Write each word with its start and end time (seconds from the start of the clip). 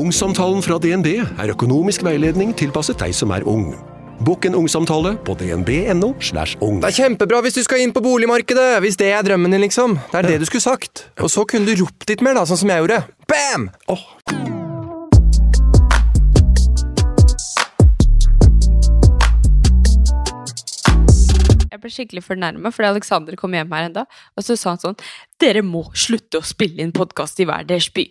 Ungsamtalen 0.00 0.62
fra 0.64 0.78
DNB 0.80 1.08
er 1.20 1.50
økonomisk 1.52 2.00
veiledning 2.06 2.54
tilpasset 2.56 2.96
deg 3.02 3.12
som 3.12 3.34
er 3.36 3.44
ung. 3.44 3.74
Bokk 4.24 4.46
en 4.48 4.54
ungsamtale 4.56 5.10
på 5.26 5.34
dnb.no. 5.36 6.14
slash 6.24 6.56
ung. 6.64 6.78
Det 6.80 6.88
er 6.88 6.96
kjempebra 7.02 7.42
hvis 7.44 7.58
du 7.58 7.60
skal 7.66 7.82
inn 7.84 7.92
på 7.92 8.00
boligmarkedet, 8.04 8.78
hvis 8.80 8.96
det 9.00 9.10
er 9.12 9.26
drømmen 9.26 9.52
din, 9.52 9.60
liksom. 9.66 9.98
Det 10.12 10.22
er 10.22 10.28
det 10.30 10.38
du 10.40 10.46
skulle 10.48 10.64
sagt. 10.64 11.04
Og 11.20 11.28
så 11.32 11.44
kunne 11.48 11.68
du 11.68 11.82
ropt 11.82 12.08
litt 12.08 12.24
mer, 12.24 12.38
da, 12.38 12.46
sånn 12.48 12.62
som 12.62 12.72
jeg 12.72 12.80
gjorde. 12.80 13.02
Bam! 13.28 13.66
Oh. 13.92 14.06
Jeg 21.66 21.82
ble 21.82 21.92
skikkelig 21.92 22.24
fornærma 22.24 22.72
fordi 22.72 22.88
Alexander 22.94 23.36
kom 23.40 23.52
hjem 23.56 23.76
her 23.76 23.90
en 23.90 23.98
dag, 24.00 24.16
og 24.36 24.48
så 24.48 24.56
sa 24.56 24.72
han 24.72 24.80
sånn 24.80 24.96
Dere 25.40 25.60
må 25.64 25.90
slutte 25.92 26.40
å 26.40 26.44
spille 26.44 26.80
inn 26.84 26.96
podkast 26.96 27.44
i 27.44 27.48
hver 27.48 27.68
deres 27.68 27.92
by. 27.92 28.08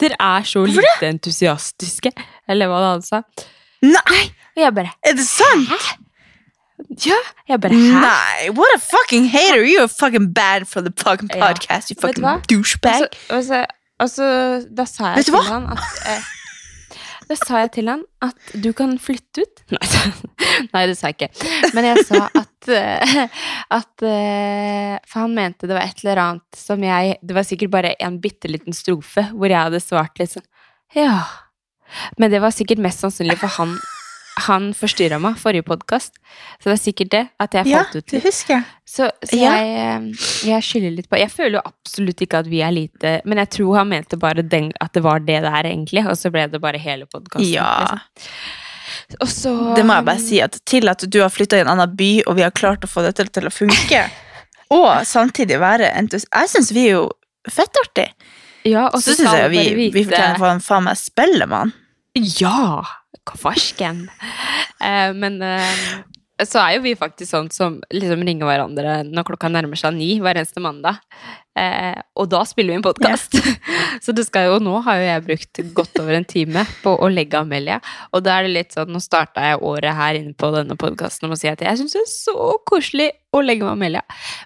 Dere 0.00 0.16
er 0.22 0.44
så 0.46 0.62
lite 0.66 1.08
entusiastiske. 1.08 2.12
Eller 2.48 2.70
hva 2.70 2.78
det 2.84 2.90
han 2.92 3.02
sa. 3.02 3.22
Nei, 3.82 4.22
Og 4.56 4.62
jeg 4.62 4.74
bare 4.74 4.92
er 5.06 5.12
det 5.18 5.24
sant? 5.26 5.68
Ja. 7.04 7.18
Jeg 7.48 7.60
bare 7.60 7.74
Hæ? 7.74 8.00
Nei, 8.02 8.48
what 8.54 8.70
a 8.74 8.78
fucking 8.78 9.28
hater. 9.30 9.64
You're 9.66 9.88
fucking 9.90 10.32
bad 10.34 10.66
for 10.70 10.80
the 10.80 10.92
fucking 10.96 11.30
Ja. 11.34 11.46
podcast, 11.48 11.90
you 11.90 11.96
fucking 12.00 12.24
douchebag. 12.50 13.06
Og 13.30 13.44
så, 13.44 13.64
og 14.00 14.10
så, 14.10 14.26
da 14.76 14.84
sa 14.84 15.12
jeg 15.12 15.16
Vet 15.16 15.24
til 15.26 15.42
han 15.52 15.66
at 15.74 15.78
eh, 16.06 16.22
Da 17.28 17.34
sa 17.36 17.58
jeg 17.64 17.70
til 17.74 17.88
han 17.92 18.02
at 18.22 18.54
du 18.64 18.72
kan 18.72 18.94
flytte 18.98 19.42
ut. 19.44 19.62
Nei, 19.74 19.88
nei, 20.74 20.86
det 20.88 20.96
sa 20.96 21.10
jeg 21.10 21.18
ikke. 21.18 21.30
Men 21.74 21.84
jeg 21.90 22.06
sa 22.08 22.22
at 22.34 22.57
At 22.74 24.04
eh, 24.06 24.94
For 25.08 25.24
han 25.24 25.34
mente 25.36 25.68
det 25.68 25.76
var 25.76 25.84
et 25.86 26.02
eller 26.04 26.22
annet 26.22 26.58
som 26.58 26.82
jeg 26.84 27.18
Det 27.22 27.36
var 27.36 27.46
sikkert 27.48 27.72
bare 27.74 27.94
en 27.98 28.18
bitte 28.22 28.50
liten 28.50 28.76
strofe 28.76 29.28
hvor 29.34 29.48
jeg 29.50 29.60
hadde 29.60 29.82
svart 29.84 30.18
litt 30.20 30.34
sånn 30.36 30.46
Ja. 30.96 31.22
Men 32.20 32.32
det 32.32 32.40
var 32.44 32.52
sikkert 32.52 32.80
mest 32.84 33.00
sannsynlig 33.04 33.38
for 33.40 33.48
han 33.60 33.78
han 34.46 34.68
forstyrra 34.76 35.16
meg 35.18 35.38
forrige 35.40 35.64
podkast. 35.66 36.18
Så 36.60 36.68
det 36.70 36.74
er 36.76 36.82
sikkert 36.82 37.10
det 37.10 37.22
at 37.42 37.56
jeg 37.58 37.66
Ja, 37.72 37.80
falt 37.82 37.96
ut 37.98 38.12
det 38.12 38.20
husker 38.22 38.54
jeg. 38.54 38.64
Så, 38.86 39.08
så 39.26 39.34
Ja. 39.36 39.56
jeg, 39.58 39.72
eh, 39.82 40.28
jeg 40.46 40.62
skylder 40.62 40.94
litt 40.94 41.08
på 41.10 41.18
Jeg 41.18 41.32
føler 41.32 41.58
jo 41.58 41.64
absolutt 41.66 42.22
ikke 42.22 42.38
at 42.44 42.46
vi 42.46 42.62
er 42.62 42.70
lite 42.70 43.20
Men 43.24 43.38
jeg 43.42 43.50
tror 43.58 43.80
han 43.80 43.90
mente 43.90 44.16
bare 44.16 44.42
den, 44.46 44.70
at 44.80 44.92
det 44.94 45.02
var 45.02 45.18
det 45.18 45.42
der, 45.42 45.62
egentlig. 45.64 46.06
Og 46.06 46.16
så 46.16 46.30
ble 46.30 46.46
det 46.46 46.60
bare 46.62 46.78
hele 46.78 47.06
podkasten. 47.10 47.50
Ja, 47.50 47.98
Og 49.16 49.28
så 49.32 49.52
det 49.76 49.84
må 49.88 49.96
jeg 49.96 50.06
bare 50.08 50.20
si. 50.20 50.40
At 50.44 50.58
til 50.68 50.90
at 50.90 51.04
du 51.08 51.20
har 51.22 51.32
flytta 51.32 51.58
i 51.58 51.64
en 51.64 51.70
annen 51.72 51.94
by, 51.96 52.10
og 52.28 52.36
vi 52.38 52.44
har 52.44 52.52
klart 52.56 52.84
å 52.84 52.90
få 52.90 53.04
dette 53.06 53.24
til 53.32 53.48
å 53.48 53.52
funke, 53.52 54.02
og 54.78 54.90
samtidig 55.08 55.56
være 55.62 55.88
entusiast 55.96 56.28
Jeg 56.34 56.52
syns 56.52 56.72
vi 56.76 56.84
er 56.90 56.98
jo 56.98 57.06
fettartige. 57.48 58.12
Ja, 58.68 58.88
og 58.92 59.00
Så 59.00 59.14
så 59.14 59.22
syns 59.22 59.38
jeg 59.38 59.50
vi, 59.54 59.62
bare 59.62 59.92
vi 59.94 60.04
å 60.04 60.10
få 60.12 60.44
faen, 60.44 60.60
faen 60.64 60.88
meg 60.90 61.00
Spellemann. 61.00 61.72
Ja! 62.18 62.82
Hva 63.28 63.36
Farsken. 63.40 64.06
Eh, 64.80 65.10
men 65.16 65.40
eh, 65.44 65.80
så 66.46 66.60
er 66.62 66.76
jo 66.76 66.84
vi 66.84 66.94
faktisk 66.98 67.32
sånn 67.32 67.48
som 67.50 67.80
liksom 67.90 68.22
ringer 68.26 68.46
hverandre 68.46 69.00
når 69.08 69.26
klokka 69.26 69.50
nærmer 69.50 69.78
seg 69.78 69.96
ni 69.96 70.10
hver 70.22 70.38
eneste 70.38 70.62
mandag. 70.62 71.00
Eh, 71.58 71.98
og 72.14 72.28
da 72.30 72.44
spiller 72.46 72.74
vi 72.74 72.78
en 72.78 72.84
podkast. 72.84 73.34
så 74.04 74.14
det 74.14 74.24
skal 74.28 74.46
jo, 74.46 74.60
nå 74.62 74.76
har 74.86 75.00
jo 75.00 75.08
jeg 75.08 75.24
brukt 75.26 75.60
godt 75.80 75.98
over 76.02 76.18
en 76.18 76.28
time 76.28 76.62
på 76.84 76.92
å 76.94 77.08
legge 77.10 77.40
Amelia. 77.40 77.80
Og 78.12 78.22
da 78.26 78.36
er 78.36 78.46
det 78.46 78.54
litt 78.54 78.76
sånn, 78.76 78.92
nå 78.94 79.02
starta 79.02 79.48
jeg 79.48 79.62
året 79.66 79.98
her 79.98 80.20
inne 80.20 80.36
på 80.38 80.52
denne 80.54 80.78
podkasten 80.78 81.26
med 81.26 81.38
å 81.38 81.40
si 81.40 81.50
at 81.50 81.64
jeg 81.66 81.80
syns 81.80 81.96
det 81.96 82.04
er 82.04 82.12
så 82.12 82.54
koselig 82.70 83.10
å 83.34 83.42
legge 83.42 83.66
med 83.66 83.74
Amelia. 83.74 84.04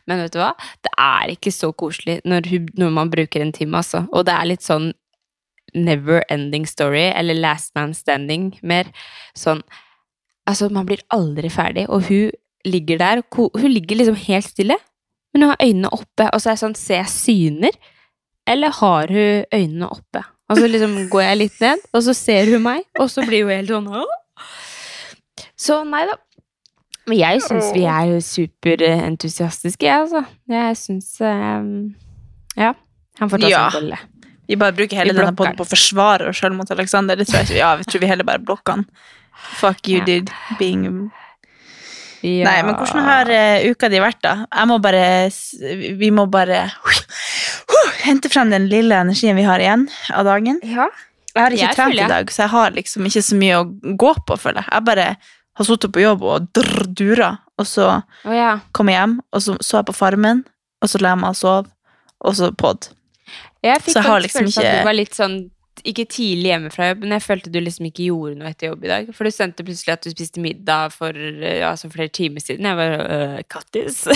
Men 0.09 0.25
vet 0.25 0.33
du 0.33 0.41
hva? 0.41 0.55
Det 0.81 0.97
er 0.97 1.37
ikke 1.37 1.53
så 1.53 1.75
koselig 1.77 2.23
når, 2.25 2.49
når 2.81 2.99
man 3.03 3.13
bruker 3.13 3.45
en 3.45 3.53
time, 3.53 3.85
altså. 3.85 4.07
Og 4.17 4.25
det 4.29 4.39
er 4.39 4.53
litt 4.55 4.65
sånn 4.65 4.95
never 5.77 6.25
ending 6.33 6.67
story, 6.69 7.11
eller 7.13 7.37
last 7.37 7.75
man 7.77 7.93
standing 7.97 8.55
mer. 8.63 8.89
Sånn 9.37 9.63
Altså, 10.49 10.69
man 10.75 10.87
blir 10.89 11.03
aldri 11.15 11.51
ferdig, 11.53 11.85
og 11.89 12.03
hun 12.09 12.31
ligger 12.67 12.99
der, 12.99 13.23
hun 13.37 13.71
ligger 13.71 13.97
liksom 14.01 14.17
helt 14.27 14.47
stille, 14.49 14.77
men 15.33 15.43
hun 15.45 15.53
har 15.53 15.63
øynene 15.63 15.91
oppe, 15.95 16.27
og 16.33 16.41
så 16.43 16.51
er 16.51 16.57
det 16.57 16.63
sånn, 16.65 16.75
ser 16.79 17.01
jeg 17.03 17.13
syner? 17.13 17.77
Eller 18.51 18.75
har 18.81 19.07
hun 19.15 19.45
øynene 19.55 19.89
oppe? 19.89 20.25
Og 20.51 20.59
så 20.59 20.67
liksom 20.69 20.97
går 21.13 21.23
jeg 21.23 21.39
litt 21.39 21.61
ned, 21.63 21.87
og 21.95 22.03
så 22.05 22.15
ser 22.19 22.51
hun 22.51 22.65
meg, 22.67 22.83
og 23.01 23.09
så 23.11 23.25
blir 23.27 23.47
hun 23.47 23.55
helt 23.55 23.71
sånn 23.73 23.89
Åh! 23.89 24.19
Så 25.57 25.79
nei 25.87 26.03
da. 26.11 26.19
Men 27.09 27.19
jeg 27.19 27.43
syns 27.47 27.71
vi 27.75 27.83
er 27.89 28.13
superentusiastiske, 28.23 29.87
jeg, 29.87 30.05
altså. 30.05 30.25
Jeg 30.51 30.77
syns 30.79 31.09
um, 31.23 31.73
Ja. 32.59 32.75
Han 33.21 33.31
får 33.31 33.43
ta 33.43 33.49
Ja. 33.51 33.65
en 33.67 33.73
bolle. 33.79 33.99
Vi 34.49 34.57
bare 34.59 34.75
bruker 34.77 34.99
hele 34.99 35.15
denne 35.15 35.35
poden 35.39 35.57
på 35.57 35.65
å 35.65 35.71
forsvare 35.71 36.29
oss 36.29 36.37
sjøl 36.43 36.55
mot 36.59 36.71
Alexander. 36.71 37.17
Det 37.17 37.27
tror 37.31 37.43
jeg. 37.47 37.57
Ja, 37.63 37.75
vi 37.79 37.85
tror 37.89 38.03
vi 38.03 38.11
heller 38.11 38.27
bare 38.27 38.43
blokker 38.43 38.73
han. 38.77 38.87
Fuck 39.59 39.89
you, 39.89 39.99
Ja. 40.01 40.05
dude. 40.05 40.33
Being 40.59 41.11
Ja. 42.23 42.45
Nei, 42.47 42.63
men 42.63 42.77
hvordan 42.79 43.03
har 43.03 43.27
uh, 43.27 43.71
uka 43.73 43.89
di 43.91 43.99
vært, 43.99 44.21
da? 44.23 44.47
Jeg 44.47 44.69
må 44.71 44.77
bare 44.79 45.31
Vi 45.99 46.11
må 46.15 46.29
bare 46.31 46.69
hente 48.07 48.31
frem 48.31 48.51
den 48.51 48.69
lille 48.71 48.95
energien 48.95 49.35
vi 49.37 49.43
har 49.43 49.59
igjen 49.59 49.89
av 50.15 50.25
dagen. 50.25 50.61
Ja. 50.63 50.87
Jeg 51.33 51.43
har 51.43 51.55
ikke 51.57 51.65
Jeg 51.65 51.77
trent 51.77 51.99
i 51.99 52.09
dag, 52.11 52.31
så 52.31 52.45
jeg 52.45 52.53
har 52.53 52.75
liksom 52.77 53.07
ikke 53.09 53.23
så 53.25 53.39
mye 53.41 53.61
å 53.63 53.69
gå 53.99 54.13
på, 54.27 54.37
føler 54.39 54.63
jeg. 54.63 54.69
Jeg 54.71 54.87
bare 54.89 55.07
har 55.59 55.69
sittet 55.69 55.93
på 55.95 56.03
jobb 56.03 56.25
og 56.29 56.49
drr, 56.57 56.83
dura, 56.89 57.31
og 57.59 57.69
så 57.69 57.89
oh, 58.03 58.35
ja. 58.35 58.59
kom 58.77 58.91
jeg 58.93 59.01
hjem, 59.01 59.17
og 59.33 59.45
så 59.45 59.57
så 59.65 59.81
jeg 59.81 59.89
på 59.89 59.97
Farmen, 59.97 60.45
og 60.83 60.93
så 60.93 61.01
la 61.03 61.15
jeg 61.15 61.23
meg 61.23 61.35
og 61.35 61.39
sov, 61.41 61.71
og 62.21 62.37
så 62.37 62.51
pod. 62.59 62.91
Jeg 63.65 63.81
fikk 63.81 63.95
Så 63.95 64.03
jeg 64.03 64.11
har 64.11 64.25
liksom 64.25 64.51
ikke 64.51 64.65
at 64.67 64.79
du 64.79 64.89
var 64.91 64.99
litt 64.99 65.17
sånn 65.17 65.37
ikke 65.89 66.05
tidlig 66.11 66.51
hjemme 66.51 66.71
fra 66.71 66.91
jobb, 66.91 67.05
men 67.05 67.15
jeg 67.17 67.25
følte 67.25 67.51
du 67.53 67.59
liksom 67.63 67.89
ikke 67.89 68.07
gjorde 68.11 68.39
noe 68.39 68.51
etter 68.53 68.69
jobb 68.71 68.85
i 68.85 68.91
dag. 68.91 69.13
For 69.17 69.27
du 69.27 69.35
sendte 69.35 69.65
plutselig 69.67 69.95
at 69.97 70.05
du 70.05 70.13
spiste 70.13 70.43
middag 70.45 70.93
for 70.95 71.17
eh, 71.17 71.63
altså 71.67 71.91
flere 71.93 72.13
timer 72.13 72.45
siden. 72.45 72.69
Jeg 72.69 72.79
var 72.79 72.99
øh, 73.03 73.39
Kattis. 73.51 74.05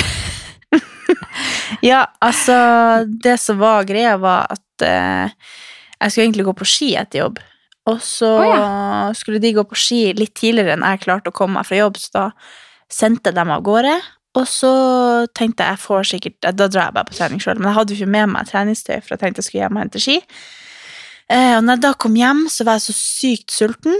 Ja, 1.82 2.06
altså 2.22 3.04
Det 3.22 3.36
som 3.40 3.58
var 3.58 3.84
greia, 3.88 4.16
var 4.16 4.46
at 4.52 4.84
eh, 4.86 5.32
jeg 6.00 6.12
skulle 6.12 6.24
egentlig 6.26 6.46
gå 6.46 6.54
på 6.60 6.68
ski 6.68 6.90
etter 6.98 7.24
jobb. 7.24 7.40
Og 7.86 8.02
så 8.02 8.30
Å, 8.42 9.14
skulle 9.14 9.40
de 9.42 9.54
gå 9.56 9.64
på 9.66 9.78
ski 9.78 10.00
litt 10.18 10.34
tidligere 10.38 10.74
enn 10.74 10.84
jeg 10.86 11.04
klarte 11.04 11.30
å 11.30 11.36
komme 11.36 11.60
meg 11.60 11.68
fra 11.68 11.78
jobb, 11.78 11.98
så 12.02 12.12
da 12.16 12.24
sendte 12.92 13.30
jeg 13.30 13.38
dem 13.38 13.52
av 13.54 13.64
gårde. 13.66 13.94
Og 14.36 14.44
så 14.50 14.72
tenkte 15.38 15.64
jeg 15.64 15.76
jeg 15.76 15.80
får 15.80 16.08
sikkert 16.10 16.48
Da 16.58 16.66
drar 16.68 16.90
jeg 16.90 16.96
bare 16.98 17.08
på 17.08 17.16
trening 17.16 17.40
sjøl. 17.40 17.56
Men 17.60 17.70
jeg 17.70 17.78
hadde 17.78 17.94
jo 17.94 18.00
ikke 18.00 18.14
med 18.18 18.32
meg 18.34 18.50
treningstøy, 18.50 18.98
for 19.00 19.14
jeg 19.14 19.22
tenkte 19.22 19.42
jeg 19.42 19.48
skulle 19.48 19.64
hjem 19.64 19.78
og 19.78 19.84
hente 19.86 20.02
ski. 20.02 20.18
Eh, 21.32 21.56
og 21.56 21.64
når 21.64 21.76
jeg 21.76 21.84
da 21.86 21.92
kom 21.98 22.16
hjem, 22.18 22.44
så 22.52 22.66
var 22.66 22.78
jeg 22.78 22.86
så 22.86 22.96
sykt 22.96 23.54
sulten. 23.54 23.96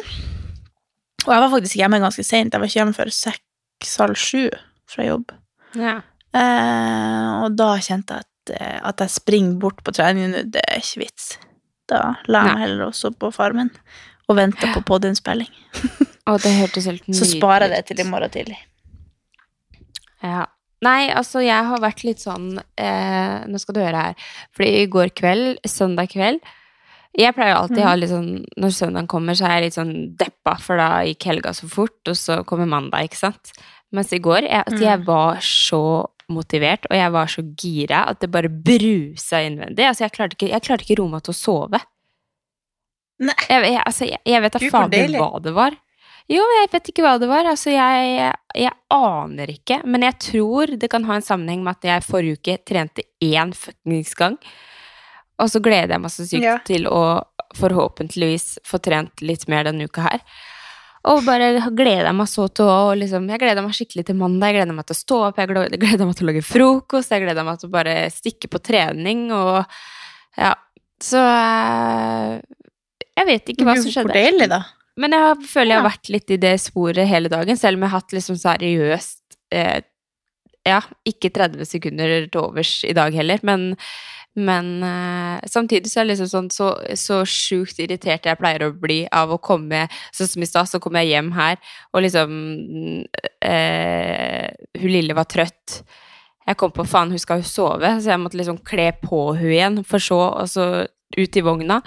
Og 1.26 1.32
jeg 1.32 1.42
var 1.42 1.50
faktisk 1.50 1.80
hjemme 1.80 2.02
ganske 2.02 2.24
seint. 2.26 2.54
Jeg 2.54 2.62
var 2.62 2.70
ikke 2.70 2.80
hjemme 2.80 2.96
før 2.96 3.10
seks-halv 3.14 4.18
sju 4.20 4.44
fra 4.90 5.08
jobb. 5.08 5.34
Ja. 5.74 5.98
Eh, 6.36 7.30
og 7.42 7.56
da 7.58 7.72
kjente 7.82 8.18
jeg 8.18 8.26
at, 8.26 8.54
eh, 8.54 8.78
at 8.92 9.02
jeg 9.02 9.14
springer 9.16 9.58
bort 9.62 9.82
på 9.82 9.94
trening 9.96 10.30
nå, 10.30 10.44
det 10.54 10.62
er 10.62 10.82
ikke 10.82 11.06
vits. 11.06 11.32
Da 11.90 12.16
la 12.30 12.42
jeg 12.42 12.54
meg 12.54 12.62
heller 12.64 12.88
også 12.88 13.12
på 13.14 13.30
farmen 13.34 13.70
og 14.26 14.38
venta 14.38 14.72
på 14.74 14.82
podiumspilling. 14.86 15.50
Og 16.26 16.40
det 16.42 16.52
hørtes 16.58 16.88
helt 16.90 17.06
Så 17.18 17.28
sparer 17.30 17.70
jeg 17.70 17.76
det 17.76 17.90
til 17.90 18.02
i 18.02 18.08
morgen 18.08 18.32
tidlig. 18.34 18.58
Ja. 20.22 20.46
Nei, 20.84 21.08
altså, 21.08 21.40
jeg 21.40 21.66
har 21.70 21.80
vært 21.80 22.02
litt 22.04 22.20
sånn 22.20 22.58
eh, 22.58 23.36
Nå 23.48 23.58
skal 23.62 23.76
du 23.76 23.80
høre 23.80 24.02
her. 24.08 24.26
Fordi 24.54 24.82
i 24.82 24.88
går 24.92 25.14
kveld, 25.16 25.62
søndag 25.66 26.10
kveld 26.12 26.42
Jeg 27.16 27.32
pleier 27.32 27.56
alltid 27.56 27.80
å 27.80 27.86
ha 27.88 27.94
litt 27.96 28.10
sånn 28.12 28.42
Når 28.60 28.74
søndagen 28.76 29.06
kommer, 29.08 29.36
så 29.38 29.46
er 29.48 29.54
jeg 29.56 29.64
litt 29.66 29.78
sånn 29.78 29.94
deppa, 30.20 30.56
for 30.60 30.80
da 30.80 31.00
gikk 31.08 31.28
helga 31.30 31.54
så 31.56 31.68
fort, 31.70 31.98
og 32.10 32.18
så 32.18 32.42
kommer 32.48 32.68
mandag, 32.68 33.08
ikke 33.08 33.22
sant. 33.22 33.54
Mens 33.94 34.12
i 34.12 34.20
går 34.20 34.44
jeg, 34.44 34.64
at 34.66 34.82
jeg 34.82 35.02
var 35.06 35.40
så 35.44 35.82
motivert, 36.32 36.88
og 36.90 36.96
jeg 36.98 37.12
var 37.14 37.30
så 37.30 37.44
gira 37.56 38.02
at 38.10 38.20
det 38.22 38.30
bare 38.34 38.50
brusa 38.50 39.40
innvendig. 39.46 39.86
Altså, 39.86 40.04
jeg 40.04 40.14
klarte 40.16 40.36
ikke, 40.36 40.50
jeg 40.50 40.64
klarte 40.66 40.86
ikke 40.86 40.98
roe 41.00 41.12
meg 41.14 41.24
til 41.26 41.32
å 41.32 41.38
sove. 41.38 41.80
Nei. 43.22 43.36
Jeg, 43.48 43.62
jeg, 43.64 43.82
altså, 43.86 44.08
jeg, 44.10 44.20
jeg 44.28 44.44
vet 44.44 44.56
da 44.56 44.70
fader 44.74 45.16
hva 45.16 45.30
det 45.44 45.54
var. 45.56 45.76
Jo, 46.26 46.42
jeg 46.58 46.70
vet 46.72 46.88
ikke 46.90 47.04
hva 47.06 47.14
det 47.22 47.28
var. 47.30 47.46
Altså, 47.46 47.70
jeg, 47.70 48.30
jeg 48.58 48.74
aner 48.92 49.52
ikke. 49.52 49.78
Men 49.86 50.04
jeg 50.08 50.18
tror 50.26 50.74
det 50.74 50.90
kan 50.92 51.06
ha 51.06 51.18
en 51.18 51.24
sammenheng 51.24 51.62
med 51.64 51.78
at 51.78 51.86
jeg 51.86 52.06
forrige 52.08 52.40
uke 52.40 52.56
trente 52.66 53.06
én 53.22 53.54
fuckings 53.56 54.16
gang. 54.18 54.40
Og 55.42 55.50
så 55.52 55.60
gleder 55.60 55.96
jeg 55.96 56.00
meg 56.00 56.12
så 56.14 56.24
sykt 56.26 56.42
Ja. 56.46 56.58
til 56.64 56.86
å 56.88 57.00
forhåpentligvis 57.56 58.58
få 58.66 58.80
trent 58.82 59.20
litt 59.24 59.46
mer 59.48 59.64
denne 59.68 59.84
uka 59.88 60.06
her. 60.06 60.20
Og 61.06 61.22
bare 61.22 61.60
gleder 61.76 62.08
jeg 62.08 62.16
meg 62.18 62.26
så 62.28 62.48
til 62.50 62.66
å 62.66 62.94
liksom, 62.98 63.28
Jeg 63.30 63.38
gleder 63.38 63.62
meg 63.62 63.76
skikkelig 63.76 64.06
til 64.08 64.16
mandag. 64.18 64.48
Jeg 64.50 64.56
gleder 64.58 64.74
meg 64.74 64.86
til 64.88 64.96
å 64.96 65.02
stå 65.04 65.18
opp, 65.28 65.36
jeg 65.38 65.48
gleder 65.52 66.06
meg 66.08 66.16
til 66.18 66.26
å 66.26 66.30
lage 66.32 66.42
frokost, 66.42 67.12
jeg 67.14 67.22
gleder 67.22 67.46
meg 67.46 67.60
til 67.60 67.68
å 67.68 67.74
bare 67.76 67.94
stikke 68.10 68.50
på 68.50 68.62
trening 68.62 69.28
og 69.32 69.64
Ja. 70.36 70.54
Så 71.00 71.20
eh, 71.20 72.40
Jeg 73.16 73.26
vet 73.28 73.52
ikke 73.52 73.64
hva 73.68 73.76
som 73.80 73.92
skjedde. 73.92 74.16
Deilig, 74.16 74.48
da. 74.52 74.62
Men 74.96 75.12
jeg 75.12 75.46
føler 75.52 75.74
jeg 75.74 75.80
har 75.82 75.90
vært 75.90 76.08
litt 76.12 76.30
i 76.32 76.38
det 76.40 76.54
sporet 76.62 77.06
hele 77.08 77.28
dagen, 77.28 77.56
selv 77.60 77.76
om 77.76 77.84
jeg 77.84 77.92
har 77.92 78.00
hatt 78.00 78.16
liksom 78.16 78.38
seriøst 78.40 79.36
eh, 79.52 79.80
Ja, 80.66 80.80
ikke 81.06 81.30
30 81.30 81.68
sekunder 81.68 82.14
til 82.26 82.40
overs 82.42 82.80
i 82.88 82.94
dag 82.96 83.14
heller, 83.14 83.38
men, 83.46 83.76
men 84.36 84.66
uh, 84.84 85.40
samtidig 85.48 85.90
så 85.90 86.00
er 86.00 86.06
det 86.06 86.14
liksom 86.14 86.28
sånn 86.30 86.50
så, 86.52 86.70
så 86.98 87.22
sjukt 87.28 87.78
irritert 87.80 88.28
jeg 88.28 88.38
pleier 88.40 88.66
å 88.66 88.74
bli 88.76 89.02
av 89.08 89.32
å 89.32 89.40
komme 89.40 89.86
Sånn 90.14 90.28
som 90.28 90.44
i 90.44 90.48
stad, 90.48 90.68
så 90.68 90.80
kom 90.82 90.96
jeg 91.00 91.14
hjem 91.14 91.30
her, 91.36 91.56
og 91.92 92.04
liksom 92.04 92.34
uh, 93.44 94.48
Hun 94.76 94.92
lille 94.92 95.16
var 95.16 95.28
trøtt. 95.30 95.80
Jeg 96.46 96.58
kom 96.60 96.70
på 96.74 96.84
faen, 96.86 97.10
hun 97.10 97.20
skal 97.20 97.40
jo 97.40 97.48
sove, 97.48 97.90
så 97.98 98.12
jeg 98.12 98.22
måtte 98.22 98.38
liksom 98.38 98.60
kle 98.66 98.90
på 99.02 99.22
hun 99.34 99.50
igjen, 99.50 99.80
for 99.88 100.02
så 100.02 100.20
og 100.28 100.50
så 100.50 100.66
ut 101.16 101.36
i 101.36 101.42
vogna. 101.44 101.80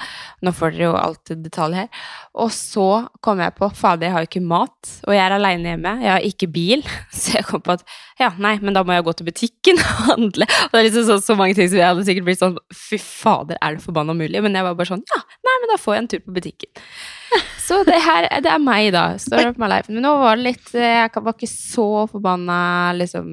Nå 0.46 0.54
får 0.56 0.76
dere 0.76 0.88
jo 0.88 0.96
alt 1.00 1.31
detalj 1.44 1.78
her. 1.81 2.04
Og 2.40 2.52
så 2.56 2.88
kom 3.26 3.42
jeg 3.44 3.56
på 3.58 3.70
fader, 3.76 4.08
jeg 4.08 4.16
har 4.16 4.26
jo 4.26 4.30
ikke 4.30 4.44
mat, 4.46 4.92
og 5.08 5.16
jeg 5.16 5.24
er 5.24 5.36
aleine 5.36 5.74
hjemme. 5.74 5.96
Jeg 6.04 6.12
har 6.14 6.28
ikke 6.30 6.50
bil, 6.54 6.84
så 7.20 7.38
jeg 7.38 7.48
kom 7.50 7.64
på 7.66 7.76
at 7.78 7.86
ja, 8.20 8.31
nei, 8.42 8.56
men 8.64 8.76
da 8.76 8.84
må 8.86 8.96
jeg 8.96 9.08
gå 9.08 9.16
til 9.20 9.30
butikken 9.30 9.81
og 9.86 10.04
handle. 10.12 10.50
Og 10.68 10.76
det 10.76 10.81
er 10.81 10.90
liksom 10.90 11.08
så, 11.10 11.20
så 11.24 11.38
mange 11.40 11.58
ting 11.58 11.72
som 11.72 11.81
jeg 11.81 11.88
hadde 11.88 12.08
sikkert 12.08 12.30
blitt 12.30 12.44
sånn 12.44 12.60
fy 12.76 13.02
fader, 13.04 13.60
er 13.62 13.78
det 13.78 13.86
forbanna 13.86 14.18
mulig? 14.18 14.44
Men 14.46 14.58
jeg 14.58 14.68
var 14.68 14.78
bare 14.80 14.94
sånn 14.94 15.06
ja, 15.14 15.24
nei, 15.46 15.58
men 15.62 15.74
da 15.74 15.80
får 15.82 15.96
jeg 15.96 16.04
en 16.04 16.12
tur 16.14 16.25
på 16.25 16.38
butikken. 16.40 16.86
Så 17.70 17.84
det 17.86 18.00
her, 18.02 18.25
det 18.42 18.50
er 18.50 18.62
meg, 18.64 18.88
da. 18.96 19.12
Står 19.22 19.52
opp 19.52 19.60
my 19.62 19.68
life. 19.70 19.94
Men 19.94 20.02
nå 20.02 20.16
var 20.18 20.40
det 20.40 20.48
litt 20.48 20.72
Jeg 20.74 21.12
var 21.14 21.36
ikke 21.36 21.50
så 21.52 22.08
forbanna, 22.10 22.58
liksom 22.98 23.28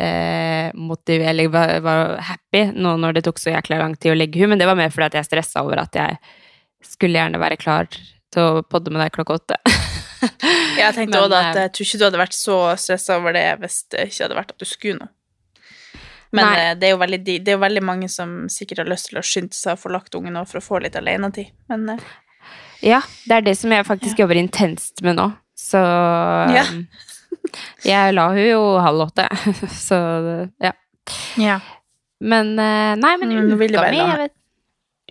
eh, 0.00 0.70
motiv, 0.74 1.22
eller 1.22 1.50
var, 1.52 1.74
var 1.84 2.16
happy 2.30 2.64
nå 2.74 2.96
når 3.00 3.18
det 3.18 3.24
tok 3.28 3.40
så 3.42 3.52
jækla 3.54 3.80
lang 3.82 3.96
tid 4.00 4.14
å 4.14 4.18
legge 4.18 4.40
hun, 4.42 4.52
men 4.52 4.60
det 4.60 4.68
var 4.70 4.78
mer 4.78 4.92
fordi 4.94 5.10
at 5.10 5.20
jeg 5.20 5.28
stressa 5.28 5.64
over 5.66 5.82
at 5.84 5.98
jeg 5.98 6.18
skulle 6.86 7.20
gjerne 7.20 7.40
være 7.42 7.60
klar 7.60 7.88
til 7.90 8.42
å 8.42 8.64
podde 8.64 8.92
med 8.92 9.02
deg 9.04 9.14
klokka 9.14 9.40
åtte. 9.40 9.60
Jeg 10.80 10.94
tenkte 10.94 11.16
Men, 11.16 11.24
også 11.24 11.36
at 11.38 11.56
eh, 11.56 11.62
jeg 11.64 11.72
tror 11.74 11.86
ikke 11.86 11.98
du 11.98 12.04
hadde 12.04 12.18
vært 12.20 12.34
så 12.36 12.56
stressa 12.80 13.16
over 13.16 13.34
det 13.36 13.44
hvis 13.62 13.76
det 13.92 14.04
ikke 14.10 14.22
hadde 14.26 14.36
vært 14.36 14.52
at 14.52 14.60
du 14.60 14.66
skulle 14.68 14.98
noe. 15.00 15.10
Men 16.36 16.46
Nei. 16.46 16.58
eh, 16.60 16.72
det 16.78 16.88
er, 16.88 16.92
jo 16.94 17.00
veldig, 17.00 17.20
det 17.26 17.52
er 17.52 17.56
jo 17.56 17.62
veldig 17.64 17.82
mange 17.84 18.08
som 18.12 18.34
sikkert 18.52 18.84
har 18.84 18.90
lyst 18.90 19.08
til 19.10 19.20
å 19.20 19.24
skynde 19.26 19.56
seg 19.56 19.74
å 19.74 19.80
få 19.80 19.92
lagt 19.92 20.14
ungen 20.18 20.36
nå 20.36 20.44
for 20.48 20.60
å 20.60 20.64
få 20.64 20.82
litt 20.84 20.98
alenetid. 20.98 21.50
Men 21.72 21.88
eh, 21.96 22.04
Ja, 22.86 23.00
det 23.26 23.40
er 23.40 23.46
det 23.48 23.56
som 23.58 23.72
jeg 23.74 23.88
faktisk 23.88 24.22
jobber 24.22 24.38
intenst 24.40 25.02
med 25.06 25.18
nå. 25.18 25.30
Så 25.58 25.80
Ja. 25.80 26.64
Jeg 27.84 28.14
la 28.16 28.28
hun 28.32 28.40
jo 28.44 28.60
halv 28.84 29.06
åtte, 29.08 29.26
så 29.88 29.98
ja. 30.62 30.72
ja. 31.40 31.58
Men 32.20 32.52
eh, 32.58 32.94
Nei, 33.00 33.14
men 33.20 33.30
Mm, 33.32 33.54
uka 33.56 33.86
mi 33.90 33.98
jeg 34.00 34.18
vet, 34.20 34.34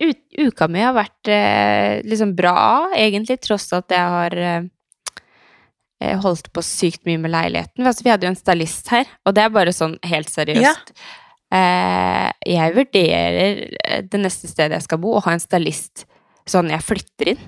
ut, 0.00 0.20
Uka 0.46 0.68
mi 0.72 0.80
har 0.84 0.94
vært 0.96 1.28
eh, 1.28 2.00
liksom 2.08 2.34
bra, 2.38 2.88
egentlig, 2.96 3.40
tross 3.44 3.66
at 3.76 3.90
jeg 3.92 4.12
har 4.14 4.36
eh, 4.40 6.14
holdt 6.22 6.48
på 6.54 6.62
sykt 6.64 7.02
mye 7.08 7.18
med 7.20 7.32
leiligheten. 7.34 7.84
Altså, 7.86 8.04
vi 8.06 8.12
hadde 8.14 8.24
jo 8.28 8.32
en 8.32 8.38
stylist 8.38 8.88
her, 8.94 9.10
og 9.26 9.34
det 9.36 9.42
er 9.44 9.52
bare 9.52 9.74
sånn 9.76 9.98
helt 10.08 10.30
seriøst. 10.32 10.94
Eh, 11.52 12.28
jeg 12.46 12.76
vurderer 12.78 14.02
det 14.06 14.20
neste 14.22 14.48
stedet 14.48 14.78
jeg 14.78 14.86
skal 14.86 15.00
bo, 15.02 15.16
å 15.18 15.24
ha 15.26 15.34
en 15.34 15.42
stylist 15.42 16.06
sånn 16.48 16.70
jeg 16.72 16.82
flytter 16.86 17.34
inn. 17.34 17.42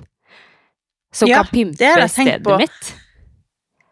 Som 1.12 1.28
Ja, 1.28 1.42
kan 1.42 1.52
pimpe 1.52 2.08
stedet 2.08 2.42
på. 2.44 2.56
mitt. 2.60 2.92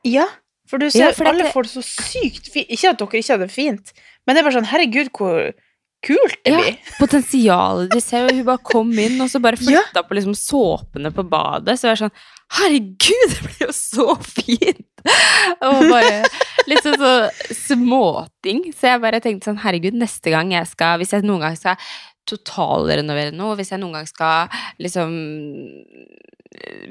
ja, 0.09 0.25
for 0.71 0.79
du 0.79 0.87
ser 0.91 1.09
Ja, 1.09 1.11
for 1.17 1.27
alle 1.31 1.43
dette- 1.45 1.53
får 1.57 1.67
det 1.67 1.73
så 1.75 1.83
sykt 1.85 2.49
fint. 2.55 2.71
Ikke 2.71 2.93
at 2.95 2.99
dere 3.03 3.19
ikke 3.21 3.35
hadde 3.35 3.49
det 3.51 3.55
fint, 3.57 3.93
men 4.27 4.37
det 4.37 4.41
er 4.41 4.47
bare 4.49 4.57
sånn 4.61 4.71
herregud, 4.71 5.11
hvor 5.13 5.51
kult 6.07 6.37
det 6.47 6.53
Ja, 6.55 6.61
blir. 6.63 6.77
potensialet 7.03 7.91
du 7.93 7.99
ser, 8.01 8.25
og 8.31 8.33
hun 8.39 8.45
bare 8.47 8.63
kom 8.65 8.93
inn, 8.99 9.19
og 9.21 9.29
så 9.29 9.41
bare 9.43 9.59
Ja. 9.61 9.83
flytta 9.83 10.07
på 10.09 10.17
liksom 10.17 10.33
såpene 10.39 11.11
på 11.13 11.27
badet. 11.29 11.77
Så 11.77 11.91
jeg 11.91 11.99
er 11.99 12.05
sånn 12.07 12.21
Herregud, 12.51 13.29
det 13.31 13.43
blir 13.47 13.61
jo 13.69 13.73
så 13.77 14.07
fint! 14.27 14.87
Og 15.63 15.85
bare 15.89 16.25
litt 16.67 16.83
sånn 16.83 16.97
så 16.99 17.13
småting. 17.55 18.65
Så 18.75 18.89
jeg 18.91 19.01
bare 19.05 19.21
tenkte 19.23 19.49
sånn 19.51 19.61
Herregud, 19.63 19.95
neste 19.97 20.33
gang 20.35 20.51
jeg 20.53 20.67
skal 20.69 20.99
Hvis 21.01 21.15
jeg 21.15 21.23
noen 21.29 21.45
gang 21.47 21.57
skal 21.57 21.77
totalrenovere 22.29 23.33
noe, 23.37 23.57
hvis 23.59 23.73
jeg 23.73 23.81
noen 23.83 23.97
gang 24.01 24.07
skal 24.11 24.49
liksom 24.83 25.15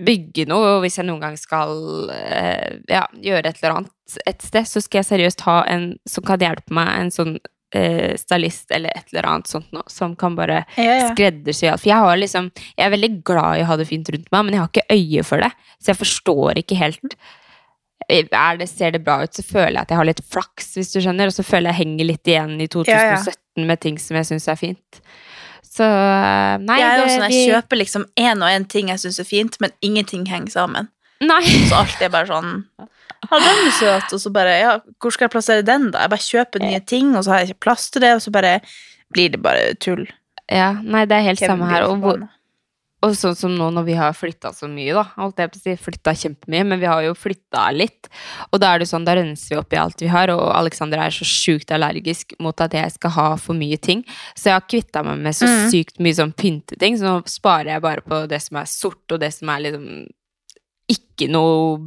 bygge 0.05 0.45
noe, 0.49 0.75
og 0.77 0.83
hvis 0.85 0.97
jeg 0.99 1.07
noen 1.09 1.21
gang 1.23 1.37
skal 1.39 2.09
eh, 2.15 2.79
ja, 2.89 3.03
gjøre 3.21 3.51
et 3.51 3.59
eller 3.61 3.79
annet 3.81 4.19
et 4.29 4.41
sted, 4.45 4.65
så 4.65 4.81
skal 4.81 5.01
jeg 5.01 5.09
seriøst 5.11 5.43
ha 5.45 5.61
en 5.69 5.91
som 6.09 6.25
kan 6.25 6.41
hjelpe 6.41 6.73
meg, 6.73 6.89
en 7.03 7.11
sånn 7.13 7.35
eh, 7.75 8.15
stylist 8.17 8.71
eller 8.73 8.95
et 8.95 9.11
eller 9.13 9.27
annet 9.29 9.51
sånt 9.51 9.69
noe, 9.75 9.85
som 9.91 10.15
kan 10.19 10.37
bare 10.39 10.63
Ja, 10.79 10.95
ja. 11.03 11.09
skreddersy 11.11 11.69
alt. 11.69 11.83
For 11.83 11.91
jeg 11.91 12.05
har 12.07 12.17
liksom 12.17 12.49
Jeg 12.55 12.85
er 12.87 12.95
veldig 12.95 13.11
glad 13.27 13.59
i 13.59 13.65
å 13.65 13.69
ha 13.69 13.77
det 13.77 13.89
fint 13.91 14.09
rundt 14.15 14.31
meg, 14.33 14.47
men 14.47 14.55
jeg 14.57 14.63
har 14.63 14.71
ikke 14.73 14.97
øye 14.97 15.27
for 15.27 15.45
det. 15.45 15.51
Så 15.77 15.91
jeg 15.93 15.99
forstår 16.01 16.63
ikke 16.63 16.79
helt 16.79 17.19
det, 18.07 18.67
Ser 18.69 18.91
det 18.95 19.03
bra 19.05 19.23
ut, 19.23 19.33
så 19.33 19.43
føler 19.43 19.75
jeg 19.75 19.81
at 19.81 19.91
jeg 19.91 19.99
har 19.99 20.07
litt 20.07 20.21
flaks, 20.25 20.75
hvis 20.77 20.93
du 20.93 20.99
skjønner. 21.01 21.29
Og 21.29 21.35
så 21.35 21.43
føler 21.45 21.69
jeg 21.69 21.75
jeg 21.75 21.81
henger 21.83 22.09
litt 22.09 22.31
igjen 22.31 22.55
i 22.61 22.67
2017 22.67 23.67
med 23.67 23.81
ting 23.83 23.99
som 24.01 24.17
jeg 24.19 24.29
syns 24.29 24.47
er 24.47 24.59
fint. 24.59 25.01
Så 25.69 25.85
nei, 25.85 26.79
jeg 26.79 26.87
er 26.89 27.01
jo 27.03 27.09
sånn, 27.11 27.25
jeg 27.29 27.51
kjøper 27.51 27.79
liksom 27.79 28.05
én 28.19 28.41
og 28.41 28.49
én 28.51 28.65
ting 28.67 28.89
jeg 28.89 29.01
syns 29.03 29.19
er 29.21 29.27
fint, 29.27 29.59
men 29.61 29.75
ingenting 29.85 30.25
henger 30.27 30.55
sammen. 30.55 30.89
Nei. 31.21 31.43
Så 31.69 31.75
alt 31.75 32.01
er 32.01 32.11
bare 32.13 32.29
sånn 32.29 32.61
Ja, 32.79 33.35
den 33.43 33.65
er 33.67 33.73
søt, 33.75 34.13
og 34.15 34.21
så 34.23 34.31
bare 34.31 34.53
Ja, 34.55 34.77
hvor 35.03 35.11
skal 35.11 35.27
jeg 35.27 35.33
plassere 35.33 35.65
den, 35.67 35.89
da? 35.91 36.05
Jeg 36.05 36.13
bare 36.13 36.25
kjøper 36.25 36.63
nye 36.63 36.79
ting, 36.79 37.11
og 37.15 37.25
så 37.25 37.33
har 37.33 37.43
jeg 37.43 37.51
ikke 37.51 37.67
plass 37.67 37.89
til 37.91 38.05
det, 38.05 38.13
og 38.15 38.23
så 38.23 38.31
bare 38.33 38.59
blir 39.13 39.33
det 39.33 39.41
bare 39.43 39.73
tull. 39.83 40.05
Ja, 40.49 40.71
nei, 40.81 41.03
det 41.09 41.17
er 41.17 41.25
helt 41.27 41.41
Kevin 41.41 41.57
samme 41.57 41.69
her. 41.69 41.87
Og, 41.89 41.99
hvor-. 42.03 42.23
Og 43.01 43.13
sånn 43.15 43.35
som 43.37 43.53
nå 43.55 43.69
når 43.71 43.85
vi 43.87 43.93
har 43.95 44.11
flytta 44.17 44.49
så 44.53 44.67
mye, 44.67 44.91
da. 44.97 45.05
Holdt 45.15 45.37
jeg 45.39 45.51
på 45.53 45.59
å 45.59 45.61
si 45.63 45.75
flytta 45.79 46.13
kjempemye, 46.19 46.65
men 46.67 46.81
vi 46.81 46.87
har 46.89 47.01
jo 47.05 47.13
flytta 47.15 47.69
litt. 47.71 48.09
Og 48.51 48.59
da 48.59 48.73
er 48.75 48.79
det 48.83 48.89
sånn, 48.89 49.05
da 49.07 49.13
renser 49.15 49.53
vi 49.55 49.59
opp 49.61 49.71
i 49.73 49.79
alt 49.79 50.03
vi 50.03 50.09
har, 50.11 50.33
og 50.33 50.41
Alexander 50.57 50.99
er 51.05 51.15
så 51.15 51.23
sjukt 51.23 51.71
allergisk 51.71 52.35
mot 52.43 52.59
at 52.65 52.75
jeg 52.75 52.91
skal 52.97 53.13
ha 53.15 53.27
for 53.39 53.55
mye 53.55 53.77
ting. 53.79 54.03
Så 54.35 54.49
jeg 54.51 54.57
har 54.57 54.67
kvitta 54.67 55.03
meg 55.07 55.23
med 55.23 55.37
så 55.37 55.47
Mm. 55.47 55.69
sykt 55.71 55.99
mye 56.03 56.17
sånn 56.19 56.33
pynteting, 56.35 56.97
så 56.99 57.07
nå 57.07 57.15
sparer 57.27 57.71
jeg 57.75 57.81
bare 57.87 58.01
på 58.01 58.27
det 58.27 58.41
som 58.41 58.57
er 58.57 58.65
sort, 58.65 59.05
og 59.11 59.19
det 59.23 59.31
som 59.33 59.47
er 59.49 59.59
liksom 59.69 60.07
ikke 60.89 61.29
noe 61.31 61.79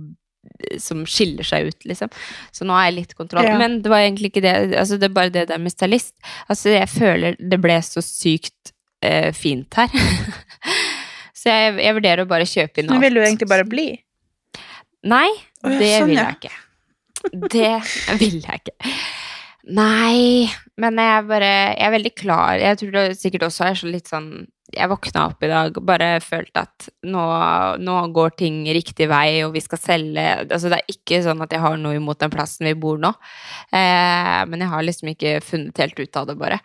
som 0.79 1.05
skiller 1.07 1.45
seg 1.47 1.69
ut, 1.69 1.85
liksom. 1.87 2.09
Så 2.53 2.65
nå 2.67 2.73
har 2.75 2.89
jeg 2.89 2.95
litt 2.97 3.15
kontroll. 3.19 3.45
Ja. 3.47 3.59
Men 3.59 3.81
det 3.83 3.91
var 3.93 3.99
egentlig 4.03 4.33
ikke 4.33 4.43
det. 4.43 4.75
Altså, 4.79 4.97
det 4.99 5.11
er 5.11 5.15
bare 5.15 5.31
det 5.31 5.49
der 5.49 5.59
med 5.59 5.73
stylist. 5.73 6.15
Altså, 6.49 6.73
jeg 6.75 6.89
føler 6.89 7.37
det 7.39 7.61
ble 7.63 7.77
så 7.85 8.03
sykt 8.03 8.73
eh, 9.03 9.31
fint 9.33 9.73
her. 9.75 9.89
så 11.43 11.51
jeg, 11.51 11.79
jeg 11.83 11.99
vurderer 11.99 12.23
å 12.23 12.31
bare 12.31 12.47
kjøpe 12.47 12.83
inn 12.83 12.91
alt. 12.91 12.95
Men 12.95 13.07
vil 13.09 13.19
du 13.19 13.25
egentlig 13.25 13.51
bare 13.51 13.67
bli. 13.67 13.89
Nei, 15.11 15.29
Å, 15.63 15.73
ja, 15.73 15.79
det 15.81 15.91
sånn, 15.97 16.13
vil 16.13 16.21
ja. 16.21 16.29
jeg 16.29 16.39
ikke. 16.39 16.57
Det 17.51 17.73
vil 18.21 18.39
jeg 18.39 18.63
ikke. 18.63 18.95
Nei, 19.63 20.51
men 20.83 20.99
jeg 20.99 21.11
er 21.15 21.27
bare 21.29 21.51
Jeg 21.51 21.87
er 21.87 21.95
veldig 21.95 22.13
klar. 22.19 22.59
Jeg 22.59 22.79
tror 22.81 22.97
det 22.97 23.05
sikkert 23.21 23.47
også 23.47 23.69
er 23.69 23.77
så 23.79 23.91
litt 23.91 24.11
sånn 24.11 24.27
Jeg 24.75 24.91
våkna 24.91 25.29
opp 25.31 25.45
i 25.47 25.51
dag 25.53 25.77
og 25.79 25.87
bare 25.87 26.09
følte 26.25 26.65
at 26.65 26.89
nå, 27.07 27.27
nå 27.79 27.99
går 28.17 28.35
ting 28.41 28.65
riktig 28.75 29.07
vei, 29.13 29.45
og 29.47 29.55
vi 29.55 29.63
skal 29.63 29.79
selge 29.79 30.25
Altså, 30.49 30.73
det 30.73 30.81
er 30.81 30.97
ikke 30.97 31.23
sånn 31.23 31.47
at 31.47 31.55
jeg 31.55 31.63
har 31.63 31.79
noe 31.79 31.99
imot 31.99 32.19
den 32.25 32.35
plassen 32.35 32.67
vi 32.67 32.75
bor 32.75 32.99
nå, 33.03 33.13
eh, 33.71 34.41
men 34.51 34.65
jeg 34.65 34.73
har 34.73 34.89
liksom 34.89 35.13
ikke 35.15 35.37
funnet 35.47 35.79
helt 35.85 36.03
ut 36.03 36.19
av 36.19 36.27
det, 36.31 36.39
bare. 36.43 36.59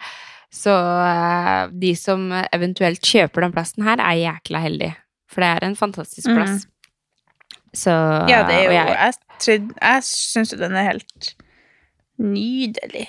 Så 0.53 0.71
eh, 0.71 1.67
de 1.79 1.91
som 1.99 2.29
eventuelt 2.53 3.01
kjøper 3.03 3.41
den 3.45 3.53
plassen 3.53 3.83
her, 3.83 3.99
er 3.99 4.21
jækla 4.21 4.61
heldige. 4.63 4.95
For 5.27 5.41
det 5.43 5.49
er 5.57 5.65
en 5.67 5.75
fantastisk 5.75 6.27
Mm. 6.31 6.37
plass. 6.39 6.65
Så 7.75 7.91
Ja, 8.29 8.43
det 8.47 8.55
er 8.55 8.63
jo 8.63 8.71
jeg- 8.71 9.13
Jeg, 9.47 9.69
jeg 9.81 10.01
syns 10.03 10.51
jo 10.53 10.57
den 10.57 10.73
er 10.75 10.83
helt 10.93 11.35
nydelig. 12.19 13.07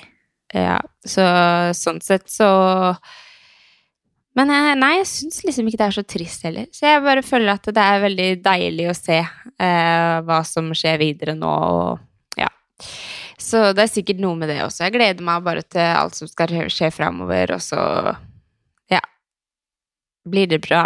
Ja, 0.53 0.79
så 1.07 1.23
sånn 1.77 2.03
sett 2.03 2.29
så 2.29 2.97
Men 4.39 4.49
jeg, 4.53 4.77
nei, 4.79 4.93
jeg 4.99 5.07
syns 5.11 5.41
liksom 5.45 5.67
ikke 5.69 5.79
det 5.81 5.87
er 5.89 5.97
så 5.97 6.05
trist 6.07 6.43
heller. 6.47 6.67
Så 6.71 6.87
jeg 6.87 7.03
bare 7.03 7.23
føler 7.27 7.55
at 7.57 7.63
det 7.65 7.77
er 7.83 8.05
veldig 8.05 8.29
deilig 8.45 8.85
å 8.91 8.95
se 8.97 9.17
eh, 9.19 10.21
hva 10.23 10.45
som 10.47 10.69
skjer 10.79 10.99
videre 11.01 11.35
nå, 11.35 11.49
og 11.49 11.99
ja. 12.39 12.47
Så 13.39 13.61
det 13.77 13.85
er 13.85 13.91
sikkert 13.93 14.19
noe 14.23 14.35
med 14.39 14.51
det 14.51 14.59
også. 14.65 14.85
Jeg 14.89 14.97
gleder 14.97 15.23
meg 15.25 15.45
bare 15.47 15.63
til 15.63 15.81
alt 15.85 16.17
som 16.19 16.27
skal 16.31 16.51
skje 16.75 16.89
framover, 16.95 17.53
og 17.55 17.63
så 17.63 17.79
ja. 18.91 19.01
Blir 20.29 20.49
det 20.51 20.59
bra. 20.67 20.83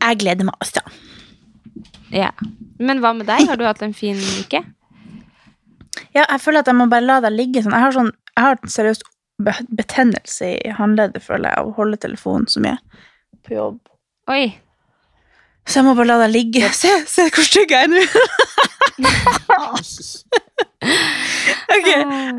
Jeg 0.00 0.20
gleder 0.22 0.46
meg 0.46 0.54
også. 0.62 0.82
Ja. 2.14 2.30
Men 2.78 3.00
hva 3.02 3.10
med 3.18 3.26
deg? 3.28 3.48
Har 3.50 3.58
du 3.58 3.64
hatt 3.66 3.82
en 3.82 3.96
fin 3.96 4.20
uke? 4.38 4.62
Ja, 6.14 6.22
jeg 6.22 6.40
føler 6.44 6.62
at 6.62 6.70
jeg 6.70 6.78
må 6.78 6.86
bare 6.92 7.04
la 7.04 7.18
deg 7.24 7.34
ligge 7.34 7.62
sånn. 7.64 7.74
Jeg 7.74 7.82
har, 7.88 7.92
sånn, 7.96 8.12
jeg 8.36 8.44
har 8.46 8.60
seriøst 8.76 9.02
be- 9.42 9.66
betennelse 9.76 10.52
i 10.62 10.72
håndleddet, 10.76 11.24
føler 11.24 11.50
jeg, 11.50 11.58
av 11.64 11.72
å 11.72 11.74
holde 11.80 11.98
telefonen 12.00 12.46
så 12.52 12.62
mye. 12.64 12.78
på 13.46 13.54
jobb. 13.58 13.80
Oi. 14.32 14.46
Så 15.66 15.74
jeg 15.80 15.84
må 15.88 15.92
bare 15.98 16.06
la 16.12 16.16
deg 16.24 16.30
ligge. 16.36 16.62
Se, 16.76 16.90
se 17.10 17.22
hvor 17.34 17.44
stygg 17.46 17.70
jeg 17.74 17.80
er 17.84 17.88
nå! 17.90 18.00
ok. 21.76 21.88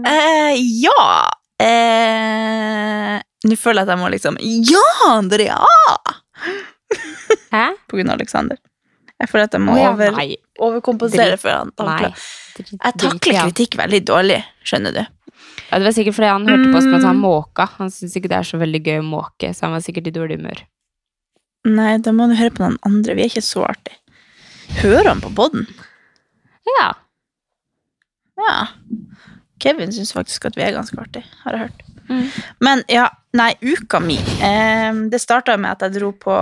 Uh, 0.08 0.54
ja 0.82 1.04
uh, 1.62 3.16
Nå 3.48 3.56
føler 3.60 3.82
jeg 3.82 3.86
at 3.88 3.92
jeg 3.94 4.00
må 4.02 4.08
liksom 4.14 4.34
Ja, 4.42 4.86
Andrea! 5.12 5.60
Hæ? 7.52 7.66
På 7.90 7.98
grunn 8.00 8.10
av 8.12 8.16
Alexander. 8.18 8.58
Jeg 9.18 9.28
føler 9.32 9.46
at 9.50 9.56
jeg 9.58 9.64
må 9.66 9.74
ja, 9.80 9.90
over, 9.96 10.10
overkompensere 10.70 11.32
Drit- 11.34 11.42
for 11.42 11.52
han. 11.58 11.70
Nei. 11.82 12.12
Jeg 12.62 12.94
takler 13.02 13.40
kritikk 13.48 13.72
veldig 13.80 14.02
dårlig, 14.06 14.38
skjønner 14.68 14.92
du. 14.94 15.02
Ja, 15.68 15.74
det 15.82 15.86
var 15.88 15.96
sikkert 15.96 16.16
fordi 16.20 16.30
han 16.30 16.46
hørte 16.48 16.68
på 16.72 16.78
oss 16.80 16.86
mens 16.88 17.06
han 17.08 17.18
Mm. 17.18 17.24
måka. 17.26 17.64
Han 17.80 17.90
syns 17.94 18.14
ikke 18.20 18.30
det 18.32 18.38
er 18.38 18.46
så 18.48 18.58
veldig 18.62 18.82
gøy 18.86 19.00
å 19.02 19.06
måke, 19.08 19.48
så 19.58 19.62
han 19.68 19.74
var 19.74 19.82
sikkert 19.86 20.08
i 20.12 20.14
dårlig 20.16 20.36
humør. 20.38 20.60
Nei, 21.68 21.98
da 22.04 22.14
må 22.16 22.30
du 22.30 22.38
høre 22.40 22.54
på 22.56 22.64
noen 22.64 22.78
andre. 22.88 23.16
Vi 23.18 23.26
er 23.26 23.32
ikke 23.32 23.46
så 23.46 23.66
artige. 23.68 24.00
Hører 24.82 25.12
han 25.14 25.24
på 25.24 25.32
podden? 25.36 25.68
Ja. 26.78 26.88
Ja. 28.38 28.56
Kevin 29.64 29.94
syns 29.96 30.14
faktisk 30.16 30.50
at 30.50 30.58
vi 30.58 30.66
er 30.66 30.76
ganske 30.76 31.00
artige, 31.02 31.26
har 31.44 31.56
jeg 31.56 31.68
hørt. 31.68 31.86
Mm. 32.08 32.26
Men 32.64 32.84
ja, 32.92 33.08
nei, 33.36 33.50
uka 33.60 34.00
mi 34.00 34.16
eh, 34.16 35.00
Det 35.12 35.20
starta 35.20 35.58
med 35.60 35.74
at 35.74 35.82
jeg 35.84 35.98
dro 35.98 36.14
på 36.16 36.36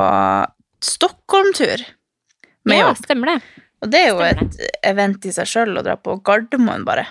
Stockholm-tur 0.86 1.82
ja, 2.78 2.90
jobb. 2.92 3.00
stemmer 3.02 3.32
det. 3.32 3.64
Og 3.82 3.90
det 3.94 4.02
er 4.02 4.12
jo 4.12 4.20
stemmer 4.20 4.44
et 4.46 4.82
event 4.92 5.26
i 5.26 5.34
seg 5.34 5.50
sjøl 5.50 5.80
å 5.80 5.86
dra 5.86 5.96
på 5.98 6.20
Gardermoen, 6.26 6.86
bare. 6.86 7.08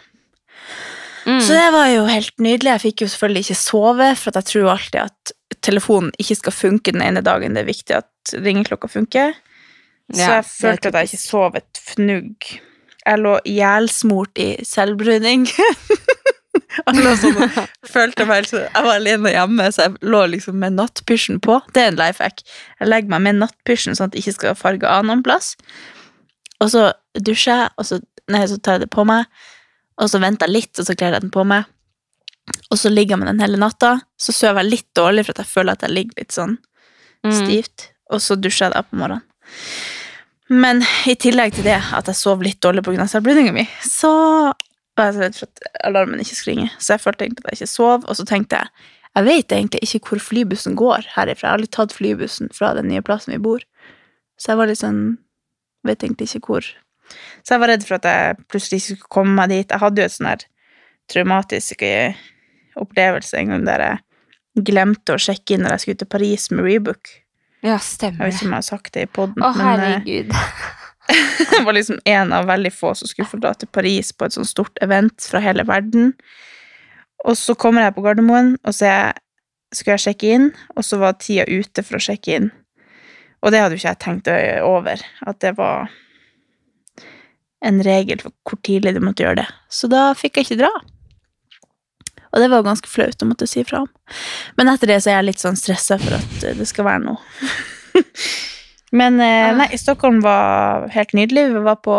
Mm. 1.25 1.41
Så 1.41 1.55
det 1.57 1.69
var 1.73 1.89
jo 1.89 2.05
helt 2.09 2.35
nydelig. 2.43 2.73
Jeg 2.73 2.83
fikk 2.83 3.05
jo 3.05 3.11
selvfølgelig 3.13 3.45
ikke 3.47 3.61
sove, 3.61 4.09
for 4.21 4.31
at 4.31 4.41
jeg 4.41 4.51
tror 4.51 4.73
alltid 4.75 5.01
at 5.05 5.35
telefonen 5.63 6.13
ikke 6.19 6.39
skal 6.41 6.55
funke 6.57 6.93
den 6.95 7.03
ene 7.05 7.23
dagen. 7.25 7.55
Det 7.55 7.65
er 7.65 7.71
viktig 7.71 7.97
at 7.99 8.35
ringeklokka 8.35 8.91
funker. 8.91 9.35
Så 10.13 10.21
Ja, 10.21 10.35
jeg 10.39 10.45
følte 10.49 10.91
at 10.91 10.95
jeg 10.95 11.13
ikke 11.13 11.23
sov 11.23 11.57
et 11.57 11.81
fnugg. 11.81 12.49
Jeg 13.05 13.21
lå 13.21 13.39
ihjelsmort 13.45 14.41
i. 14.41 14.51
Jeg 14.59 14.67
sånn 17.21 17.55
følte 17.95 18.27
meg 18.29 18.47
så 18.49 18.63
Jeg 18.65 18.85
var 18.87 18.97
alene 18.97 19.33
hjemme, 19.33 19.67
så 19.73 19.87
jeg 19.87 20.11
lå 20.15 20.23
liksom 20.33 20.59
med 20.61 20.77
nattpysjen 20.79 21.41
på. 21.45 21.61
Det 21.75 21.83
er 21.83 21.93
en 21.93 22.01
life 22.01 22.23
hack. 22.23 22.43
Jeg 22.81 22.91
legger 22.91 23.15
meg 23.15 23.25
med 23.27 23.41
nattpysjen 23.43 23.97
sånn 23.97 24.11
at 24.11 24.17
det 24.17 24.25
ikke 24.25 24.37
skal 24.39 24.59
farge 24.59 24.89
av 24.89 25.07
noen 25.07 25.23
plass. 25.25 25.55
Og 26.63 26.73
så 26.73 26.89
dusjer 27.15 27.65
jeg, 27.65 27.73
og 27.79 27.89
så, 27.89 28.01
nei, 28.33 28.45
så 28.51 28.59
tar 28.59 28.79
jeg 28.79 28.87
det 28.87 28.93
på 28.95 29.05
meg. 29.09 29.29
Og 30.01 30.11
så 30.11 30.21
venter 30.23 30.51
jeg 30.51 30.57
litt, 30.59 30.81
og 30.81 30.89
så 30.89 30.97
kler 30.99 31.15
jeg 31.15 31.27
den 31.27 31.35
på 31.35 31.45
meg. 31.49 31.69
Og 32.75 32.79
så 32.81 32.91
ligger 32.91 33.21
med 33.21 33.29
den 33.31 33.43
hele 33.45 33.61
natta. 33.61 34.01
Så 34.19 34.35
sover 34.35 34.65
jeg 34.65 34.73
litt 34.73 34.89
dårlig, 34.99 35.25
for 35.29 35.37
at 35.37 35.45
jeg 35.45 35.53
føler 35.53 35.77
at 35.77 35.85
jeg 35.87 35.95
ligger 35.95 36.23
litt 36.25 36.35
sånn 36.35 36.57
Mm. 37.25 37.33
stivt. 37.39 37.91
Og 38.13 38.21
så 38.21 38.35
dusjer 38.37 38.67
jeg 38.67 38.75
da 38.75 38.83
på 38.83 38.99
morgenen. 39.01 39.23
Men 40.53 40.83
i 41.09 41.15
tillegg 41.17 41.55
til 41.57 41.65
det, 41.65 41.79
at 41.81 42.11
jeg 42.11 42.19
sov 42.19 42.43
litt 42.45 42.61
dårlig 42.61 42.83
pga. 42.85 43.07
selvblødninga 43.09 43.53
mi, 43.55 43.65
så 43.81 44.11
var 44.97 45.07
jeg 45.09 45.15
så 45.15 45.23
redd 45.23 45.39
for 45.39 45.47
at 45.49 45.63
alarmen 45.89 46.21
ikke 46.21 46.37
skulle 46.37 46.57
ringe. 46.57 46.71
Så 46.79 46.93
jeg 46.95 47.01
følte 47.01 47.25
egentlig 47.25 47.45
at 47.47 47.55
jeg 47.55 47.61
ikke 47.63 47.73
sov, 47.73 48.05
og 48.05 48.17
så 48.19 48.27
tenkte 48.29 48.59
jeg 48.61 48.69
jeg 49.15 49.25
vet 49.25 49.49
egentlig 49.55 49.81
ikke 49.87 50.09
hvor 50.09 50.19
flybussen 50.19 50.75
går 50.75 51.07
herifra. 51.15 51.47
Jeg 51.47 51.51
har 51.51 51.59
aldri 51.59 51.71
tatt 51.71 51.93
flybussen 51.95 52.49
fra 52.53 52.73
den 52.75 52.89
nye 52.91 53.01
plassen 53.01 53.33
vi 53.33 53.39
bor. 53.39 53.61
Så 54.37 54.49
jeg 54.53 54.57
var 54.59 54.67
litt 54.67 54.83
sånn 54.83 55.19
Vet 55.85 56.01
egentlig 56.03 56.31
ikke 56.35 56.47
hvor. 56.49 56.65
Så 57.45 57.53
jeg 57.55 57.61
var 57.61 57.69
redd 57.69 57.83
for 57.85 57.95
at 57.99 58.07
jeg 58.09 58.37
plutselig 58.49 58.79
ikke 58.81 58.87
skulle 58.97 59.11
komme 59.13 59.35
meg 59.37 59.51
dit. 59.51 59.69
Jeg 59.69 59.79
hadde 59.83 60.01
jo 60.01 60.05
et 60.09 60.13
sånn 60.15 60.27
her 60.31 60.45
traumatisk 61.13 61.83
eh, 61.85 62.15
opplevelse 62.81 63.39
en 63.39 63.53
gang 63.55 63.65
der 63.69 63.85
jeg 63.85 64.65
glemte 64.69 65.15
å 65.17 65.21
sjekke 65.21 65.55
inn 65.57 65.65
når 65.67 65.75
jeg 65.77 65.81
skulle 65.85 66.01
til 66.05 66.11
Paris 66.15 66.51
med 66.51 66.65
Rebook. 66.69 67.11
Ja, 67.65 67.75
Jeg 67.79 67.87
stemmer 67.87 68.27
vet 68.29 68.35
ikke 68.37 68.47
om 68.47 68.53
jeg 68.55 68.61
har 68.61 68.69
sagt 68.69 68.93
det 68.95 69.03
i 69.07 69.11
poden, 69.11 69.35
men 69.41 69.49
eh, 69.51 69.61
herregud. 69.65 70.35
jeg 71.55 71.65
var 71.67 71.77
liksom 71.77 71.99
en 72.09 72.33
av 72.37 72.47
veldig 72.49 72.73
få 72.73 72.93
som 72.97 73.09
skulle 73.11 73.29
få 73.31 73.41
dra 73.43 73.55
til 73.59 73.69
Paris 73.73 74.13
på 74.13 74.25
et 74.29 74.37
sånt 74.37 74.49
stort 74.51 74.79
event 74.85 75.27
fra 75.31 75.41
hele 75.45 75.65
verden. 75.69 76.13
Og 77.25 77.37
så 77.41 77.57
kommer 77.57 77.83
jeg 77.87 77.95
på 77.97 78.05
Gardermoen, 78.05 78.55
og 78.65 78.75
så 78.77 78.87
er- 78.91 79.21
skulle 79.75 79.97
jeg 79.97 80.05
sjekke 80.05 80.29
inn, 80.37 80.51
og 80.77 80.85
så 80.87 81.01
var 81.01 81.17
tida 81.19 81.49
ute 81.51 81.83
for 81.83 81.97
å 81.99 82.05
sjekke 82.05 82.37
inn. 82.37 82.51
Og 83.43 83.51
det 83.51 83.59
hadde 83.61 83.75
jo 83.75 83.81
ikke 83.83 83.91
jeg 83.91 84.03
tenkt 84.05 84.29
over, 84.63 85.01
at 85.27 85.41
det 85.43 85.57
var 85.59 85.89
en 87.65 87.81
regel 87.85 88.21
for 88.23 88.33
hvor 88.45 88.61
tidlig 88.65 88.93
du 88.95 89.01
måtte 89.05 89.25
gjøre 89.25 89.41
det. 89.43 89.47
Så 89.73 89.89
da 89.91 90.11
fikk 90.17 90.37
jeg 90.39 90.47
ikke 90.47 90.61
dra. 90.63 90.71
Og 92.35 92.43
det 92.43 92.51
var 92.51 92.67
ganske 92.67 92.91
flaut 92.91 93.23
å 93.23 93.29
måtte 93.31 93.47
si 93.47 93.63
fra 93.67 93.85
om. 93.85 93.91
Men 94.59 94.73
etter 94.73 94.91
det 94.91 94.99
så 95.05 95.13
er 95.13 95.21
jeg 95.21 95.29
litt 95.31 95.45
sånn 95.45 95.59
stressa 95.59 96.01
for 96.03 96.19
at 96.19 96.43
eh, 96.43 96.57
det 96.59 96.67
skal 96.67 96.89
være 96.89 97.05
noe. 97.07 97.53
Men 98.99 99.21
eh, 99.23 99.53
nei, 99.55 99.71
Stockholm 99.79 100.21
var 100.25 100.89
helt 100.95 101.15
nydelig. 101.15 101.49
Vi 101.55 101.63
var 101.67 101.79
på 101.83 101.97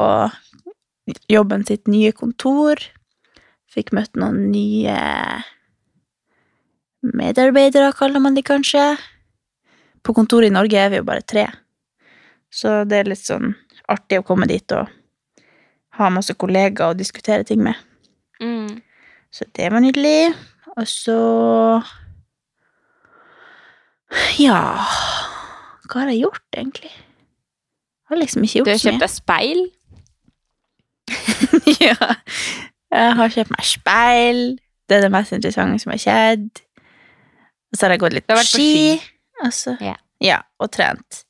jobben 1.32 1.65
sitt 1.68 1.88
nye 1.92 2.12
kontor. 2.15 2.84
Fikk 3.72 3.92
møtt 3.96 4.15
noen 4.20 4.50
nye 4.51 4.96
medarbeidere, 7.06 7.94
kaller 7.96 8.24
man 8.24 8.36
de 8.36 8.44
kanskje. 8.46 8.84
På 10.06 10.13
kontoret 10.15 10.51
i 10.51 10.56
Norge 10.56 10.80
er 10.80 10.92
vi 10.94 11.00
jo 11.01 11.08
bare 11.08 11.25
tre. 11.25 11.48
Så 12.54 12.84
det 12.88 13.01
er 13.01 13.12
litt 13.12 13.24
sånn 13.24 13.54
artig 13.92 14.22
å 14.22 14.25
komme 14.25 14.48
dit 14.50 14.72
og 14.75 14.88
ha 16.00 16.10
masse 16.12 16.36
kollegaer 16.39 16.94
å 16.94 16.98
diskutere 16.98 17.46
ting 17.48 17.63
med. 17.63 17.75
Mm. 18.42 18.82
Så 19.36 19.44
det 19.56 19.68
var 19.72 19.84
nydelig. 19.84 20.32
Og 20.75 20.88
så 20.88 21.20
Ja 24.39 24.60
Hva 25.89 26.04
har 26.04 26.12
jeg 26.13 26.22
gjort, 26.24 26.46
egentlig? 26.56 26.92
Jeg 26.92 28.13
har 28.13 28.22
liksom 28.22 28.46
ikke 28.46 28.62
gjort 28.62 28.68
så 28.68 28.72
mye. 28.72 28.77
Du 28.77 28.80
har 28.80 28.86
kjøpt 28.86 29.04
deg 29.04 29.13
speil? 29.13 29.62
ja. 31.88 32.10
Jeg 32.96 33.18
har 33.20 33.36
kjøpt 33.36 33.54
meg 33.56 33.68
speil. 33.68 34.42
Det 34.86 34.98
er 34.98 35.06
det 35.06 35.12
mest 35.13 35.36
interessante 35.36 35.82
som 35.84 35.94
har 35.94 36.01
skjedd. 36.01 36.63
Og 37.74 37.77
så 37.77 37.86
har 37.86 37.96
jeg 37.96 38.04
gått 38.06 38.18
litt 38.18 38.27
på 38.30 38.38
ski. 38.39 38.46
på 38.46 38.56
ski. 38.62 39.13
Altså, 39.46 39.75
yeah. 39.84 40.00
ja, 40.24 40.39
og 40.63 40.72
trent. 40.72 41.24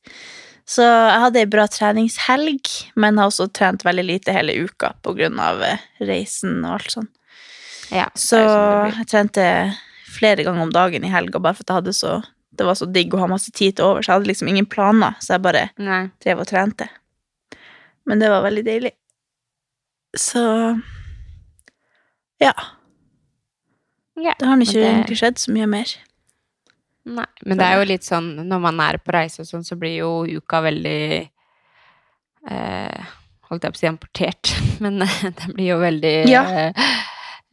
Så 0.69 0.85
jeg 0.85 1.21
hadde 1.23 1.41
ei 1.41 1.49
bra 1.49 1.65
treningshelg, 1.71 2.69
men 3.01 3.17
har 3.21 3.31
også 3.31 3.47
trent 3.55 3.85
veldig 3.85 4.05
lite 4.05 4.35
hele 4.35 4.53
uka 4.65 4.93
av 5.01 5.63
eh, 5.65 5.85
reisen 6.05 6.59
og 6.65 6.77
alt 6.77 6.91
sånn. 6.99 7.09
Ja, 7.91 8.07
Så 8.15 8.37
jeg 8.39 9.07
trente 9.07 9.43
flere 10.15 10.43
ganger 10.43 10.61
om 10.63 10.71
dagen 10.73 11.03
i 11.03 11.11
helga, 11.11 11.39
bare 11.39 11.53
for 11.57 11.63
at 11.77 11.89
så 11.95 12.23
det 12.55 12.63
var 12.65 12.73
så 12.79 12.85
digg 12.87 13.11
å 13.13 13.19
ha 13.19 13.27
masse 13.27 13.51
tid 13.51 13.75
til 13.75 13.85
over, 13.85 14.01
så 14.01 14.13
jeg 14.13 14.15
hadde 14.21 14.29
liksom 14.29 14.47
ingen 14.47 14.65
planer, 14.65 15.17
så 15.19 15.33
jeg 15.35 15.41
bare 15.43 15.65
Nei. 15.77 16.05
drev 16.23 16.39
og 16.39 16.47
trente. 16.47 16.87
Men 18.07 18.19
det 18.19 18.29
var 18.31 18.45
veldig 18.45 18.63
deilig. 18.63 18.91
Så 20.15 20.39
ja. 22.39 22.53
Ja, 24.15 24.33
Det 24.39 24.47
har 24.47 24.57
ikke 24.63 24.71
det- 24.79 24.87
egentlig 24.93 25.17
skjedd 25.19 25.37
så 25.41 25.51
mye 25.51 25.67
mer. 25.67 25.85
Nei, 27.05 27.25
men 27.45 27.57
det 27.59 27.65
er 27.67 27.77
jo 27.81 27.85
litt 27.85 28.01
sånn 28.03 28.47
når 28.47 28.59
man 28.61 28.79
er 28.79 28.97
på 28.97 29.11
reise 29.13 29.41
og 29.41 29.45
sånn, 29.47 29.63
så 29.67 29.75
blir 29.77 29.97
jo 29.99 30.25
uka 30.39 30.61
veldig 30.61 31.29
eh, 32.49 33.03
Holdt 33.45 33.61
jeg 33.67 33.73
på 33.73 33.77
å 33.77 33.81
si 33.83 33.87
importert, 33.91 34.53
men 34.81 34.97
det 35.21 35.51
blir 35.53 35.67
jo 35.75 35.77
veldig 35.83 36.15
Ja. 36.31 36.41
eh, 36.49 36.73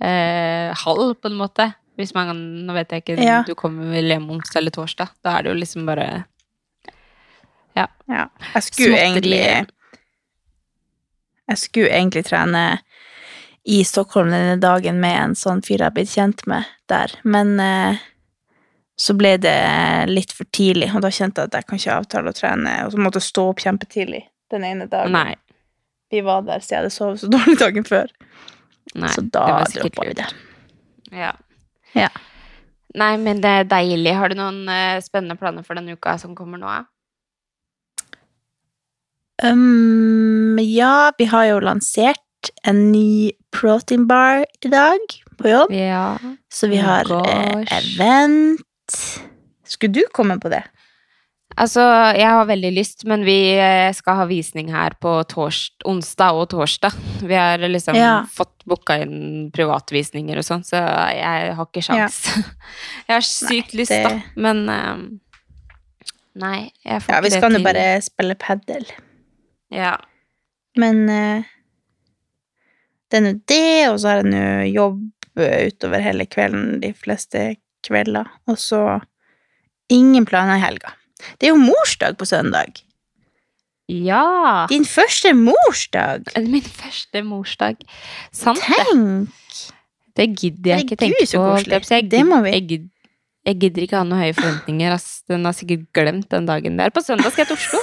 eh, 0.02 0.74
halv, 0.84 1.14
på 1.22 1.30
en 1.30 1.38
måte. 1.38 1.68
Hvis 2.00 2.14
man 2.16 2.32
Nå 2.66 2.72
vet 2.74 2.90
jeg 2.90 3.02
ikke, 3.04 3.18
Ja. 3.22 3.42
du 3.46 3.54
kommer 3.54 3.90
vel 3.92 4.08
hjem 4.10 4.30
onsdag 4.32 4.58
eller 4.62 4.74
torsdag. 4.74 5.10
Da 5.22 5.38
er 5.38 5.42
det 5.46 5.52
jo 5.52 5.58
liksom 5.60 5.86
bare 5.86 6.24
Ja. 7.76 7.86
Jeg 8.08 8.62
skulle 8.66 8.96
Småtteri. 8.96 9.00
egentlig 9.00 9.66
Jeg 11.48 11.58
skulle 11.58 11.88
egentlig 11.90 12.24
trene 12.28 12.64
i 13.64 13.82
Stockholm 13.86 14.30
denne 14.32 14.58
dagen 14.60 14.98
med 15.00 15.16
en 15.20 15.34
sånn 15.38 15.60
fyr 15.62 15.78
jeg 15.78 15.86
har 15.86 15.94
blitt 15.94 16.10
kjent 16.10 16.42
med 16.50 16.64
der, 16.90 17.12
men 17.22 17.60
eh, 17.62 17.96
så 18.98 19.14
ble 19.16 19.36
det 19.38 19.54
litt 20.10 20.32
for 20.34 20.44
tidlig, 20.54 20.88
og 20.94 21.02
da 21.04 21.08
kjente 21.14 21.38
jeg 21.44 21.50
at 21.52 21.54
jeg 21.60 21.66
kan 21.68 21.78
ikke 21.78 21.94
avtale 22.00 22.32
å 22.32 22.34
trene, 22.34 22.72
og 22.86 22.92
så 22.92 22.98
måtte 22.98 23.20
jeg 23.22 23.28
stå 23.30 23.44
opp 23.52 23.62
kjempetidlig 23.62 24.24
den 24.50 24.64
ene 24.66 24.88
dagen. 24.90 25.12
Nei. 25.14 25.36
Vi 26.10 26.20
var 26.26 26.42
der 26.42 26.58
siden 26.60 26.74
jeg 26.74 26.82
hadde 26.82 26.94
sovet 26.96 27.20
så 27.22 27.30
dårlig 27.30 27.58
dagen 27.62 27.86
før, 27.86 28.10
nei 28.98 29.12
så 29.14 29.24
da 29.32 29.62
droppa 29.72 30.06
vi 30.08 30.16
det. 30.18 30.28
Ja. 31.12 31.32
Ja. 31.96 32.08
Nei, 32.96 33.14
men 33.20 33.40
det 33.40 33.48
er 33.48 33.68
deilig. 33.68 34.12
Har 34.16 34.32
du 34.32 34.36
noen 34.36 34.66
uh, 34.68 35.00
spennende 35.04 35.38
planer 35.40 35.64
for 35.64 35.78
denne 35.78 35.96
uka 35.96 36.18
som 36.20 36.34
kommer 36.36 36.60
nå? 36.60 36.72
Um, 39.42 40.58
ja, 40.60 41.10
vi 41.18 41.26
har 41.32 41.48
jo 41.48 41.62
lansert 41.64 42.52
en 42.68 42.90
ny 42.92 43.32
protein 43.54 44.04
bar 44.10 44.44
i 44.44 44.70
dag 44.70 45.16
på 45.40 45.50
jobb. 45.50 45.72
Ja. 45.74 46.18
Så 46.52 46.68
vi 46.68 46.78
Oh 46.80 46.86
har 46.86 47.08
gosh. 47.08 47.72
event. 47.72 48.98
Skulle 49.64 49.92
du 49.92 50.04
komme 50.12 50.38
på 50.40 50.52
det? 50.52 50.62
Altså, 51.56 51.82
jeg 52.16 52.28
har 52.32 52.46
veldig 52.48 52.70
lyst, 52.74 53.04
men 53.08 53.24
vi 53.26 53.36
eh, 53.60 53.90
skal 53.94 54.16
ha 54.22 54.24
visning 54.30 54.70
her 54.72 54.94
på 55.02 55.12
torsd, 55.28 55.84
onsdag 55.88 56.38
og 56.40 56.46
torsdag. 56.54 56.94
Vi 57.28 57.34
har 57.36 57.58
liksom 57.68 57.94
Ja. 57.98 58.24
fått 58.32 58.64
booka 58.64 58.96
inn 59.02 59.50
privatvisninger 59.54 60.38
og 60.40 60.46
sånn, 60.46 60.64
så 60.66 60.80
jeg 61.12 61.52
har 61.58 61.66
ikke 61.66 61.82
sjans. 61.84 62.22
Jeg 63.08 63.12
har 63.18 63.26
sykt 63.26 63.74
lyst, 63.78 63.92
det- 63.92 64.04
da, 64.08 64.14
men 64.36 64.64
eh, 64.68 65.02
Nei, 66.40 66.70
jeg 66.80 67.02
får 67.04 67.12
Ja, 67.12 67.16
ikke 67.18 67.26
vi 67.26 67.30
skal 67.36 67.52
jo 67.58 67.58
bare 67.66 67.86
spille 68.00 68.34
padel. 68.40 68.86
Ja. 69.68 69.90
Men 70.80 71.02
uh, 71.12 71.42
det 73.12 73.18
er 73.18 73.24
nå 73.26 73.32
det, 73.52 73.88
og 73.90 73.98
så 74.00 74.08
har 74.08 74.22
jeg 74.22 74.30
nå 74.32 74.44
jobb 74.72 75.02
eh, 75.36 75.66
utover 75.68 76.00
hele 76.00 76.24
kvelden 76.24 76.78
de 76.80 76.94
fleste 76.96 77.42
kvelder. 77.84 78.30
Og 78.48 78.56
så 78.56 78.80
ingen 79.92 80.24
planer 80.24 80.56
i 80.56 80.64
helga. 80.64 80.94
Det 81.38 81.48
er 81.48 81.52
jo 81.52 81.60
morsdag 81.60 82.16
på 82.18 82.28
søndag. 82.28 82.82
ja. 83.88 84.66
Din 84.70 84.84
første 84.84 85.34
morsdag! 85.34 86.32
Min 86.36 86.62
første 86.62 87.22
morsdag. 87.22 87.76
Sant 88.32 88.58
det. 88.58 88.86
Tenk! 88.88 89.28
Det 90.16 90.26
gidder 90.36 90.70
jeg 90.74 90.84
ikke 90.86 90.96
tenke 90.96 91.26
på. 91.26 91.44
jeg 91.90 92.10
Det 92.10 92.26
må 92.26 92.40
vi. 92.44 92.50
Jeg, 92.50 92.66
gidder, 92.68 92.88
jeg 93.46 93.60
gidder 93.60 93.82
ikke 93.82 93.96
ha 93.96 94.04
noen 94.04 94.20
høye 94.20 94.34
forventninger. 94.36 94.92
Ass. 94.92 95.22
Den 95.28 95.44
har 95.48 95.56
sikkert 95.56 95.86
glemt 95.96 96.28
den 96.30 96.46
dagen 96.46 96.76
der. 96.78 96.90
På 96.92 97.00
søndag 97.00 97.32
skal 97.32 97.46
jeg 97.46 97.52
til 97.52 97.60
Oslo. 97.60 97.80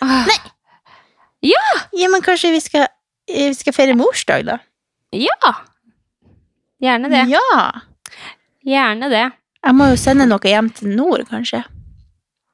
Ah, 0.00 0.28
Ja, 1.42 2.08
men 2.10 2.22
kanskje 2.22 2.50
vi 2.54 2.60
skal, 2.60 2.88
eh, 3.28 3.48
vi 3.50 3.54
skal 3.54 3.72
feire 3.72 3.94
morsdag, 3.98 4.44
da? 4.46 4.58
Ja! 5.12 5.52
Gjerne 6.82 7.10
det. 7.10 7.24
Ja! 7.30 7.70
Gjerne 8.66 9.10
det. 9.10 9.26
Jeg 9.64 9.74
må 9.74 9.88
jo 9.90 9.96
sende 10.00 10.26
noe 10.28 10.42
hjem 10.42 10.70
til 10.74 10.92
nord, 10.96 11.24
kanskje. 11.30 11.62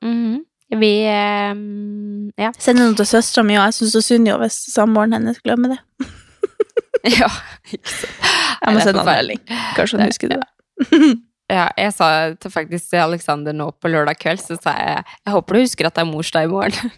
Mhm. 0.03 0.41
Vi 0.73 0.93
ehm, 1.05 2.31
Ja. 2.41 2.49
Sender 2.59 2.89
noe 2.89 2.97
til 2.97 3.07
søstera 3.07 3.45
mi, 3.45 3.59
og 3.61 3.67
jeg 3.69 3.77
syns 3.77 4.07
synd 4.07 4.31
jo 4.31 4.39
hvis 4.41 4.57
samboeren 4.73 5.13
hennes 5.19 5.41
glemmer 5.45 5.75
det. 5.75 5.81
ja. 7.19 7.29
Jeg 7.69 7.83
må 7.83 8.73
Nei, 8.73 8.73
det 8.73 8.81
er 8.81 8.87
sende 8.87 9.03
en 9.03 9.11
melding. 9.11 9.43
Kanskje 9.77 9.99
han 10.01 10.09
husker 10.09 10.35
det. 10.37 10.41
Ja, 11.53 11.67
jeg 11.77 11.93
sa 11.93 12.07
til 12.41 12.53
faktisk 12.55 12.95
Alexander 12.97 13.53
nå 13.53 13.67
på 13.77 13.91
lørdag 13.93 14.17
kveld, 14.23 14.41
så 14.41 14.57
sa 14.57 14.73
jeg 14.79 15.03
jeg 15.05 15.33
håper 15.35 15.59
du 15.59 15.61
husker 15.61 15.89
at 15.89 15.99
det 15.99 16.01
er 16.01 16.09
morsdag 16.09 16.47
i 16.47 16.49
morgen. 16.49 16.93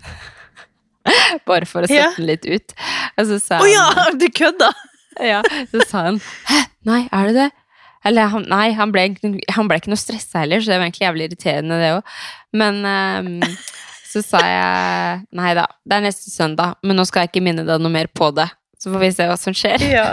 Bare 1.48 1.66
for 1.66 1.82
å 1.82 1.88
sette 1.90 1.98
Ja. 1.98 2.12
den 2.14 2.28
litt 2.28 2.46
ut. 2.46 2.74
Å 3.18 3.66
ja, 3.66 3.86
han 3.98 4.20
du 4.20 4.28
kødda! 4.30 4.70
ja, 5.22 5.40
Så 5.72 5.82
sa 5.88 6.04
han 6.08 6.20
Hæ, 6.48 6.60
nei, 6.86 7.00
er 7.10 7.28
det 7.28 7.34
det? 7.40 7.48
Eller 8.04 8.28
han, 8.32 8.44
nei, 8.50 8.66
han 8.76 8.92
ble, 8.92 9.06
han 9.56 9.70
ble 9.70 9.78
ikke 9.80 9.92
noe 9.92 10.00
stressa 10.00 10.42
heller, 10.42 10.60
så 10.60 10.72
det 10.72 10.78
var 10.78 10.88
egentlig 10.88 11.06
jævlig 11.06 11.28
irriterende, 11.30 11.80
det 11.80 11.92
òg. 11.96 12.02
Men 12.60 12.82
um, 12.84 13.30
så 14.12 14.22
sa 14.24 14.42
jeg 14.44 15.24
nei 15.34 15.54
da, 15.56 15.64
det 15.88 15.98
er 15.98 16.06
neste 16.06 16.32
søndag, 16.32 16.76
men 16.84 17.00
nå 17.00 17.06
skal 17.08 17.24
jeg 17.24 17.32
ikke 17.32 17.46
minne 17.48 17.64
deg 17.66 17.82
noe 17.82 17.94
mer 17.94 18.10
på 18.12 18.28
det. 18.36 18.50
Så 18.80 18.92
får 18.92 19.00
vi 19.00 19.10
se 19.16 19.28
hva 19.30 19.38
som 19.40 19.56
skjer. 19.56 19.80
Ja. 19.88 20.08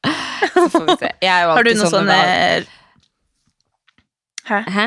Så 0.50 0.66
får 0.72 0.86
vi 0.88 0.94
se. 1.02 1.08
Jeg 1.20 1.30
er 1.30 1.42
jo 1.44 1.50
Har 1.52 1.66
du 1.66 1.70
noe 1.76 1.90
sånn 1.92 2.08
Hæ? 4.50 4.60
Hæ? 4.72 4.86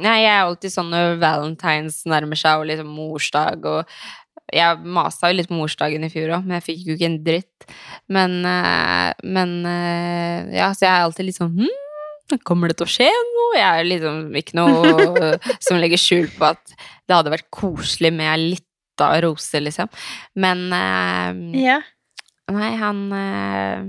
Nei, 0.00 0.14
jeg 0.24 0.32
er 0.32 0.40
alltid 0.42 0.72
sånn 0.74 0.88
når 0.90 1.18
valentines 1.22 2.00
nærmer 2.10 2.38
seg, 2.40 2.58
og 2.58 2.66
liksom 2.66 2.88
morsdag, 2.96 3.68
og 3.70 3.92
jeg 4.54 4.90
masa 4.96 5.30
jo 5.30 5.38
litt 5.38 5.50
på 5.50 5.56
morsdagen 5.56 6.04
i 6.06 6.10
fjor 6.10 6.32
òg, 6.34 6.48
men 6.48 6.58
jeg 6.58 6.66
fikk 6.66 6.88
jo 6.88 6.96
ikke 6.96 7.08
en 7.12 7.20
dritt. 7.26 7.66
Men, 8.12 8.36
eh, 8.48 9.10
men 9.36 9.54
eh, 9.70 10.50
ja, 10.58 10.72
så 10.74 10.88
jeg 10.88 10.92
er 10.92 11.06
alltid 11.06 11.28
litt 11.28 11.38
sånn 11.38 11.54
hm, 11.60 11.83
kommer 12.42 12.68
det 12.72 12.76
til 12.80 12.86
å 12.86 12.90
skje 12.90 13.08
noe? 13.10 13.56
Jeg 13.58 13.80
er 13.80 13.88
liksom 13.88 14.34
ikke 14.40 14.56
noe 14.58 15.32
som 15.64 15.78
legger 15.80 16.00
skjul 16.00 16.28
på 16.38 16.48
at 16.50 16.74
det 17.06 17.14
hadde 17.18 17.32
vært 17.34 17.50
koselig 17.54 18.12
med 18.16 18.40
litt 18.40 19.02
av 19.04 19.16
rose, 19.24 19.60
liksom. 19.60 19.88
Men 20.38 20.66
eh, 20.72 21.60
Ja. 21.64 21.80
nei, 22.52 22.72
han 22.80 23.04
eh, 23.12 23.84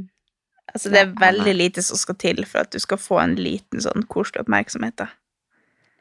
Altså, 0.76 0.90
det 0.92 1.00
er 1.06 1.12
veldig 1.22 1.54
lite 1.56 1.82
som 1.86 1.96
skal 1.96 2.16
til 2.20 2.42
for 2.44 2.66
at 2.66 2.72
du 2.74 2.80
skal 2.84 2.98
få 3.00 3.22
en 3.22 3.36
liten 3.40 3.80
sånn 3.80 4.04
koselig 4.12 4.42
oppmerksomhet. 4.44 4.98
da. 5.00 5.06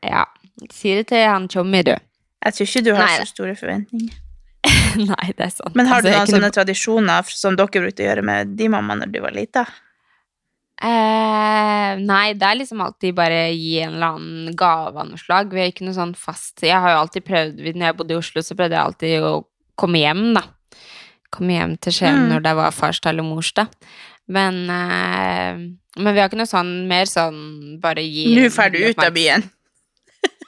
Ja, 0.02 0.24
si 0.72 0.96
det 0.98 1.04
til 1.12 1.22
han 1.30 1.46
Tjommi, 1.48 1.84
du. 1.86 1.92
Jeg 1.94 2.56
tror 2.56 2.66
ikke 2.66 2.82
du 2.84 2.90
har 2.96 3.06
Nei. 3.06 3.18
så 3.20 3.28
store 3.30 3.54
forventninger. 3.60 4.16
nei, 5.12 5.28
det 5.36 5.44
er 5.46 5.52
sant. 5.54 5.76
Men 5.78 5.86
har 5.86 6.02
du 6.02 6.08
Altså, 6.08 6.10
jeg 6.10 6.18
noen 6.18 6.26
kunne- 6.26 6.40
sånne 6.40 6.52
tradisjoner 6.56 7.30
som 7.36 7.54
dere 7.56 7.68
brukte 7.84 8.02
å 8.02 8.08
gjøre 8.08 8.24
med 8.26 8.56
din 8.58 8.72
mamma 8.74 8.96
når 8.98 9.12
du 9.14 9.20
var 9.22 9.30
lita? 9.36 9.62
Eh, 10.82 11.92
nei, 12.02 12.32
det 12.34 12.42
er 12.48 12.58
liksom 12.58 12.80
alltid 12.82 13.14
bare 13.14 13.44
gi 13.54 13.76
en 13.84 13.94
eller 13.94 14.16
annen 14.16 14.56
gave 14.58 14.98
av 15.00 15.06
noe 15.08 15.20
slag. 15.20 15.52
Vi 15.54 15.62
har 15.62 15.70
ikke 15.70 15.86
noe 15.86 15.94
sånn 15.96 16.16
fast 16.18 16.64
Jeg 16.66 16.74
har 16.82 16.90
jo 16.96 17.02
alltid 17.04 17.24
prøvd 17.28 17.60
Når 17.76 17.86
jeg 17.86 17.96
bodde 18.00 18.16
i 18.16 18.18
Oslo, 18.18 18.42
så 18.42 18.56
prøvde 18.58 18.74
jeg 18.74 18.82
alltid 18.88 19.22
å 19.28 19.34
komme 19.78 20.02
hjem, 20.02 20.24
da. 20.34 20.42
Komme 21.34 21.54
hjem 21.56 21.76
til 21.82 21.92
Skien 21.94 22.18
Mm. 22.24 22.28
når 22.32 22.42
det 22.42 22.54
var 22.58 22.70
farsdag 22.74 23.10
eller 23.14 23.26
morsdag. 23.26 23.68
Men, 24.28 24.54
eh, 24.70 25.56
men 26.00 26.14
vi 26.14 26.20
har 26.20 26.28
ikke 26.28 26.38
noe 26.42 26.50
sånn 26.50 26.86
mer 26.88 27.04
sånn 27.06 27.78
bare 27.80 28.02
gi 28.02 28.34
Nå 28.34 28.48
drar 28.50 28.70
du 28.70 28.78
ut 28.78 28.98
av 28.98 29.12
byen. 29.14 29.42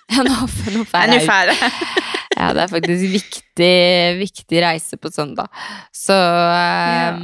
Ja, 0.08 0.22
nå, 0.22 0.36
nå 0.70 0.84
drar 0.86 1.10
jeg 1.10 1.26
ut. 1.26 1.72
Ja, 2.36 2.52
det 2.52 2.62
er 2.66 2.68
faktisk 2.68 3.06
viktig, 3.10 4.18
viktig 4.20 4.60
reise 4.62 4.96
på 5.00 5.08
søndag. 5.10 5.48
Så 5.94 6.12
Ja. 6.12 7.16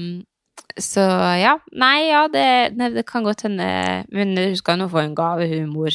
Så 0.81 1.03
ja. 1.37 1.57
Nei, 1.77 2.09
ja, 2.09 2.27
det, 2.33 2.45
nei, 2.79 2.89
det 2.95 3.05
kan 3.09 3.25
godt 3.27 3.43
hende 3.45 3.67
Men 4.13 4.37
hun 4.39 4.57
skal 4.57 4.79
nå 4.81 4.87
få 4.93 5.03
en 5.03 5.15
gave, 5.19 5.49
hun 5.51 5.69
mor. 5.75 5.93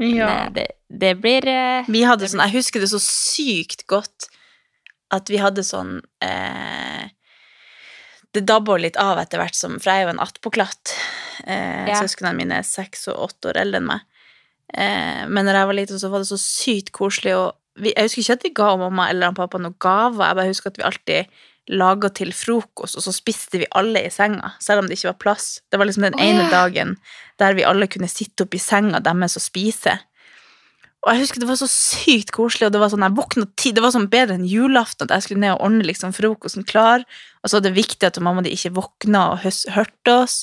Ja. 0.00 0.26
Nei, 0.26 0.48
det, 0.56 0.66
det 0.88 1.12
blir 1.20 1.46
eh, 1.50 1.88
Vi 1.92 2.02
hadde 2.08 2.28
sånn, 2.30 2.42
jeg 2.48 2.56
husker 2.58 2.80
det 2.82 2.88
så 2.92 3.00
sykt 3.04 3.86
godt 3.90 4.30
at 5.12 5.26
vi 5.30 5.40
hadde 5.42 5.64
sånn 5.66 5.96
eh, 6.22 7.08
Det 8.32 8.44
dabba 8.46 8.76
litt 8.78 8.96
av 9.02 9.18
etter 9.18 9.42
hvert 9.42 9.58
som 9.58 9.74
For 9.82 9.90
jeg 9.90 10.04
er 10.04 10.08
jo 10.08 10.12
en 10.14 10.22
attpåklatt. 10.22 10.94
Eh, 11.44 11.88
Ja. 11.90 11.98
Søsknene 11.98 12.36
mine 12.38 12.60
er 12.60 12.66
seks 12.66 13.08
og 13.10 13.18
åtte 13.28 13.50
år 13.50 13.58
eldre 13.64 13.80
enn 13.82 13.88
meg. 13.90 14.04
Eh, 14.70 15.24
men 15.26 15.46
når 15.48 15.58
jeg 15.58 15.68
var 15.70 15.78
liten, 15.80 15.98
så 15.98 16.10
var 16.12 16.22
det 16.22 16.28
så 16.30 16.38
sykt 16.38 16.92
koselig. 16.94 17.34
Og 17.34 17.82
vi, 17.82 17.90
jeg 17.96 18.06
husker 18.06 18.22
ikke 18.22 18.36
at 18.38 18.44
vi 18.46 18.52
ga 18.60 18.68
mamma 18.78 19.08
eller 19.10 19.34
pappa 19.34 19.58
noen 19.58 19.74
gaver. 19.82 20.28
Jeg 20.30 20.38
bare 20.38 20.52
husker 20.52 20.70
at 20.70 20.78
vi 20.78 20.86
alltid 20.86 21.40
laga 21.70 22.10
til 22.12 22.32
frokost, 22.34 22.98
og 22.98 23.04
så 23.04 23.12
spiste 23.14 23.60
vi 23.62 23.68
alle 23.78 24.02
i 24.06 24.12
senga, 24.12 24.54
selv 24.62 24.82
om 24.82 24.88
det 24.88 24.98
ikke 24.98 25.12
var 25.12 25.20
plass. 25.22 25.48
Det 25.70 25.78
var 25.78 25.88
liksom 25.88 26.06
den 26.08 26.18
oh, 26.18 26.24
ene 26.24 26.46
ja. 26.46 26.52
dagen 26.52 26.96
der 27.40 27.56
vi 27.56 27.64
alle 27.64 27.88
kunne 27.90 28.10
sitte 28.10 28.44
opp 28.44 28.54
i 28.56 28.60
senga 28.60 29.00
deres 29.04 29.38
og 29.38 29.44
spise. 29.44 29.94
Og 31.00 31.14
jeg 31.14 31.22
husker 31.22 31.40
det 31.40 31.48
var 31.48 31.56
så 31.56 31.68
sykt 31.70 32.34
koselig, 32.36 32.68
og 32.68 32.74
det 32.74 32.82
var 32.82 32.92
sånn, 32.92 33.06
jeg 33.06 33.16
våkna 33.16 33.46
tid, 33.56 33.78
det 33.78 33.84
var 33.84 33.94
sånn 33.94 34.10
bedre 34.12 34.36
enn 34.36 34.48
julaften 34.48 35.08
at 35.08 35.14
jeg 35.16 35.28
skulle 35.28 35.44
ned 35.46 35.54
og 35.54 35.64
ordne 35.68 35.86
liksom 35.88 36.12
frokosten 36.12 36.66
klar, 36.68 37.06
og 37.40 37.48
så 37.48 37.56
var 37.56 37.64
det 37.68 37.78
viktig 37.78 38.10
at 38.10 38.20
mamma 38.20 38.44
de 38.44 38.52
ikke 38.52 38.74
våkna 38.76 39.30
og 39.32 39.46
hørte 39.76 40.16
oss. 40.26 40.42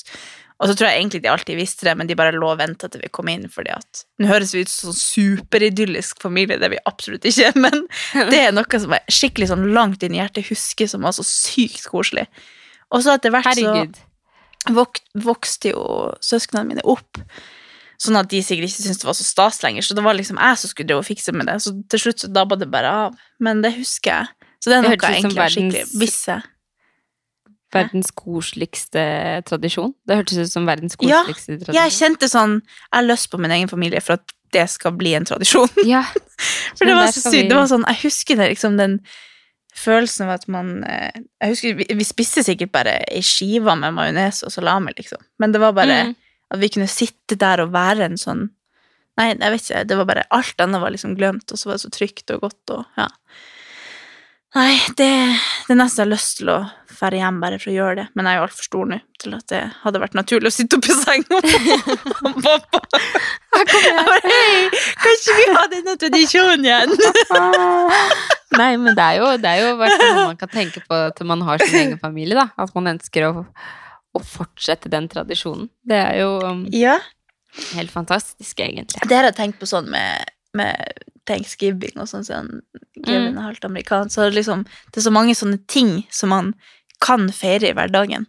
Og 0.58 0.66
så 0.66 0.74
tror 0.74 0.88
jeg 0.88 0.98
egentlig 0.98 1.20
de 1.22 1.30
alltid 1.30 1.58
visste 1.58 1.86
det, 1.86 1.94
men 1.98 2.08
de 2.08 2.16
bare 2.18 2.34
lå 2.34 2.48
og 2.50 2.58
venta 2.58 2.88
til 2.90 3.02
vi 3.04 3.10
kom 3.14 3.28
inn, 3.30 3.46
fordi 3.52 3.70
at 3.76 4.02
Nå 4.18 4.26
høres 4.26 4.50
vi 4.54 4.64
ut 4.66 4.72
som 4.72 4.90
sånn 4.90 4.98
superidyllisk 4.98 6.18
familie, 6.24 6.58
det 6.58 6.66
er 6.66 6.74
vi 6.74 6.80
absolutt 6.90 7.28
ikke, 7.30 7.52
men 7.64 7.84
det 8.32 8.40
er 8.42 8.56
noe 8.56 8.82
som 8.82 8.96
er 8.96 9.04
skikkelig 9.12 9.52
sånn 9.52 9.68
langt 9.76 10.02
inn 10.02 10.16
i 10.16 10.20
hjertet 10.22 10.50
husker, 10.50 10.90
som 10.90 11.06
var 11.06 11.14
så 11.14 11.26
sykt 11.26 11.86
koselig. 11.92 12.26
Og 12.90 13.04
så 13.04 13.14
etter 13.14 13.34
hvert 13.34 13.54
så 13.54 14.74
vok 14.74 14.98
vokste 15.22 15.70
jo 15.70 15.82
søsknene 16.24 16.66
mine 16.72 16.84
opp, 16.90 17.22
sånn 18.02 18.18
at 18.18 18.28
de 18.30 18.42
sikkert 18.42 18.68
ikke 18.68 18.82
syntes 18.82 19.00
det 19.02 19.08
var 19.08 19.18
så 19.18 19.26
stas 19.26 19.62
lenger, 19.62 19.86
så 19.86 19.94
det 19.94 20.04
var 20.06 20.18
liksom 20.18 20.42
jeg 20.42 20.58
som 20.58 20.72
skulle 20.74 20.98
fikse 21.06 21.34
med 21.38 21.46
det, 21.50 21.58
så 21.62 21.74
til 21.90 22.02
slutt 22.02 22.26
så 22.26 22.34
dabba 22.34 22.58
det 22.58 22.70
bare 22.72 22.92
av. 23.06 23.24
Men 23.42 23.62
det 23.62 23.76
husker 23.78 24.10
jeg. 24.10 24.50
Så 24.58 24.70
det 24.70 24.76
er 24.76 24.82
noe 24.82 24.94
hørtes 24.96 25.06
jeg 25.06 25.22
egentlig 25.22 25.44
har 25.44 25.54
skikkelig 25.54 25.84
visste. 26.02 26.40
Verdens 27.74 28.10
koseligste 28.16 29.02
tradisjon. 29.44 29.92
Det 30.08 30.16
hørtes 30.16 30.38
ut 30.40 30.50
som 30.52 30.64
verdens 30.66 30.96
koseligste 30.96 31.52
Ja, 31.52 31.58
koseligste 31.58 31.74
Jeg 31.76 31.90
kjente 31.92 32.28
sånn 32.32 32.54
Jeg 32.62 32.96
har 32.96 33.02
lyst 33.08 33.30
på 33.30 33.38
min 33.40 33.50
egen 33.50 33.68
familie 33.68 34.00
for 34.00 34.14
at 34.14 34.32
det 34.52 34.64
skal 34.72 34.92
bli 34.96 35.12
en 35.14 35.26
tradisjon. 35.28 35.68
Ja. 35.84 36.02
For 36.78 36.84
det 36.88 36.94
var 36.96 37.10
så 37.12 37.20
sykt. 37.20 37.32
vi- 37.34 37.48
Det 37.50 37.56
var 37.58 37.66
sånn, 37.68 37.84
jeg 37.86 38.00
husker 38.06 38.36
det, 38.40 38.46
liksom 38.54 38.78
den 38.78 39.00
følelsen 39.78 40.26
av 40.26 40.38
at 40.38 40.46
man 40.48 40.84
eh, 40.84 41.10
Jeg 41.42 41.50
husker 41.52 41.74
Vi, 41.78 41.86
vi 41.98 42.04
spiste 42.08 42.42
sikkert 42.46 42.72
bare 42.72 42.94
ei 43.12 43.20
skive 43.22 43.74
med 43.78 43.92
majones 43.94 44.42
og 44.46 44.52
salami, 44.54 44.94
liksom. 44.96 45.20
Men 45.38 45.52
det 45.52 45.60
var 45.60 45.72
bare 45.76 45.98
Mm. 46.08 46.14
at 46.50 46.58
vi 46.60 46.68
kunne 46.72 46.88
sitte 46.88 47.36
der 47.36 47.60
og 47.60 47.72
være 47.72 48.04
en 48.08 48.16
sånn 48.16 48.48
Nei, 49.18 49.32
jeg 49.34 49.50
vet 49.50 49.62
ikke. 49.66 49.84
Det 49.90 49.96
var 49.98 50.04
bare 50.06 50.24
Alt 50.30 50.60
annet 50.62 50.80
var 50.80 50.90
liksom 50.94 51.16
glemt, 51.18 51.50
og 51.52 51.58
så 51.58 51.66
var 51.66 51.74
det 51.74 51.82
så 51.82 51.90
trygt 51.90 52.30
og 52.30 52.40
godt 52.40 52.70
og 52.70 52.84
ja. 52.96 53.08
Nei, 54.56 54.78
det, 54.96 55.08
det 55.68 55.74
nesten 55.76 56.00
jeg 56.00 56.06
har 56.06 56.10
lyst 56.14 56.38
til 56.38 56.48
å 56.48 56.58
dra 56.98 57.08
hjem 57.14 57.36
bare 57.42 57.58
for 57.60 57.70
å 57.70 57.74
gjøre 57.74 57.96
det, 58.00 58.04
men 58.16 58.26
jeg 58.26 58.32
er 58.32 58.38
jo 58.40 58.44
altfor 58.46 58.66
stor 58.66 58.86
nå 58.88 58.96
til 59.22 59.34
at 59.36 59.44
det 59.52 59.60
hadde 59.82 60.00
vært 60.02 60.16
naturlig 60.16 60.48
å 60.50 60.54
sitte 60.56 60.78
oppi 60.80 60.94
senga 60.96 61.40
med 61.44 62.38
pappa. 62.46 62.80
Jeg 63.58 64.06
bare, 64.08 64.32
Hei, 64.32 64.70
kanskje 65.04 65.36
vi 65.36 65.44
har 65.52 65.68
denne 65.74 65.94
tradisjonen 66.02 66.64
igjen? 66.64 66.94
Nei, 68.58 68.70
men 68.80 68.96
det 68.96 69.04
er 69.04 69.20
jo, 69.20 69.28
det 69.38 69.52
er 69.52 69.60
jo 69.62 69.74
i 69.76 69.92
noe 70.00 70.24
man 70.32 70.40
kan 70.40 70.50
tenke 70.50 70.80
på 70.88 71.02
til 71.18 71.28
man 71.28 71.44
har 71.46 71.60
sin 71.62 71.78
egen 71.82 72.00
familie, 72.02 72.34
da. 72.40 72.48
At 72.58 72.72
man 72.74 72.88
ønsker 72.96 73.28
å, 73.28 73.44
å 74.16 74.24
fortsette 74.24 74.90
den 74.90 75.06
tradisjonen. 75.12 75.68
Det 75.86 76.00
er 76.00 76.22
jo 76.24 76.32
um, 76.42 76.64
Ja. 76.74 76.96
helt 77.76 77.92
fantastisk, 77.94 78.64
egentlig. 78.64 79.04
Det 79.06 79.20
har 79.20 79.28
jeg 79.28 79.36
tenkt 79.38 79.60
på 79.60 79.68
sånn 79.68 79.92
med, 79.92 80.32
med 80.56 81.04
thanksgiving 81.28 81.96
og 82.00 82.08
sånn, 82.10 82.26
sånn, 82.26 82.50
Kevin 83.04 83.36
er 83.38 83.46
halvt 83.46 83.68
amerikansk, 83.68 84.16
så 84.16 84.28
liksom, 84.32 84.64
det 84.92 85.00
er 85.00 85.06
så 85.06 85.14
mange 85.14 85.36
sånne 85.38 85.60
ting 85.70 86.02
som 86.10 86.32
man 86.34 86.54
kan 87.04 87.28
feire 87.34 87.70
i 87.70 87.76
hverdagen, 87.76 88.26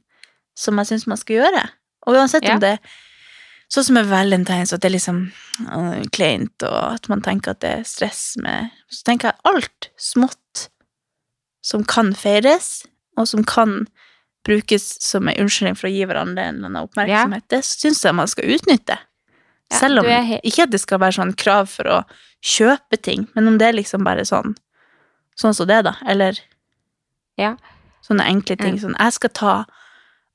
som 0.60 0.78
jeg 0.82 0.92
syns 0.92 1.08
man 1.10 1.20
skal 1.22 1.42
gjøre. 1.42 1.70
Og 2.08 2.20
uansett 2.20 2.46
Ja. 2.46 2.56
om 2.56 2.60
det 2.66 2.80
Sånn 3.70 3.84
som 3.86 3.94
med 4.00 4.08
valentines, 4.10 4.72
at 4.74 4.82
det 4.82 4.88
er 4.90 4.96
liksom 4.96 5.18
uh, 5.70 6.02
kleint, 6.10 6.64
og 6.66 6.96
at 6.96 7.06
man 7.08 7.22
tenker 7.22 7.52
at 7.54 7.60
det 7.62 7.70
er 7.70 7.84
stress 7.86 8.34
med 8.42 8.72
Så 8.90 9.04
tenker 9.06 9.30
jeg 9.30 9.44
alt 9.46 9.90
smått 9.96 10.70
som 11.62 11.84
kan 11.86 12.16
feires, 12.18 12.88
og 13.16 13.28
som 13.28 13.44
kan 13.46 13.88
brukes 14.48 14.88
som 15.04 15.28
en 15.28 15.38
unnskyldning 15.44 15.78
for 15.78 15.86
å 15.90 15.94
gi 15.94 16.06
hverandre 16.08 16.48
en 16.48 16.56
eller 16.56 16.72
annen 16.72 16.88
oppmerksomhet, 16.88 17.46
det 17.52 17.62
syns 17.68 18.02
jeg 18.06 18.16
man 18.16 18.32
skal 18.32 18.50
utnytte. 18.56 18.98
Ja, 19.72 19.78
Selv 19.80 20.00
om 20.00 20.06
er 20.06 20.40
Ikke 20.44 20.64
at 20.64 20.72
det 20.72 20.80
skal 20.82 21.00
være 21.00 21.14
sånn 21.20 21.36
krav 21.38 21.68
for 21.70 21.84
å 21.84 22.04
kjøpe 22.42 22.98
ting, 23.02 23.28
men 23.36 23.48
om 23.48 23.58
det 23.60 23.68
er 23.68 23.74
liksom 23.78 24.04
bare 24.04 24.26
sånn 24.26 24.56
Sånn 25.40 25.54
som 25.56 25.68
det, 25.68 25.84
da. 25.86 25.94
Eller 26.08 26.40
Ja. 27.38 27.56
sånne 28.04 28.26
enkle 28.28 28.58
ting. 28.58 28.78
Sånn 28.80 28.96
'Jeg 28.98 29.14
skal 29.14 29.30
ta 29.30 29.66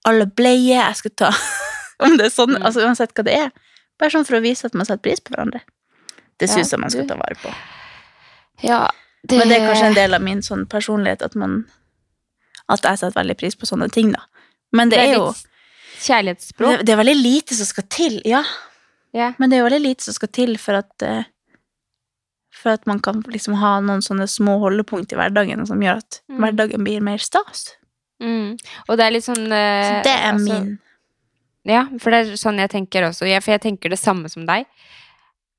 alle 0.07 0.27
bleier', 0.27 0.87
jeg 0.89 0.97
skal 0.97 1.11
ta 1.11 1.31
Om 2.01 2.17
det 2.17 2.27
er 2.27 2.31
sånn, 2.31 2.57
Mm. 2.57 2.63
altså 2.65 2.81
uansett 2.87 3.13
hva 3.15 3.25
det 3.25 3.35
er. 3.35 3.51
Bare 3.99 4.11
sånn 4.11 4.25
for 4.27 4.37
å 4.37 4.43
vise 4.43 4.65
at 4.65 4.75
man 4.75 4.85
setter 4.87 5.03
pris 5.03 5.21
på 5.21 5.31
hverandre. 5.35 5.61
Det 6.39 6.49
Ja, 6.49 6.55
syns 6.57 6.71
jeg 6.71 6.81
man 6.81 6.91
skal 6.91 7.07
ta 7.07 7.15
vare 7.15 7.35
på. 7.37 7.55
Ja, 8.63 8.89
det, 9.27 9.39
Men 9.39 9.49
det 9.49 9.61
er 9.61 9.69
kanskje 9.73 9.87
en 9.87 9.95
del 9.95 10.15
av 10.15 10.23
min 10.23 10.41
sånn 10.43 10.67
personlighet 10.67 11.23
at 11.23 11.35
man 11.35 11.67
At 12.69 12.81
jeg 12.83 12.99
setter 12.99 13.21
veldig 13.23 13.37
pris 13.39 13.55
på 13.55 13.67
sånne 13.67 13.91
ting, 13.93 14.13
da. 14.13 14.21
Men 14.73 14.89
det, 14.89 14.97
det 14.99 15.09
er 15.11 15.15
jo 15.15 15.35
kjærlighetsspråk. 16.01 16.79
det, 16.79 16.87
det 16.87 16.93
er 16.93 16.97
veldig 17.05 17.23
lite 17.23 17.55
som 17.55 17.67
skal 17.67 17.85
til, 17.91 18.23
ja. 18.25 18.43
Ja. 19.15 19.33
Men 19.39 19.51
det 19.51 19.57
er 19.57 19.63
jo 19.63 19.69
veldig 19.71 19.85
lite 19.85 20.03
som 20.09 20.15
skal 20.17 20.29
til 20.35 20.57
for 20.59 20.75
at 20.81 21.03
eh, 21.07 21.25
For 22.55 22.71
at 22.75 22.87
man 22.87 23.01
kan 23.03 23.21
liksom 23.29 23.55
ha 23.61 23.77
noen 23.83 24.01
sånne 24.03 24.27
små 24.31 24.57
holdepunkt 24.63 25.13
i 25.13 25.17
hverdagen 25.19 25.67
som 25.67 25.81
gjør 25.83 25.99
at 26.03 26.21
Mm. 26.31 26.39
hverdagen 26.41 26.85
blir 26.87 27.01
mer 27.03 27.19
stas. 27.19 27.77
Mm. 28.23 28.57
Og 28.89 28.97
det 28.97 29.05
er 29.07 29.11
litt 29.11 29.25
sånn 29.27 29.51
eh, 29.53 29.85
Så 29.85 30.03
det 30.07 30.15
er 30.15 30.33
altså- 30.33 30.61
min 30.63 30.79
Ja, 31.67 31.87
for 31.99 32.11
det 32.11 32.19
er 32.29 32.37
sånn 32.37 32.59
jeg 32.59 32.71
tenker 32.71 33.03
også. 33.09 33.27
Jeg, 33.27 33.43
for 33.43 33.53
jeg 33.53 33.61
tenker 33.63 33.89
det 33.91 33.99
samme 33.99 34.29
som 34.31 34.45
deg. 34.47 34.67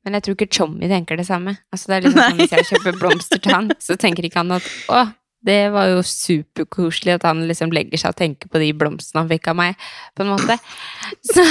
Men 0.05 0.13
jeg 0.13 0.23
tror 0.23 0.35
ikke 0.37 0.51
Chommy 0.53 0.87
tenker 0.87 1.17
det 1.17 1.25
samme. 1.25 1.57
Altså 1.73 1.87
det 1.87 1.95
er 1.97 2.01
liksom 2.09 2.21
sånn. 2.29 2.37
Hvis 2.37 2.51
jeg 2.51 2.65
kjøper 2.69 2.99
blomster 2.99 3.41
til 3.41 3.51
han, 3.53 3.69
så 3.79 3.97
tenker 3.97 4.23
ikke 4.23 4.37
han 4.43 4.51
at 4.51 4.61
å, 4.89 5.13
det 5.45 5.71
var 5.73 5.87
jo 5.91 5.99
superkoselig 6.01 7.13
at 7.19 7.23
han 7.27 7.43
liksom 7.47 7.69
legger 7.75 7.97
seg 8.01 8.13
og 8.15 8.17
tenker 8.17 8.49
på 8.49 8.57
de 8.63 8.71
blomstene 8.73 9.21
han 9.21 9.29
fikk 9.29 9.47
av 9.51 9.55
meg, 9.59 9.75
på 10.17 10.23
en 10.25 10.31
måte. 10.33 10.57
Så 11.33 11.43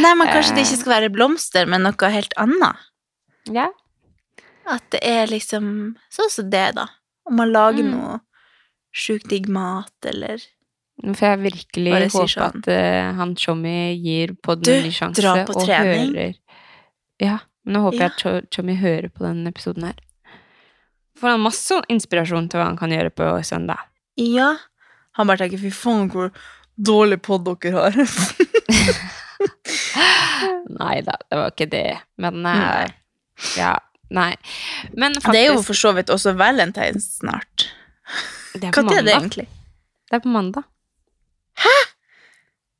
Nei, 0.00 0.14
men 0.16 0.30
kanskje 0.32 0.54
det 0.56 0.64
ikke 0.66 0.78
skal 0.80 0.94
være 0.96 1.12
blomster, 1.12 1.68
men 1.68 1.84
noe 1.86 2.10
helt 2.14 2.34
annet. 2.40 2.76
ja. 3.52 3.68
At 4.70 4.84
det 4.92 5.00
er 5.02 5.26
liksom 5.26 5.96
sånn 6.14 6.28
som 6.30 6.50
det, 6.52 6.66
da. 6.76 6.84
Om 7.26 7.36
man 7.40 7.50
lager 7.50 7.82
Mm. 7.82 7.90
noe 7.96 8.20
sjukt 8.94 9.26
digg 9.32 9.48
mat, 9.48 9.90
eller 10.06 10.38
For 11.16 11.26
jeg 11.26 11.40
virkelig 11.40 11.94
håper 12.12 12.28
sånn. 12.28 12.60
at 12.60 12.68
uh, 12.68 13.16
han 13.18 13.34
Tjommi 13.34 13.96
gir 14.04 14.34
podden 14.44 14.62
Du, 14.68 14.72
en 14.76 14.84
ny 14.84 14.90
sjanse. 14.94 15.20
dra 15.22 15.32
på 15.48 15.56
og 15.56 15.66
trening. 15.66 16.12
hører 16.14 16.34
Ja, 17.20 17.38
men 17.64 17.74
nå 17.74 17.82
håper 17.88 17.98
Ja. 17.98 18.04
jeg 18.04 18.12
at 18.12 18.18
Tjo- 18.22 18.46
Tjommi 18.50 18.76
hører 18.78 19.08
på 19.10 19.24
denne 19.26 19.48
episoden 19.50 19.84
her. 19.88 19.94
Får 21.20 21.28
han 21.34 21.42
masse 21.44 21.76
inspirasjon 21.92 22.48
til 22.48 22.56
hva 22.60 22.66
han 22.70 22.78
kan 22.80 22.92
gjøre 22.94 23.10
på 23.12 23.24
søndag. 23.44 23.78
Ja. 24.20 24.54
Han 25.18 25.26
bare 25.28 25.38
tenker 25.44 25.58
'fy 25.60 25.70
faen, 25.74 26.08
hvor 26.12 26.28
dårlig 26.80 27.20
pod 27.22 27.44
dere 27.44 27.72
har'. 27.76 27.96
Nei 30.80 31.00
da, 31.04 31.12
det 31.28 31.36
var 31.36 31.48
ikke 31.52 31.68
det. 31.70 31.98
Men 32.20 32.46
eh, 32.46 32.56
Nei. 32.56 32.88
ja, 33.56 33.78
nei. 34.10 34.34
Men 34.92 35.14
faktisk 35.14 35.32
Det 35.34 35.40
er 35.44 35.48
jo 35.52 35.62
for 35.66 35.74
så 35.76 35.92
vidt 35.96 36.10
også 36.12 36.32
valentines 36.38 37.06
snart. 37.20 37.68
Når 38.56 38.68
er 38.96 39.02
det 39.06 39.14
egentlig? 39.14 39.46
Det 40.10 40.16
er 40.18 40.22
på 40.24 40.28
mandag. 40.32 40.62
Hæ?! 41.60 41.76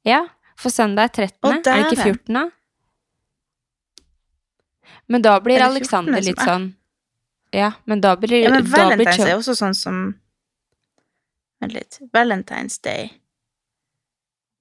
Ja, 0.09 0.23
for 0.59 0.71
søndag 0.73 1.03
er 1.11 1.15
13. 1.29 1.45
Å, 1.45 1.47
er 1.53 1.57
det 1.63 1.93
ikke 1.93 2.05
14. 2.09 2.35
da? 2.35 2.45
Men 5.11 5.21
da 5.27 5.33
blir 5.43 5.55
Er 5.59 5.63
det 5.67 5.67
14. 5.67 5.77
Alexander 5.77 6.21
litt 6.25 6.41
sånn 6.41 6.67
Ja, 7.53 7.73
men 7.85 8.01
da 8.01 8.15
blir, 8.17 8.43
Ja, 8.45 8.51
men 8.51 8.65
da 8.65 8.89
blir 8.95 9.05
valentines 9.07 9.27
er 9.27 9.37
også 9.39 9.57
sånn 9.59 9.75
som 9.75 9.97
Vent 11.61 11.75
litt. 11.75 11.99
Valentine's 12.15 12.79
Day. 12.83 13.11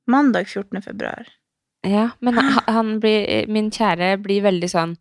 Mandag 0.10 0.48
14. 0.50 0.82
februar. 0.82 1.28
Ja, 1.88 2.10
men 2.20 2.36
han, 2.36 2.58
han 2.68 2.88
blir 3.00 3.46
Min 3.48 3.70
kjære 3.72 4.18
blir 4.20 4.42
veldig 4.44 4.68
sånn 4.68 4.98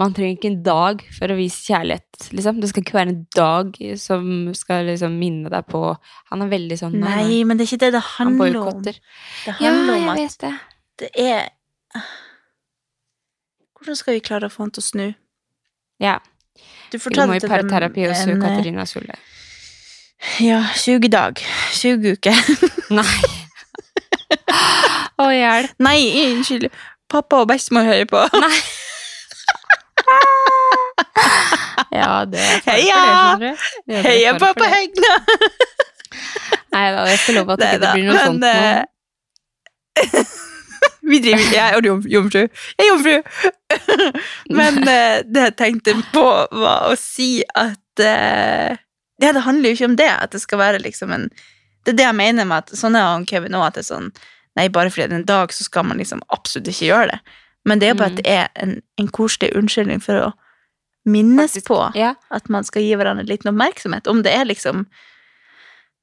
Man 0.00 0.14
trenger 0.16 0.38
ikke 0.38 0.48
en 0.52 0.62
dag 0.64 1.02
for 1.18 1.28
å 1.28 1.36
vise 1.36 1.58
kjærlighet, 1.66 2.28
liksom. 2.32 2.60
Det 2.62 2.70
skal 2.70 2.84
ikke 2.86 2.96
være 2.96 3.12
en 3.12 3.26
dag 3.36 3.74
som 4.00 4.30
skal 4.56 4.86
liksom 4.88 5.18
minne 5.20 5.50
deg 5.52 5.66
på 5.68 5.82
Han 6.30 6.46
er 6.46 6.52
veldig 6.54 6.78
sånn 6.80 6.96
Nei, 7.02 7.42
men 7.44 7.58
det 7.58 7.66
er 7.66 7.72
ikke 7.74 7.82
det 7.82 7.92
det 7.98 8.04
Han 8.14 8.30
handler 8.38 8.60
om. 8.62 8.80
Det 8.86 8.94
Ja, 9.44 9.52
handler 9.58 9.98
jeg 9.98 10.06
om 10.06 10.08
at 10.14 10.22
vet 10.22 10.38
det. 10.46 10.54
det 11.02 11.10
er 11.26 11.50
Hvordan 13.78 13.96
skal 14.00 14.16
vi 14.16 14.24
klare 14.24 14.48
å 14.48 14.52
få 14.54 14.64
han 14.64 14.72
til 14.74 14.82
å 14.82 14.88
snu? 14.88 15.06
Ja. 16.02 16.16
Du 16.92 16.98
fortalte 17.02 17.40
dem 17.42 17.50
parterapi 17.52 18.06
hos 18.08 18.22
en, 18.24 18.30
eh, 18.36 18.40
Katarina 18.42 18.86
Sulle. 18.88 19.14
Ja, 20.42 20.62
20 20.74 21.08
dag. 21.12 21.40
20 21.78 22.16
uker. 22.16 22.34
Nei. 22.90 23.18
Å, 25.18 25.28
hjelp. 25.34 25.74
Nei, 25.82 25.98
unnskyld. 26.24 26.68
Pappa 27.08 27.42
og 27.42 27.48
bestemor 27.52 27.86
hører 27.88 28.08
på. 28.10 28.24
Nei. 28.44 28.58
Ja, 31.92 32.24
det 32.28 32.38
er 32.38 32.60
fare 32.62 32.74
Heia! 32.76 33.36
det, 33.40 33.52
det 33.88 34.02
Heia 34.04 34.34
pappa. 34.38 34.66
Hegna! 34.70 35.14
Nei 36.74 36.84
da, 36.94 37.04
jeg 37.08 37.18
skal 37.22 37.34
love 37.40 37.56
at 37.56 37.62
det 37.62 37.70
ikke 37.78 37.92
blir 37.96 38.06
noe 38.10 38.20
sånt 38.26 38.44
nå. 38.44 38.52
Vi 41.08 41.18
driver 41.24 41.44
Jeg 41.54 41.74
er 41.78 41.86
jom, 41.88 42.02
jomfru. 42.12 42.42
Jeg 42.44 42.84
er 42.84 42.88
jomfru! 42.90 43.16
Men 44.58 44.80
uh, 44.84 45.20
det 45.32 45.44
jeg 45.48 45.56
tenkte 45.60 45.94
på, 46.12 46.24
var 46.62 46.88
å 46.90 46.96
si 47.00 47.42
at 47.56 48.02
uh, 48.04 48.76
Ja, 49.22 49.32
det 49.34 49.44
handler 49.46 49.70
jo 49.72 49.78
ikke 49.78 49.90
om 49.92 49.96
det, 49.98 50.10
at 50.12 50.34
det 50.36 50.42
skal 50.44 50.60
være 50.62 50.82
liksom 50.84 51.12
en 51.16 51.28
Det 51.86 51.94
er 51.94 51.98
det 52.00 52.06
jeg 52.08 52.18
mener 52.20 52.48
med 52.48 52.64
at 52.66 52.76
sånn 52.78 52.96
er 52.98 53.06
han 53.08 53.26
Kevin 53.28 53.56
òg, 53.56 53.66
at 53.70 53.78
det 53.78 53.84
er 53.86 53.90
sånn 53.92 54.10
Nei, 54.58 54.66
bare 54.74 54.90
fordi 54.90 55.06
det 55.06 55.14
er 55.14 55.20
en 55.22 55.28
dag, 55.28 55.52
så 55.54 55.64
skal 55.68 55.84
man 55.86 56.00
liksom 56.00 56.18
absolutt 56.34 56.66
ikke 56.72 56.88
gjøre 56.88 57.10
det. 57.12 57.18
Men 57.68 57.78
det 57.78 57.86
er 57.86 57.92
jo 57.92 57.98
bare 58.00 58.10
Mm. 58.10 58.16
at 58.16 58.22
det 58.24 58.32
er 58.32 58.48
en, 58.64 58.72
en 58.98 59.08
koselig 59.14 59.52
unnskyldning 59.54 60.00
for 60.02 60.18
å 60.18 60.30
minnes 61.06 61.52
Faktisk. 61.54 61.68
på 61.68 61.76
Ja, 61.94 62.14
at 62.34 62.48
man 62.50 62.66
skal 62.66 62.82
gi 62.82 62.96
hverandre 62.98 63.22
litt 63.28 63.46
oppmerksomhet. 63.46 64.10
Om 64.10 64.24
det 64.26 64.32
er 64.34 64.48
liksom 64.50 64.88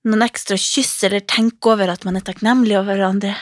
noen 0.07 0.23
ekstra 0.23 0.55
kyss, 0.61 0.93
eller 1.03 1.19
tenke 1.27 1.73
over 1.73 1.91
at 1.91 2.05
man 2.07 2.15
er 2.15 2.23
takknemlig 2.23 2.77
over 2.79 2.95
hverandre. 2.95 3.33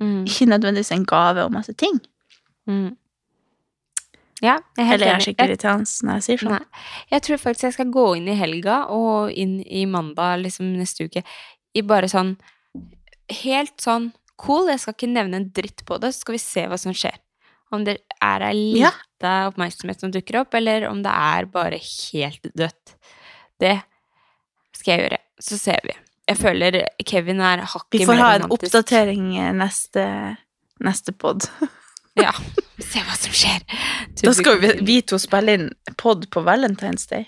Mm, 0.00 0.24
Ikke 0.26 0.46
nødvendigvis 0.50 0.92
en 0.92 1.04
gave 1.06 1.44
og 1.44 1.52
masse 1.52 1.72
ting. 1.74 2.00
mm. 2.66 2.96
ja 4.42 4.58
jeg 4.76 4.86
er 4.88 4.92
Eller 4.94 5.06
jeg 5.06 5.14
er 5.16 5.24
skikkelig 5.24 5.50
irriterende 5.54 6.06
når 6.06 6.18
jeg 6.18 6.22
sier 6.26 6.42
sånn. 6.42 6.52
Nei. 6.56 6.84
Jeg 7.14 7.22
tror 7.26 7.36
faktisk 7.40 7.64
jeg 7.70 7.76
skal 7.78 7.90
gå 7.94 8.06
inn 8.18 8.28
i 8.28 8.36
helga 8.36 8.78
og 8.92 9.32
inn 9.32 9.58
i 9.64 9.84
mandag 9.86 10.42
liksom 10.44 10.74
neste 10.76 11.06
uke 11.08 11.22
i 11.74 11.82
bare 11.82 12.08
sånn 12.12 12.36
Helt 13.42 13.74
sånn 13.82 14.12
cool, 14.38 14.68
jeg 14.70 14.78
skal 14.78 14.94
ikke 14.94 15.08
nevne 15.10 15.40
en 15.40 15.46
dritt 15.50 15.80
på 15.88 15.96
det, 15.98 16.12
så 16.14 16.20
skal 16.22 16.36
vi 16.36 16.38
se 16.38 16.62
hva 16.70 16.76
som 16.78 16.92
skjer. 16.94 17.16
Om 17.74 17.82
det 17.88 17.96
er 18.22 18.44
ei 18.46 18.78
Ja. 18.78 18.92
oppmerksomhet 19.48 19.98
som 19.98 20.12
dukker 20.14 20.38
opp, 20.44 20.54
eller 20.54 20.86
om 20.86 21.00
det 21.02 21.10
er 21.10 21.46
bare 21.50 21.80
helt 21.80 22.46
dødt. 22.54 22.94
Det 23.58 23.82
skal 24.76 24.92
jeg 24.92 25.00
gjøre. 25.02 25.18
Så 25.42 25.58
ser 25.58 25.80
vi. 25.82 25.96
Jeg 26.26 26.38
føler 26.40 26.80
Kevin 27.06 27.40
er 27.44 27.62
hakket 27.62 28.00
Vi 28.00 28.06
får 28.08 28.18
ha 28.18 28.30
en 28.40 28.48
oppdatering 28.50 29.26
eh, 29.38 29.52
neste, 29.54 30.06
neste 30.82 31.16
pod. 31.16 31.48
Ja. 32.16 32.30
Se 32.80 33.02
hva 33.04 33.12
som 33.12 33.32
skjer. 33.36 33.60
Da 34.22 34.32
skal 34.32 34.54
vi, 34.62 34.70
vi 34.88 34.94
to 35.04 35.18
spille 35.20 35.52
inn 35.52 35.66
pod 36.00 36.22
på 36.32 36.40
Valentine's 36.46 37.04
Day. 37.10 37.26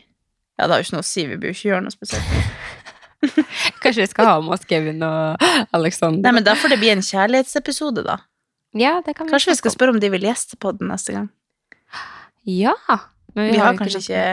Ja, 0.56 0.64
det 0.64 0.70
har 0.72 0.80
jo 0.80 0.86
ikke 0.86 0.94
noe 0.96 1.04
å 1.04 1.08
si, 1.08 1.24
vi 1.28 1.36
bør 1.36 1.50
jo 1.50 1.56
ikke 1.58 1.68
gjøre 1.68 1.82
noe 1.84 1.92
spesielt. 1.92 2.30
Kanskje 3.82 4.06
vi 4.06 4.08
skal 4.08 4.30
ha 4.30 4.38
med 4.40 4.54
oss 4.56 4.64
Kevin 4.70 5.04
og 5.04 5.44
Alexander. 5.76 6.22
Nei, 6.24 6.32
men 6.38 6.46
da 6.46 6.56
får 6.56 6.72
det 6.72 6.80
bli 6.80 6.90
en 6.94 7.04
kjærlighetsepisode, 7.04 8.06
da. 8.06 8.16
ja, 8.80 8.94
det 9.04 9.12
kan 9.18 9.28
vi 9.28 9.34
Kanskje 9.36 9.52
vi 9.52 9.60
skal 9.60 9.74
spørre 9.76 9.92
om 9.96 10.00
de 10.02 10.10
vil 10.16 10.24
gjeste 10.24 10.56
podden 10.56 10.88
neste 10.88 11.18
gang. 11.18 11.28
Ja. 12.48 12.72
Men 13.36 13.52
Vi 13.52 13.60
har 13.60 13.74
har 13.74 13.78
kanskje 13.82 14.00
ikke 14.00 14.24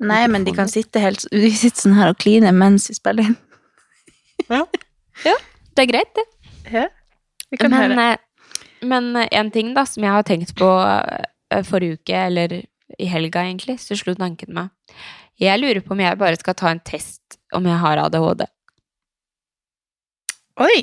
Nei, 0.00 0.22
men 0.32 0.44
de 0.46 0.52
kan 0.56 0.68
sitte 0.68 1.00
helt 1.02 1.24
De 1.32 1.50
sitter 1.54 1.80
sånn 1.86 1.96
her 1.98 2.10
og 2.12 2.18
kline 2.22 2.50
mens 2.56 2.88
vi 2.90 2.96
spiller 2.98 3.30
inn. 3.32 3.36
Ja. 4.52 4.60
ja. 5.24 5.32
Det 5.74 5.82
er 5.82 5.88
greit, 5.90 6.10
det. 6.14 6.24
Ja, 6.70 6.82
vi 7.50 7.56
kan 7.58 7.72
Men, 7.72 7.94
høre. 7.96 8.04
eh, 8.12 8.84
men 8.86 9.08
eh, 9.16 9.28
en 9.40 9.48
ting 9.50 9.72
da, 9.74 9.82
som 9.88 10.04
jeg 10.04 10.12
har 10.12 10.22
tenkt 10.28 10.52
på 10.58 10.68
eh, 10.86 11.62
forrige 11.66 11.96
uke, 11.98 12.20
eller 12.28 12.54
i 12.98 13.08
helga 13.10 13.42
egentlig, 13.42 13.78
så 13.82 13.96
slo 13.98 14.14
tanken 14.14 14.52
meg. 14.54 14.68
Jeg 15.42 15.58
lurer 15.58 15.82
på 15.82 15.96
om 15.96 16.02
jeg 16.04 16.18
bare 16.20 16.38
skal 16.38 16.54
ta 16.54 16.70
en 16.70 16.82
test 16.86 17.40
om 17.56 17.66
jeg 17.66 17.80
har 17.82 17.98
ADHD. 18.04 18.44
Oi! 20.62 20.78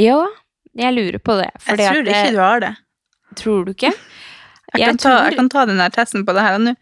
Ja, 0.00 0.18
jeg 0.76 0.96
lurer 0.96 1.20
på 1.22 1.36
det. 1.38 1.48
Jeg 1.68 1.78
tror 1.78 2.00
at, 2.02 2.10
ikke 2.10 2.34
du 2.34 2.40
har 2.42 2.64
det. 2.64 2.72
Tror 3.38 3.64
du 3.68 3.72
ikke? 3.76 3.92
Jeg 4.74 4.86
kan, 4.86 4.98
ta, 5.02 5.14
jeg 5.26 5.38
kan 5.38 5.48
ta 5.50 5.64
den 5.66 5.80
der 5.80 5.94
testen 5.94 6.26
på 6.26 6.34
det 6.36 6.42
her 6.44 6.58
og 6.58 6.66
nå. 6.68 6.74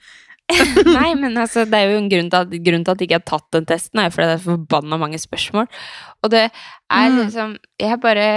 Nei, 0.99 1.13
men 1.21 1.37
altså, 1.37 1.67
det 1.69 1.77
er 1.77 1.91
jo 1.93 1.99
en 2.01 2.09
grunn 2.09 2.31
til 2.33 2.39
at, 2.41 2.53
grunnen 2.65 2.85
til 2.87 2.95
at 2.95 3.03
jeg 3.03 3.09
ikke 3.11 3.19
har 3.21 3.29
tatt 3.29 3.49
den 3.53 3.67
testen, 3.69 4.01
er 4.01 4.13
fordi 4.15 4.29
det 4.31 4.37
er 4.39 4.45
forbanna 4.47 4.99
mange 5.01 5.21
spørsmål. 5.21 5.69
Og 6.25 6.31
det 6.33 6.45
er 6.49 7.09
Mm. 7.11 7.19
liksom 7.21 7.57
Jeg 7.79 8.01
bare 8.01 8.29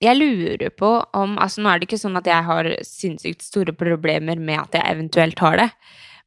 jeg 0.00 0.16
lurer 0.16 0.70
på 0.72 0.90
om 1.14 1.36
Altså, 1.38 1.60
nå 1.60 1.68
er 1.68 1.78
det 1.78 1.88
ikke 1.88 2.00
sånn 2.00 2.16
at 2.16 2.26
jeg 2.26 2.44
har 2.44 2.64
sinnssykt 2.82 3.42
store 3.44 3.72
problemer 3.76 4.38
med 4.40 4.58
at 4.58 4.72
jeg 4.74 4.96
eventuelt 4.96 5.38
har 5.38 5.56
det, 5.56 5.70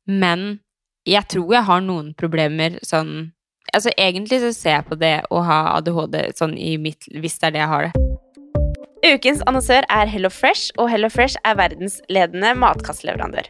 men 0.07 0.59
jeg 1.05 1.27
tror 1.27 1.51
jeg 1.53 1.63
har 1.67 1.81
noen 1.81 2.13
problemer 2.15 2.79
sånn 2.85 3.31
Altså, 3.73 3.89
egentlig 3.97 4.39
så 4.43 4.53
ser 4.53 4.75
jeg 4.77 4.85
på 4.85 4.95
det 4.99 5.23
å 5.31 5.41
ha 5.43 5.77
ADHD 5.77 6.33
sånn 6.37 6.53
i 6.57 6.77
mitt 6.77 7.07
Hvis 7.09 7.39
det 7.39 7.47
er 7.47 7.51
det 7.55 7.59
jeg 7.63 7.71
har 7.71 7.87
det. 7.87 7.93
Ukens 9.03 9.41
annonsør 9.47 9.83
er 9.89 10.07
Hello 10.07 10.29
Fresh, 10.29 10.71
og 10.77 10.89
Hello 10.89 11.09
Fresh 11.09 11.35
er 11.43 11.55
verdensledende 11.59 12.53
matkastleverandør. 12.55 13.49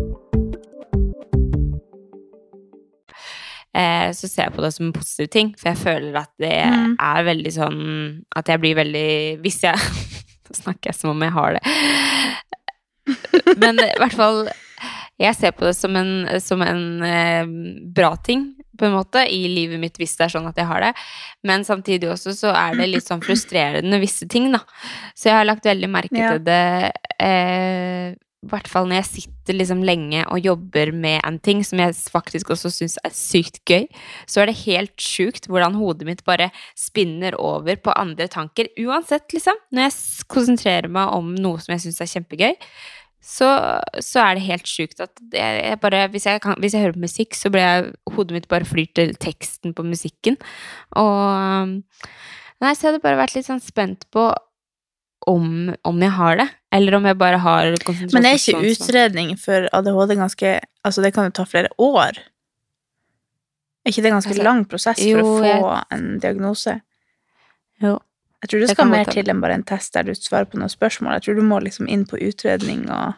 Eh, 3.75 4.11
så 4.11 4.27
ser 4.27 4.43
jeg 4.49 4.53
på 4.55 4.61
det 4.65 4.73
som 4.75 4.85
en 4.87 4.93
positiv 4.93 5.27
ting, 5.31 5.53
for 5.57 5.69
jeg 5.71 5.77
føler 5.81 6.17
at 6.21 6.31
det 6.39 6.53
Mm. 6.71 6.95
er 6.99 7.23
veldig 7.23 7.51
sånn 7.55 8.23
At 8.35 8.47
jeg 8.47 8.59
blir 8.59 8.75
veldig 8.75 9.39
Hvis 9.41 9.61
jeg 9.63 9.75
Nå 10.51 10.55
snakker 10.57 10.91
jeg 10.91 10.95
som 10.99 11.09
om 11.13 11.21
jeg 11.23 11.31
har 11.31 11.53
det. 11.53 11.61
Men 13.61 13.79
i 13.79 13.89
hvert 13.99 14.15
fall 14.17 14.41
Jeg 15.21 15.35
ser 15.37 15.51
på 15.55 15.65
det 15.67 15.75
som 15.77 15.95
en, 15.95 16.11
som 16.41 16.61
en 16.65 16.83
eh, 17.05 17.45
bra 17.93 18.15
ting, 18.25 18.47
på 18.77 18.87
en 18.87 18.95
måte, 18.95 19.21
i 19.29 19.43
livet 19.51 19.77
mitt 19.79 19.99
hvis 20.01 20.15
det 20.17 20.25
er 20.25 20.31
sånn 20.33 20.47
at 20.49 20.57
jeg 20.57 20.65
har 20.65 20.81
det. 20.81 20.89
Men 21.45 21.61
samtidig 21.67 22.09
også 22.09 22.33
så 22.33 22.49
er 22.57 22.73
det 22.79 22.87
litt 22.89 23.05
sånn 23.05 23.21
frustrerende 23.21 23.99
visse 24.01 24.25
ting, 24.31 24.47
da. 24.55 24.63
Så 25.13 25.29
jeg 25.29 25.35
har 25.37 25.45
lagt 25.45 25.67
veldig 25.69 25.89
merke 25.93 26.17
Ja. 26.17 26.31
til 26.33 26.41
det 26.47 26.91
eh, 27.21 28.15
hvert 28.49 28.69
fall 28.69 28.87
når 28.89 29.01
jeg 29.01 29.09
sitter 29.09 29.57
liksom 29.57 29.83
lenge 29.85 30.23
og 30.33 30.41
jobber 30.41 30.91
med 30.97 31.19
en 31.27 31.37
ting 31.43 31.61
som 31.65 31.81
jeg 31.81 31.93
faktisk 32.09 32.49
også 32.55 32.71
syns 32.73 32.97
er 33.05 33.13
sykt 33.13 33.61
gøy, 33.69 33.85
så 34.25 34.41
er 34.41 34.49
det 34.49 34.63
helt 34.63 34.95
sjukt 35.01 35.45
hvordan 35.49 35.77
hodet 35.77 36.07
mitt 36.07 36.23
bare 36.25 36.49
spinner 36.77 37.37
over 37.37 37.77
på 37.77 37.93
andre 37.93 38.27
tanker. 38.31 38.71
Uansett, 38.81 39.29
liksom. 39.35 39.59
Når 39.71 39.87
jeg 39.87 40.25
konsentrerer 40.33 40.89
meg 40.89 41.13
om 41.13 41.35
noe 41.37 41.61
som 41.61 41.75
jeg 41.75 41.85
syns 41.85 42.01
er 42.01 42.11
kjempegøy, 42.15 42.57
så, 43.21 43.47
så 44.01 44.23
er 44.23 44.37
det 44.37 44.47
helt 44.47 44.65
sjukt 44.65 45.03
at 45.03 45.19
jeg, 45.29 45.77
bare 45.83 46.07
hvis 46.09 46.25
jeg, 46.25 46.41
kan, 46.41 46.57
hvis 46.57 46.73
jeg 46.73 46.87
hører 46.87 46.97
på 46.97 47.05
musikk, 47.05 47.37
så 47.37 47.51
blir 47.53 47.61
jeg 47.61 47.91
Hodet 48.15 48.35
mitt 48.35 48.47
bare 48.49 48.65
flyr 48.65 48.89
til 48.97 49.13
teksten 49.21 49.75
på 49.77 49.85
musikken. 49.85 50.41
Og 50.97 51.77
Nei, 52.61 52.75
så 52.77 52.85
jeg 52.85 52.91
hadde 52.91 53.01
bare 53.01 53.17
vært 53.17 53.33
litt 53.33 53.47
sånn 53.47 53.61
spent 53.63 54.03
på 54.13 54.27
om, 55.27 55.75
om 55.85 56.01
jeg 56.01 56.11
har 56.17 56.37
det, 56.39 56.47
eller 56.73 56.95
om 56.97 57.05
jeg 57.05 57.17
bare 57.19 57.37
har 57.43 57.71
konsentrasjons... 57.85 58.13
Men 58.13 58.25
er 58.25 58.39
ikke 58.39 58.71
utredning 58.73 59.33
for 59.39 59.67
ADHD 59.71 60.15
ganske 60.17 60.53
Altså, 60.81 61.01
det 61.05 61.11
kan 61.13 61.27
jo 61.27 61.33
ta 61.37 61.43
flere 61.45 61.69
år? 61.77 62.17
Er 63.85 63.91
ikke 63.91 64.01
det 64.01 64.09
en 64.09 64.15
ganske 64.17 64.31
Altså, 64.33 64.45
lang 64.47 64.63
prosess 64.65 64.97
for 65.01 65.09
jo, 65.09 65.19
å 65.21 65.35
få 65.41 65.45
jeg- 65.45 65.85
en 65.97 66.07
diagnose? 66.23 66.81
Jo. 67.81 67.99
Jeg 68.41 68.49
tror 68.49 68.59
det 68.63 68.67
Det 68.71 68.75
skal 68.75 68.89
mer 68.89 69.05
til 69.05 69.29
enn 69.29 69.41
bare 69.41 69.53
en 69.59 69.63
test 69.63 69.93
der 69.93 70.03
du 70.03 70.15
svarer 70.17 70.49
på 70.49 70.57
noen 70.57 70.69
spørsmål. 70.73 71.13
Jeg 71.19 71.21
tror 71.27 71.35
du 71.37 71.45
må 71.45 71.59
liksom 71.61 71.87
inn 71.87 72.05
på 72.09 72.17
utredning, 72.17 72.87
og 72.89 73.13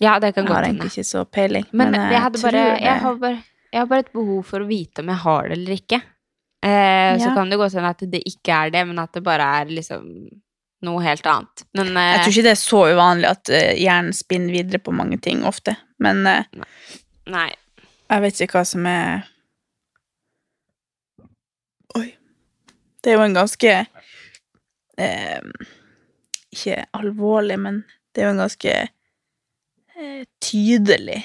Ja, 0.00 0.18
det 0.22 0.34
kan 0.34 0.46
jeg 0.46 0.54
har 0.54 0.62
egentlig 0.64 0.92
ikke 0.94 1.04
så 1.04 1.24
peiling. 1.26 1.66
Men, 1.72 1.90
men 1.90 2.12
jeg, 2.12 2.20
hadde 2.22 2.40
bare, 2.40 2.62
jeg, 2.80 3.00
har 3.02 3.16
bare, 3.20 3.42
jeg 3.72 3.80
har 3.82 3.86
bare 3.90 4.04
et 4.06 4.12
behov 4.14 4.44
for 4.46 4.60
å 4.62 4.68
vite 4.70 5.02
om 5.02 5.10
jeg 5.12 5.20
har 5.26 5.48
det 5.50 5.58
eller 5.58 5.74
ikke. 5.76 6.00
Eh, 6.62 7.16
Så 7.18 7.32
kan 7.34 7.50
det 7.50 7.56
godt 7.56 7.72
hende 7.78 7.88
at 7.94 8.02
det 8.12 8.22
ikke 8.28 8.52
er 8.52 8.70
det, 8.74 8.86
men 8.86 8.98
at 9.00 9.12
det 9.16 9.22
bare 9.24 9.46
er 9.60 9.70
liksom 9.72 10.06
noe 10.84 11.02
helt 11.04 11.26
annet. 11.28 11.64
Men 11.76 11.96
eh, 11.96 12.10
Jeg 12.14 12.22
tror 12.22 12.34
ikke 12.34 12.46
det 12.48 12.52
er 12.54 12.60
så 12.60 12.82
uvanlig 12.92 13.28
at 13.30 13.52
eh, 13.52 13.72
hjernen 13.80 14.16
spinner 14.16 14.52
videre 14.54 14.80
på 14.84 14.94
mange 14.96 15.18
ting 15.20 15.42
ofte. 15.48 15.76
Men 16.00 16.22
eh, 16.28 16.44
Nei. 17.30 17.48
jeg 18.10 18.24
vet 18.26 18.40
ikke 18.44 18.60
hva 18.60 18.66
som 18.68 18.86
er 18.88 19.26
Oi. 21.98 22.06
Det 23.02 23.10
er 23.10 23.18
jo 23.18 23.24
en 23.26 23.34
ganske 23.34 23.74
eh, 25.00 25.66
Ikke 26.52 26.84
alvorlig, 26.96 27.58
men 27.60 27.82
det 28.14 28.22
er 28.22 28.28
jo 28.30 28.34
en 28.36 28.44
ganske 28.44 28.74
eh, 29.96 30.24
tydelig 30.44 31.20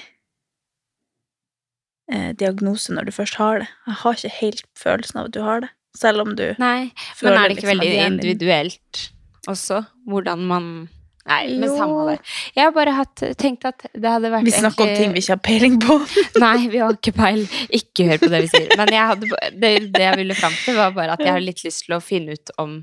eh, 2.11 2.31
diagnose 2.33 2.93
når 2.93 3.05
du 3.09 3.11
først 3.15 3.35
har 3.41 3.59
det. 3.63 3.67
Jeg 3.87 3.95
har 4.03 4.13
ikke 4.19 4.33
helt 4.41 4.63
følelsen 4.77 5.19
av 5.21 5.25
at 5.29 5.31
du 5.37 5.41
har 5.45 5.61
det, 5.65 5.69
selv 5.97 6.21
om 6.25 6.35
du 6.35 6.45
Nei. 6.59 6.91
Men 7.23 7.33
er 7.33 7.47
det 7.49 7.57
ikke 7.57 7.69
liksom 7.69 7.71
veldig 7.79 8.05
individuelt 8.09 9.05
også? 9.47 9.85
Hvordan 10.09 10.45
man 10.49 10.89
Nei, 11.25 11.47
men 11.57 11.69
Jo. 11.71 11.77
samme 11.79 12.01
det. 12.11 12.19
Jeg 12.53 12.63
har 12.67 12.71
bare 12.75 12.91
hatt, 12.93 13.15
tenkt 13.41 13.63
at 13.65 13.87
det 13.97 14.05
hadde 14.05 14.29
vært 14.29 14.45
Vi 14.45 14.51
snakker 14.53 14.83
om 14.85 14.91
ting 14.95 15.13
vi 15.15 15.23
ikke 15.23 15.33
har 15.33 15.39
peiling 15.41 15.79
på. 15.81 15.95
Nei, 16.43 16.67
vi 16.69 16.77
har 16.77 16.93
ikke 16.93 17.13
peil. 17.17 17.39
Ikke 17.73 18.05
hør 18.11 18.19
på 18.21 18.29
det 18.29 18.41
vi 18.43 18.49
sier. 18.51 18.67
Men 18.77 18.91
jeg 18.93 19.07
hadde, 19.09 19.29
det, 19.57 19.71
det 19.95 20.03
jeg 20.03 20.19
ville 20.19 20.35
fram 20.37 20.53
til, 20.53 20.75
var 20.77 20.91
bare 20.93 21.15
at 21.17 21.23
jeg 21.25 21.33
har 21.33 21.41
litt 21.41 21.63
lyst 21.65 21.87
til 21.87 21.95
å 21.97 21.99
finne 22.05 22.37
ut 22.37 22.51
om, 22.61 22.75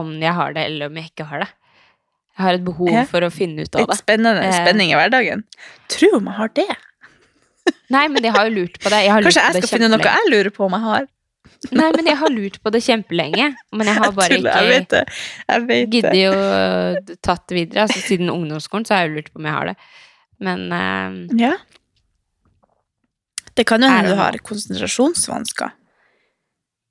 om 0.00 0.14
jeg 0.16 0.32
har 0.32 0.56
det, 0.56 0.64
eller 0.70 0.88
om 0.88 0.96
jeg 0.96 1.10
ikke 1.12 1.26
har 1.28 1.44
det. 1.44 1.50
Jeg 2.38 2.46
har 2.46 2.56
et 2.56 2.64
behov 2.64 2.94
for 3.10 3.20
å 3.20 3.28
finne 3.34 3.66
ut 3.68 3.74
av 3.76 3.82
Litt 3.84 3.92
det. 3.92 3.98
spennende 4.00 4.46
Eh. 4.48 4.56
spenning 4.62 4.94
i 4.94 4.96
hverdagen. 4.96 5.44
Tror 5.92 6.16
om 6.22 6.30
jeg 6.32 6.38
har 6.40 6.48
det. 6.56 6.68
Nei, 7.90 8.04
men 8.08 8.22
jeg 8.24 8.32
har 8.36 8.46
jo 8.48 8.52
lurt 8.60 8.76
på 8.82 8.90
det. 8.92 9.00
Jeg 9.06 9.24
Kanskje 9.26 9.42
jeg 9.46 9.62
skal 9.64 9.72
finne 9.74 9.88
noe 9.90 10.04
jeg 10.06 10.28
lurer 10.30 10.50
på 10.54 10.66
om 10.68 10.76
jeg 10.76 10.84
har. 10.86 11.08
Nei, 11.76 11.88
men 11.92 12.06
jeg 12.08 12.16
har 12.16 12.30
lurt 12.32 12.56
på 12.64 12.70
det 12.72 12.80
kjempelenge. 12.86 13.48
Men 13.76 13.90
jeg 13.90 13.98
har 14.00 14.12
bare 14.16 14.36
tuller, 14.36 14.54
jeg 14.54 14.68
vet 14.70 14.84
ikke 14.86 15.00
det. 15.00 15.16
Jeg 15.50 15.64
vet 15.70 15.90
giddet 15.96 16.14
det. 16.14 16.22
å 16.30 17.16
tatt 17.26 17.42
det 17.50 17.58
videre. 17.58 17.82
Altså, 17.84 18.00
siden 18.06 18.30
ungdomsskolen 18.32 18.86
så 18.88 18.94
har 18.94 19.02
jeg 19.04 19.10
jo 19.10 19.16
lurt 19.18 19.32
på 19.34 19.42
om 19.42 19.48
jeg 19.50 19.56
har 19.58 19.72
det. 19.72 19.74
Men 20.40 20.64
uh, 20.72 21.42
Ja. 21.42 21.52
Det 23.58 23.66
kan 23.68 23.82
jo 23.82 23.88
Er 23.90 23.96
hende 23.98 24.14
du 24.14 24.16
har 24.20 24.38
konsentrasjonsvansker. 24.46 25.72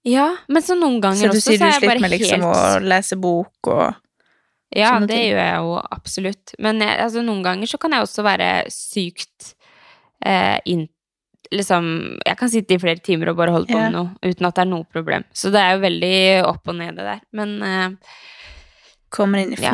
ja, 0.05 0.27
men 0.47 0.61
så 0.61 0.75
noen 0.77 0.99
ganger 1.01 1.29
Så 1.29 1.31
du 1.31 1.39
bare 1.39 1.41
sier 1.41 1.57
så 1.57 1.57
du 1.57 1.57
sier 1.57 1.71
du 1.71 1.79
sliter 1.79 2.01
med 2.03 2.11
liksom 2.13 2.43
helt 2.43 2.59
å 2.59 2.89
lese 2.91 3.17
bok 3.19 3.69
og 3.73 3.95
Ja, 4.75 4.91
det 4.99 5.07
ting. 5.09 5.23
gjør 5.31 5.39
jeg 5.41 5.55
jo 5.63 5.71
absolutt. 5.97 6.53
Men 6.59 6.81
jeg, 6.83 6.99
altså, 7.01 7.23
noen 7.25 7.41
ganger 7.43 7.65
så 7.71 7.79
kan 7.81 7.95
jeg 7.95 8.05
også 8.05 8.21
være 8.27 8.49
sykt 8.69 9.53
eh, 10.25 10.57
inn, 10.69 10.87
liksom 11.51 11.85
Jeg 12.25 12.37
kan 12.37 12.51
sitte 12.51 12.75
i 12.75 12.81
flere 12.81 13.01
timer 13.01 13.31
og 13.31 13.39
bare 13.39 13.53
holde 13.55 13.69
på 13.69 13.77
yeah. 13.77 13.87
med 13.87 13.95
noe 13.97 14.31
uten 14.33 14.49
at 14.49 14.57
det 14.57 14.65
er 14.65 14.71
noe 14.71 14.85
problem. 14.89 15.25
Så 15.33 15.53
det 15.53 15.61
er 15.63 15.75
jo 15.75 15.83
veldig 15.85 16.15
opp 16.49 16.69
og 16.69 16.79
ned, 16.81 16.99
det 16.99 17.07
der. 17.07 17.21
Men 17.35 17.55
eh, 17.65 18.15
Kommer 19.09 19.41
inn 19.41 19.55
i 19.55 19.61
Ja. 19.63 19.73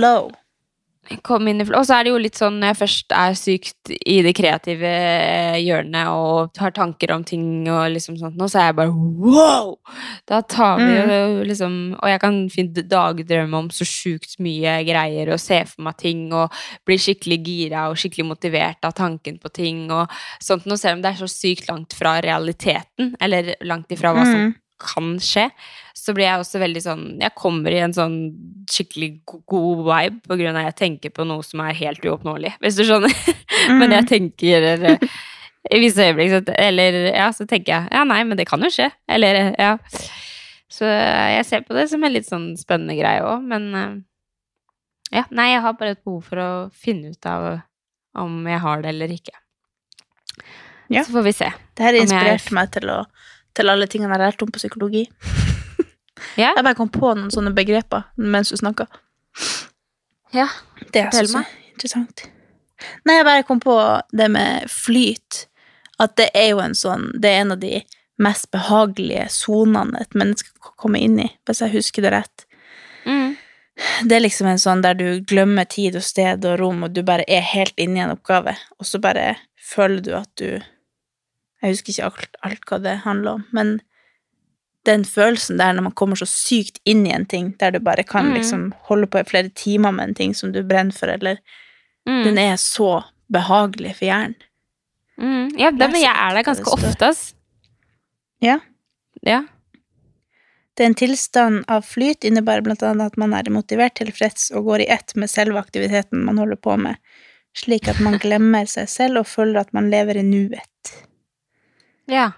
Kom 1.26 1.48
inn 1.48 1.62
i 1.62 1.66
Og 1.68 1.86
så 1.86 1.98
er 1.98 2.06
det 2.06 2.12
jo 2.14 2.22
litt 2.22 2.40
sånn 2.40 2.60
når 2.62 2.72
jeg 2.72 2.80
først 2.80 3.16
er 3.16 3.38
sykt 3.40 3.92
i 3.96 4.18
det 4.26 4.34
kreative 4.38 4.90
eh, 4.90 5.58
hjørnet 5.64 6.12
og 6.12 6.62
har 6.62 6.74
tanker 6.76 7.14
om 7.16 7.26
ting 7.28 7.68
og 7.72 7.90
liksom 7.94 8.18
sånt 8.20 8.38
nå, 8.40 8.48
så 8.52 8.62
er 8.62 8.70
jeg 8.70 8.78
bare 8.80 8.94
wow! 8.94 9.74
Da 10.30 10.42
tar 10.42 10.82
vi 10.82 10.96
jo 10.96 11.46
liksom 11.46 11.76
Og 12.00 12.10
jeg 12.10 12.22
kan 12.24 12.40
finne 12.54 12.86
dagdrømme 12.90 13.64
om 13.66 13.70
så 13.74 13.88
sjukt 13.88 14.38
mye 14.44 14.78
greier 14.88 15.34
og 15.34 15.42
se 15.42 15.62
for 15.70 15.86
meg 15.88 15.98
ting 16.02 16.28
og 16.36 16.54
bli 16.88 16.98
skikkelig 17.02 17.40
gira 17.46 17.88
og 17.92 18.00
skikkelig 18.00 18.28
motivert 18.30 18.86
av 18.88 18.96
tanken 18.98 19.40
på 19.42 19.52
ting 19.56 19.86
og 19.94 20.12
sånt 20.44 20.68
noe, 20.70 20.80
selv 20.80 20.98
om 21.00 21.06
det 21.06 21.14
er 21.14 21.22
så 21.22 21.30
sykt 21.32 21.70
langt 21.70 21.96
fra 21.98 22.18
realiteten, 22.24 23.14
eller 23.22 23.54
langt 23.66 23.92
ifra 23.96 24.14
hva 24.16 24.26
som 24.26 24.46
Mm. 24.46 24.54
Kan 24.82 25.16
skje, 25.24 25.48
så 25.96 26.14
blir 26.14 26.28
jeg 26.28 26.42
også 26.42 26.60
veldig 26.62 26.82
sånn 26.84 27.04
Jeg 27.24 27.34
kommer 27.40 27.74
i 27.74 27.80
en 27.82 27.94
sånn 27.96 28.16
skikkelig 28.70 29.10
god 29.50 29.86
vibe 29.88 30.20
på 30.28 30.38
grunn 30.38 30.58
av 30.58 30.66
at 30.66 30.74
jeg 30.74 30.78
tenker 30.82 31.14
på 31.16 31.26
noe 31.28 31.46
som 31.48 31.64
er 31.64 31.78
helt 31.80 32.04
uoppnåelig, 32.06 32.52
hvis 32.62 32.78
du 32.78 32.84
skjønner. 32.86 33.16
men 33.80 33.96
jeg 33.96 34.08
tenker 34.12 34.68
eh, 34.76 35.08
i 35.72 35.80
visse 35.82 36.04
øyeblikk 36.06 36.34
så, 36.36 36.42
Eller 36.62 37.00
ja, 37.16 37.30
så 37.34 37.48
tenker 37.50 37.72
jeg 37.74 37.94
ja, 37.96 38.04
nei, 38.06 38.20
men 38.28 38.38
det 38.38 38.46
kan 38.50 38.62
jo 38.62 38.70
skje. 38.74 38.90
Eller 39.10 39.54
ja. 39.58 39.78
Så 40.70 40.86
jeg 40.90 41.46
ser 41.48 41.64
på 41.66 41.78
det 41.78 41.88
som 41.90 42.04
en 42.04 42.14
litt 42.14 42.28
sånn 42.28 42.52
spennende 42.60 42.98
greie 43.00 43.24
òg, 43.26 43.42
men 43.48 43.70
eh, 43.80 43.96
ja, 45.22 45.24
nei, 45.32 45.52
jeg 45.54 45.64
har 45.64 45.78
bare 45.80 45.96
et 45.96 46.04
behov 46.04 46.26
for 46.28 46.42
å 46.42 46.50
finne 46.76 47.14
ut 47.14 47.30
av 47.30 47.48
om 48.20 48.38
jeg 48.50 48.62
har 48.64 48.82
det 48.84 48.92
eller 48.92 49.12
ikke. 49.16 49.36
Ja. 50.92 51.04
Så 51.04 51.16
får 51.16 51.24
vi 51.26 51.34
se. 51.34 51.50
Det 51.76 51.84
her 51.86 51.98
inspirerte 51.98 52.50
jeg- 52.50 52.54
meg 52.58 52.72
til, 52.74 52.90
å, 52.94 53.06
til 53.56 53.72
alle 53.72 53.88
tingene 53.92 54.12
jeg 54.12 54.18
har 54.18 54.26
lært 54.30 54.46
om 54.46 54.54
på 54.54 54.62
psykologi. 54.62 55.08
Ja. 56.40 56.54
Jeg 56.56 56.64
bare 56.64 56.76
kom 56.76 56.88
på 56.92 57.10
noen 57.12 57.32
sånne 57.32 57.52
begreper 57.56 58.06
mens 58.16 58.50
du 58.52 58.56
snakka. 58.56 58.86
Ja. 60.32 60.48
Det 60.92 61.04
er 61.04 61.28
så 61.28 61.42
interessant. 61.74 62.24
Nei, 63.08 63.18
jeg 63.18 63.28
bare 63.28 63.44
kom 63.48 63.60
på 63.64 63.76
det 64.16 64.30
med 64.32 64.70
flyt. 64.72 65.46
At 66.00 66.16
det 66.20 66.30
er 66.36 66.50
jo 66.50 66.60
en 66.60 66.76
sånn 66.76 67.06
Det 67.20 67.30
er 67.32 67.46
en 67.46 67.54
av 67.56 67.60
de 67.62 67.80
mest 68.20 68.50
behagelige 68.52 69.28
sonene 69.32 70.02
et 70.02 70.16
menneske 70.16 70.52
kan 70.64 70.76
komme 70.86 71.00
inn 71.04 71.18
i, 71.20 71.28
hvis 71.48 71.62
jeg 71.64 71.74
husker 71.76 72.06
det 72.06 72.14
rett. 72.16 72.46
Mm. 73.04 73.36
Det 74.08 74.16
er 74.16 74.24
liksom 74.24 74.48
en 74.48 74.62
sånn 74.62 74.84
der 74.86 74.96
du 74.96 75.20
glemmer 75.28 75.68
tid 75.68 75.98
og 76.00 76.06
sted 76.08 76.48
og 76.48 76.60
rom, 76.62 76.86
og 76.88 76.96
du 76.96 77.02
bare 77.04 77.26
er 77.28 77.44
helt 77.44 77.76
inne 77.76 78.00
i 78.00 78.04
en 78.06 78.14
oppgave, 78.16 78.56
og 78.80 78.88
så 78.88 79.02
bare 79.04 79.34
føler 79.60 80.00
du 80.00 80.14
at 80.16 80.32
du 80.40 80.64
Jeg 81.66 81.74
husker 81.76 81.94
ikke 81.96 82.08
alt, 82.12 82.40
alt 82.46 82.66
hva 82.70 82.78
det 82.84 82.96
handler 83.04 83.40
om, 83.40 83.46
men 83.58 83.76
den 84.86 85.02
følelsen 85.10 85.58
der 85.58 85.74
når 85.74 85.88
man 85.88 85.96
kommer 85.98 86.20
så 86.20 86.28
sykt 86.30 86.78
inn 86.86 87.08
i 87.10 87.14
en 87.16 87.26
ting, 87.26 87.56
der 87.58 87.72
du 87.74 87.80
bare 87.82 88.04
kan 88.06 88.28
Mm. 88.30 88.34
liksom 88.38 88.66
holde 88.90 89.08
på 89.10 89.18
i 89.20 89.26
flere 89.26 89.50
timer 89.50 89.92
med 89.92 90.10
en 90.12 90.14
ting 90.20 90.36
som 90.38 90.52
du 90.54 90.62
brenner 90.64 90.94
for, 90.94 91.08
eller 91.10 91.40
Mm. 92.08 92.24
Den 92.24 92.38
er 92.38 92.56
så 92.62 93.04
behagelig 93.34 93.96
for 93.98 94.06
hjernen. 94.06 94.36
Mm. 95.18 95.58
Ja, 95.58 95.72
det, 95.72 95.88
men 95.92 96.02
jeg 96.04 96.14
er 96.14 96.36
der 96.36 96.44
ganske 96.44 96.70
ofte, 96.70 97.08
ass. 97.08 97.34
Ja. 98.44 98.60
Ja. 99.26 99.40
Det 100.78 100.84
er 100.84 100.90
en 100.92 100.94
tilstand 101.00 101.64
av 101.68 101.82
flyt 101.88 102.22
innebærer 102.28 102.62
blant 102.62 102.84
annet 102.84 103.14
at 103.14 103.18
man 103.18 103.34
er 103.34 103.50
motivert, 103.50 103.96
tilfreds 103.96 104.52
og 104.54 104.66
går 104.66 104.82
i 104.84 104.90
ett 104.92 105.16
med 105.16 105.30
selve 105.32 105.58
aktiviteten 105.58 106.22
man 106.28 106.38
holder 106.38 106.58
på 106.62 106.78
med, 106.78 106.96
slik 107.58 107.88
at 107.88 108.00
man 108.06 108.20
glemmer 108.26 108.68
seg 108.70 108.88
selv 108.92 109.24
og 109.24 109.26
føler 109.32 109.62
at 109.62 109.74
man 109.74 109.90
lever 109.90 110.18
i 110.22 110.22
nuet. 110.28 110.94
Ja. 112.12 112.32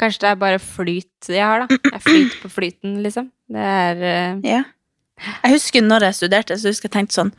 Kanskje 0.00 0.24
det 0.24 0.30
er 0.32 0.38
bare 0.40 0.58
flyt 0.58 1.28
jeg 1.30 1.44
har, 1.46 1.64
da. 1.64 1.76
Jeg 1.92 2.02
flyter 2.02 2.40
på 2.42 2.48
flyten, 2.50 2.96
liksom. 3.04 3.28
Det 3.48 3.62
er 3.62 4.00
uh... 4.02 4.40
Ja. 4.44 4.62
Jeg 5.44 5.52
husker 5.54 5.84
når 5.86 6.08
jeg 6.08 6.14
studerte, 6.18 6.56
så 6.58 6.72
husker 6.72 6.88
jeg 6.88 6.94
tenkte 6.96 7.14
sånn 7.14 7.30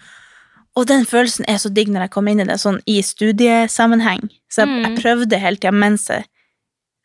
Og 0.80 0.86
den 0.88 1.04
følelsen 1.06 1.44
er 1.52 1.58
så 1.60 1.68
digg 1.70 1.90
når 1.92 2.06
jeg 2.06 2.14
kom 2.16 2.28
inn 2.32 2.40
i 2.40 2.46
det, 2.48 2.56
sånn 2.62 2.80
i 2.88 3.02
studiesammenheng. 3.04 4.30
Så 4.52 4.64
jeg, 4.64 4.72
jeg 4.86 4.92
Mm. 4.94 4.98
prøvde 5.02 5.40
hele 5.44 5.60
tida 5.60 5.72
mens 5.76 6.08
jeg 6.10 6.24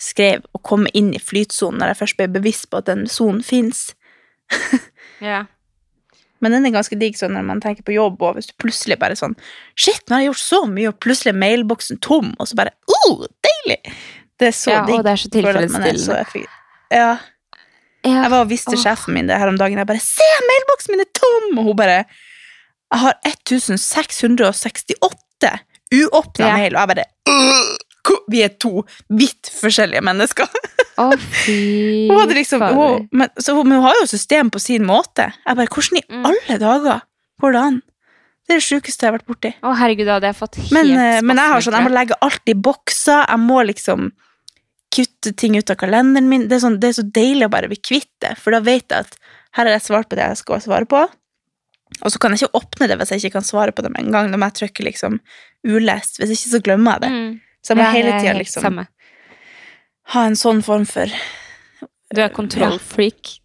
skrev, 0.01 0.45
å 0.55 0.59
komme 0.65 0.89
inn 0.97 1.11
i 1.15 1.19
flytsonen, 1.21 1.79
når 1.83 1.93
jeg 1.93 1.99
først 2.01 2.17
ble 2.17 2.29
bevisst 2.39 2.71
på 2.71 2.79
at 2.81 2.87
den 2.87 3.07
sonen 3.11 3.43
fins. 3.43 3.91
Ja. 5.21 5.43
Men 6.41 6.53
den 6.53 6.67
er 6.67 6.71
ganske 6.79 6.97
digg 6.99 7.17
sånn 7.19 7.33
når 7.37 7.43
man 7.45 7.61
tenker 7.61 7.83
på 7.85 7.93
jobb, 7.93 8.23
og 8.23 8.35
hvis 8.37 8.47
du 8.49 8.53
plutselig 8.59 8.97
bare 8.99 9.17
sånn 9.19 9.35
Shit, 9.77 10.01
nå 10.09 10.15
har 10.17 10.21
jeg 10.23 10.31
gjort 10.31 10.45
så 10.45 10.65
mye, 10.71 10.89
og 10.89 11.01
plutselig 11.01 11.35
er 11.35 11.39
mailboksen 11.43 11.99
tom, 12.01 12.35
og 12.39 12.49
så 12.49 12.55
bare 12.57 12.71
Oh, 12.89 13.27
deilig! 13.45 13.81
Det 14.41 14.47
er 14.49 14.53
så 14.57 14.71
ja, 14.73 14.85
digg. 14.87 14.95
og 14.99 15.05
det 15.05 15.13
er 15.13 15.17
så 15.21 15.29
tilfredsstillende. 15.29 16.47
Ja. 16.91 17.17
Ja. 18.05 18.23
Jeg 18.23 18.31
var 18.33 18.41
og 18.41 18.49
viste 18.49 18.73
Åh. 18.73 18.77
sjefen 18.81 19.13
min 19.15 19.27
det 19.29 19.37
her 19.39 19.49
om 19.53 19.59
dagen. 19.61 19.77
Jeg 19.79 19.87
bare 19.87 19.99
'Se, 20.01 20.25
mailboksen 20.49 20.91
min 20.97 21.01
er 21.05 21.11
tom!' 21.13 21.59
Og 21.59 21.65
hun 21.65 21.77
bare 21.77 22.05
'Jeg 22.91 23.01
har 23.01 23.15
1668 23.27 25.59
uåpna 25.93 26.47
Ja. 26.47 26.57
mail', 26.57 26.75
og 26.77 26.81
jeg 26.81 26.89
bare 26.89 27.05
«Øh, 27.29 27.35
hvor- 27.35 27.79
Vi 28.31 28.43
er 28.45 28.55
to 28.63 28.85
vidt 29.09 29.51
forskjellige 29.53 30.03
mennesker. 30.07 30.49
Å, 31.01 31.11
fy 31.45 32.09
Hun 32.11 32.35
liksom, 32.37 32.63
hun, 32.77 33.07
men, 33.13 33.31
så 33.41 33.55
hun, 33.57 33.69
men 33.69 33.81
hun 33.81 33.89
har 33.89 34.01
jo 34.03 34.09
system 34.11 34.51
på 34.53 34.61
sin 34.63 34.87
måte. 34.87 35.31
Jeg 35.47 35.57
bare 35.57 35.67
'Hvordan 35.71 35.99
i 35.99 36.05
Mm. 36.11 36.27
alle 36.27 36.59
dager 36.59 37.01
går 37.41 37.53
det 37.53 37.61
an?' 37.61 37.83
Det 38.51 38.57
er 38.57 38.59
det 38.59 38.67
sjukeste 38.67 39.05
jeg 39.07 39.13
har 39.13 39.19
vært 39.19 39.29
borti. 39.31 39.51
Å, 39.63 39.77
herregud, 39.79 40.07
da 40.09 40.17
hadde 40.19 40.27
jeg 40.27 40.35
fått 40.41 40.57
helt 40.59 40.73
Men, 40.75 40.89
eh, 40.91 41.21
men 41.23 41.37
jeg 41.39 41.51
har 41.53 41.61
sånn, 41.63 41.77
jeg 41.79 41.87
må 41.87 41.93
legge 41.95 42.17
alt 42.21 42.51
i 42.51 42.55
bokser. 42.55 43.21
Jeg 43.29 43.39
må 43.39 43.61
liksom 43.63 44.11
kutte 44.91 45.37
ting 45.37 45.55
ut 45.57 45.71
av 45.71 45.77
kalenderen 45.79 46.27
min. 46.29 46.49
Det 46.49 46.57
er, 46.59 46.65
sånn, 46.65 46.81
det 46.83 46.89
er 46.89 46.97
så 46.99 47.05
deilig 47.07 47.47
å 47.47 47.53
bare 47.53 47.69
bli 47.71 47.79
kvitt 47.79 48.11
det, 48.25 48.37
for 48.43 48.51
da 48.51 48.59
vet 48.59 48.91
jeg 48.91 49.07
at 49.07 49.15
her 49.55 49.69
har 49.69 49.77
jeg 49.77 49.87
svart 49.87 50.09
på 50.11 50.19
det 50.19 50.27
jeg 50.27 50.41
skal 50.43 50.65
svare 50.65 50.89
på. 50.91 51.05
Og 52.03 52.11
så 52.11 52.19
kan 52.23 52.35
jeg 52.35 52.43
ikke 52.43 52.59
åpne 52.59 52.89
det 52.91 52.99
hvis 52.99 53.13
jeg 53.15 53.23
ikke 53.25 53.39
kan 53.39 53.47
svare 53.47 53.75
på 53.75 53.83
det 53.83 53.91
med 53.95 54.05
en 54.07 54.13
gang. 54.15 54.31
Når 54.31 54.43
jeg 54.49 54.57
trykker 54.61 54.87
liksom 54.87 55.21
ulest. 55.67 56.19
Hvis 56.19 56.35
ikke 56.37 56.53
så 56.55 56.63
glemmer 56.63 56.99
jeg 56.99 57.05
det. 57.07 57.11
Mm. 57.15 57.41
Så 57.63 57.75
jeg 57.75 57.81
må 57.81 57.85
Ja, 57.85 57.91
hele 57.93 58.11
jeg 58.15 58.21
tida 58.25 58.39
liksom 58.39 58.63
samme. 58.63 58.87
ha 60.15 60.25
en 60.27 60.37
sånn 60.37 60.63
form 60.65 60.87
for 60.89 61.07
Du 62.15 62.21
er 62.23 62.29
kontrollfreak. 62.35 63.37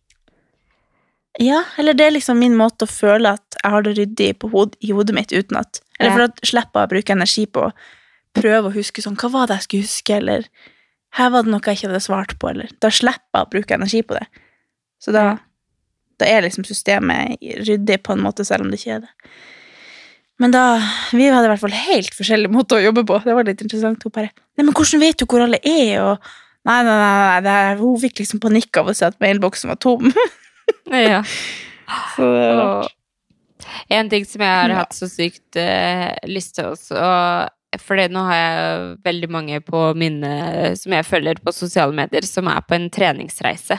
Ja, 1.40 1.64
eller 1.78 1.94
det 1.94 2.06
er 2.08 2.12
liksom 2.16 2.40
min 2.40 2.56
måte 2.56 2.86
å 2.88 2.90
føle 2.92 3.34
at 3.36 3.58
jeg 3.62 3.72
har 3.74 3.84
det 3.84 3.98
ryddig 3.98 4.30
på 4.40 4.50
hod 4.54 4.78
i 4.80 4.94
hodet 4.96 5.16
mitt 5.18 5.34
uten 5.36 5.58
at 5.60 5.82
Eller 6.00 6.12
for 6.16 6.28
å 6.28 6.48
slippe 6.48 6.80
å 6.84 6.88
bruke 6.92 7.12
energi 7.12 7.46
på 7.46 7.66
å 7.68 7.74
prøve 8.36 8.70
å 8.70 8.76
huske 8.76 9.02
sånn 9.04 9.18
Hva 9.20 9.30
var 9.32 9.48
det 9.48 9.58
jeg 9.60 9.64
skulle 9.68 9.84
huske, 9.90 10.16
eller 10.16 10.48
Her 11.16 11.30
var 11.32 11.44
det 11.44 11.52
noe 11.52 11.62
jeg 11.64 11.78
ikke 11.78 11.90
hadde 11.90 12.04
svart 12.04 12.38
på, 12.40 12.50
eller 12.50 12.72
Da 12.80 12.90
slipper 12.90 13.40
jeg 13.42 13.48
å 13.48 13.52
bruke 13.52 13.74
energi 13.76 14.02
på 14.04 14.14
det. 14.18 14.26
Så 15.00 15.12
da, 15.12 15.38
da 16.20 16.26
er 16.26 16.42
liksom 16.48 16.64
systemet 16.68 17.38
ryddig 17.68 18.02
på 18.04 18.16
en 18.16 18.24
måte, 18.24 18.44
selv 18.48 18.64
om 18.66 18.72
det 18.72 18.80
ikke 18.80 18.96
er 18.96 19.04
det. 19.06 19.12
Men 20.40 20.52
da 20.52 20.64
Vi 21.16 21.28
hadde 21.32 21.48
i 21.48 21.52
hvert 21.54 21.62
fall 21.62 21.76
helt 21.78 22.16
forskjellig 22.18 22.50
måte 22.52 22.76
å 22.76 22.84
jobbe 22.84 23.06
på. 23.08 23.22
Det 23.24 23.36
var 23.38 23.48
litt 23.48 23.62
interessant. 23.64 24.04
Hun 24.04 24.12
bare 24.16 24.32
Nei, 24.58 24.66
men 24.66 24.74
hvordan 24.76 25.00
vet 25.04 25.20
du 25.22 25.26
hvor 25.30 25.44
alle 25.46 25.60
er? 25.64 25.94
Og 26.04 26.34
Nei, 26.66 26.80
nei, 26.82 26.96
nei, 26.98 27.16
nei 27.30 27.42
det 27.46 27.80
hun 27.80 28.00
fikk 28.02 28.20
liksom 28.24 28.40
panikk 28.42 28.80
av 28.82 28.88
å 28.90 28.94
se 28.98 29.06
at 29.06 29.20
mailboksen 29.22 29.70
var 29.74 29.80
tom. 29.82 30.12
Ja. 30.90 31.20
Så 32.16 32.26
det 32.26 32.54
var 32.58 32.88
en 33.94 34.10
ting 34.10 34.24
som 34.26 34.42
jeg 34.42 34.50
har 34.50 34.72
Ja. 34.74 34.80
hatt 34.82 34.96
så 34.98 35.06
sykt 35.10 35.58
uh, 35.62 36.10
lyst 36.26 36.56
til 36.58 36.72
også, 36.72 36.98
og 36.98 37.82
for 37.82 38.00
det, 38.00 38.08
nå 38.14 38.24
har 38.26 38.38
jeg 38.40 38.98
veldig 39.06 39.30
mange 39.30 39.60
på 39.66 39.82
mine 40.00 40.32
som 40.80 40.94
jeg 40.96 41.06
følger 41.06 41.42
på 41.44 41.54
sosiale 41.54 41.94
medier, 41.94 42.26
som 42.26 42.48
er 42.50 42.62
på 42.66 42.78
en 42.80 42.90
treningsreise. 42.94 43.78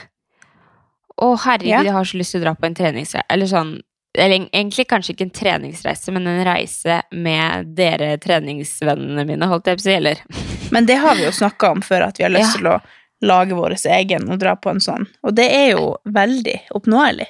Å, 1.17 1.31
herregud, 1.43 1.71
Ja. 1.73 1.83
jeg 1.89 1.95
har 1.95 2.07
så 2.07 2.19
lyst 2.21 2.35
til 2.35 2.43
å 2.43 2.45
dra 2.45 2.55
på 2.55 2.67
en 2.69 2.75
treningsreise. 2.77 3.25
Eller 3.33 3.49
sånn 3.51 3.73
eller 4.17 4.47
egentlig 4.51 4.87
kanskje 4.89 5.13
ikke 5.15 5.25
en 5.27 5.33
treningsreise, 5.37 6.11
men 6.11 6.27
en 6.27 6.43
reise 6.47 7.01
med 7.11 7.73
dere 7.77 8.17
treningsvennene 8.23 9.25
mine, 9.29 9.47
holdt 9.51 9.67
jeg 9.71 9.77
på 9.79 9.83
å 9.85 9.87
si, 9.87 9.95
eller 9.97 10.21
Men 10.75 10.85
det 10.89 10.97
har 10.99 11.15
vi 11.15 11.23
jo 11.27 11.31
snakka 11.31 11.69
om 11.71 11.81
før, 11.85 12.07
at 12.09 12.17
vi 12.19 12.25
har 12.27 12.33
lyst 12.33 12.55
Ja. 12.55 12.59
til 12.59 12.67
å 12.73 12.77
lage 13.27 13.55
vår 13.57 13.73
egen 13.87 14.27
og 14.29 14.37
dra 14.41 14.55
på 14.59 14.69
en 14.69 14.79
sånn. 14.83 15.07
Og 15.25 15.33
det 15.37 15.47
er 15.53 15.71
jo 15.71 15.95
veldig 16.05 16.57
oppnåelig. 16.77 17.25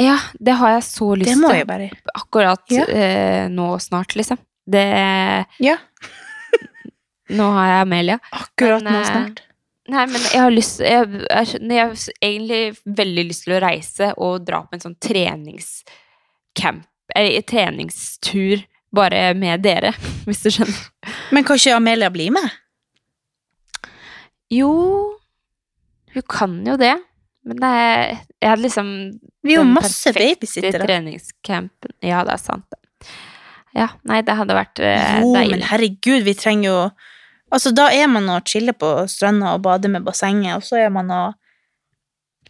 Ja, 0.00 0.16
det 0.40 0.56
har 0.58 0.74
jeg 0.74 0.82
så 0.88 1.12
lyst 1.16 1.30
til. 1.36 1.88
Akkurat 2.16 2.64
Ja. 2.72 2.84
eh, 2.88 3.48
nå 3.48 3.78
snart, 3.80 4.16
liksom. 4.16 4.38
Det 4.68 5.46
Ja, 5.60 5.76
Nå 7.32 7.46
har 7.54 7.66
jeg 7.70 7.80
Amelia. 7.86 8.18
akkurat 8.32 8.82
Men, 8.82 8.92
nå 8.92 9.00
eh, 9.00 9.06
snart. 9.08 9.42
Nei, 9.88 10.06
men 10.06 10.20
jeg 10.20 10.40
har 10.40 10.50
lyst 10.54 10.80
Jeg, 10.80 11.08
jeg, 11.30 11.62
jeg 11.70 11.80
har 11.80 11.96
egentlig 12.22 12.76
veldig 12.86 13.24
lyst 13.30 13.44
til 13.46 13.56
å 13.56 13.62
reise 13.64 14.12
og 14.16 14.44
dra 14.46 14.60
på 14.62 14.76
en 14.78 14.84
sånn 14.84 14.98
treningscamp 16.54 16.86
Eller 17.14 17.42
treningstur 17.42 18.62
bare 18.92 19.34
med 19.34 19.62
dere, 19.64 19.94
hvis 20.26 20.42
du 20.44 20.50
skjønner. 20.52 20.82
Men 21.32 21.44
kan 21.44 21.56
ikke 21.56 21.76
Amelia 21.76 22.10
bli 22.12 22.26
med? 22.30 22.50
Jo 24.52 24.72
Hun 26.12 26.22
kan 26.28 26.58
jo 26.66 26.76
det. 26.76 26.94
Men 27.44 27.56
det 27.62 27.68
er 27.68 28.02
Jeg 28.42 28.50
hadde 28.50 28.62
liksom 28.66 28.88
Vi 29.42 29.54
har 29.56 29.64
masse 29.64 30.12
babysittere. 30.12 30.84
treningscampen. 30.86 31.94
Ja, 32.04 32.20
det 32.24 32.34
er 32.36 32.42
sant. 32.42 32.76
Ja, 33.74 33.88
nei, 34.04 34.20
det 34.22 34.34
hadde 34.36 34.54
vært 34.54 34.78
eh, 34.84 35.20
Jo, 35.22 35.32
deilig. 35.34 35.56
men 35.56 35.62
herregud, 35.70 36.22
vi 36.28 36.34
trenger 36.36 36.68
jo 36.68 36.78
Altså, 37.52 37.72
da 37.76 37.88
er 37.92 38.06
man 38.08 38.28
og 38.32 38.46
chiller 38.48 38.72
på 38.72 38.88
stranda 39.12 39.50
og 39.56 39.60
bader 39.64 39.90
med 39.92 40.04
bassenget, 40.06 40.54
og 40.56 40.62
så 40.64 40.78
er 40.80 40.88
man 40.88 41.10
og 41.12 41.34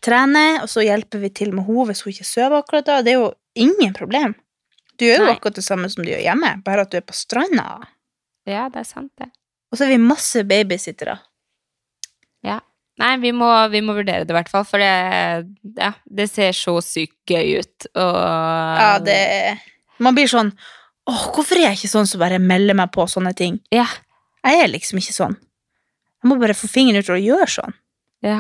trener, 0.02 0.60
og 0.62 0.68
så 0.70 0.84
hjelper 0.86 1.18
vi 1.24 1.30
til 1.34 1.50
med 1.54 1.64
henne 1.66 1.86
hvis 1.88 2.02
hun 2.04 2.12
ikke 2.12 2.26
sover 2.28 2.60
akkurat 2.60 2.86
da. 2.86 3.00
Det 3.02 3.10
er 3.10 3.18
jo 3.18 3.32
ingen 3.58 3.92
problem. 3.96 4.34
Du 4.98 5.06
gjør 5.06 5.22
jo 5.22 5.26
Nei. 5.28 5.34
akkurat 5.36 5.58
det 5.58 5.64
samme 5.66 5.88
som 5.92 6.04
du 6.04 6.10
gjør 6.12 6.22
hjemme, 6.24 6.54
bare 6.64 6.84
at 6.86 6.92
du 6.92 6.98
er 7.00 7.06
på 7.06 7.16
stranda. 7.16 7.80
Ja, 8.48 8.68
det 8.72 8.82
er 8.82 8.88
sant, 8.88 9.12
det. 9.18 9.30
Og 9.72 9.78
så 9.78 9.86
er 9.86 9.94
vi 9.94 10.02
masse 10.02 10.42
babysittere. 10.46 11.18
Nei, 13.00 13.16
vi 13.22 13.32
må, 13.34 13.48
vi 13.72 13.80
må 13.84 13.94
vurdere 13.96 14.26
det 14.26 14.34
i 14.34 14.36
hvert 14.36 14.50
fall, 14.52 14.66
for 14.68 14.82
det, 14.82 14.90
ja, 15.80 15.92
det 16.04 16.28
ser 16.30 16.52
så 16.56 16.76
sykt 16.84 17.16
gøy 17.30 17.62
ut. 17.62 17.88
Og 17.96 18.18
Ja, 18.18 18.92
det 19.02 19.18
Man 20.02 20.16
blir 20.16 20.28
sånn 20.30 20.52
Åh, 21.10 21.22
hvorfor 21.34 21.58
er 21.58 21.70
jeg 21.72 21.80
ikke 21.80 21.90
sånn 21.96 22.06
som 22.06 22.20
bare 22.22 22.38
melder 22.38 22.76
meg 22.78 22.92
på 22.94 23.08
sånne 23.10 23.32
ting? 23.34 23.56
Ja. 23.74 23.88
Jeg 24.46 24.60
er 24.62 24.68
liksom 24.70 25.00
ikke 25.00 25.16
sånn. 25.16 25.32
Jeg 26.22 26.30
må 26.30 26.36
bare 26.38 26.54
få 26.54 26.68
fingeren 26.70 27.02
ut 27.02 27.10
og 27.10 27.18
gjøre 27.18 27.48
sånn. 27.50 27.74
Ja. 28.22 28.36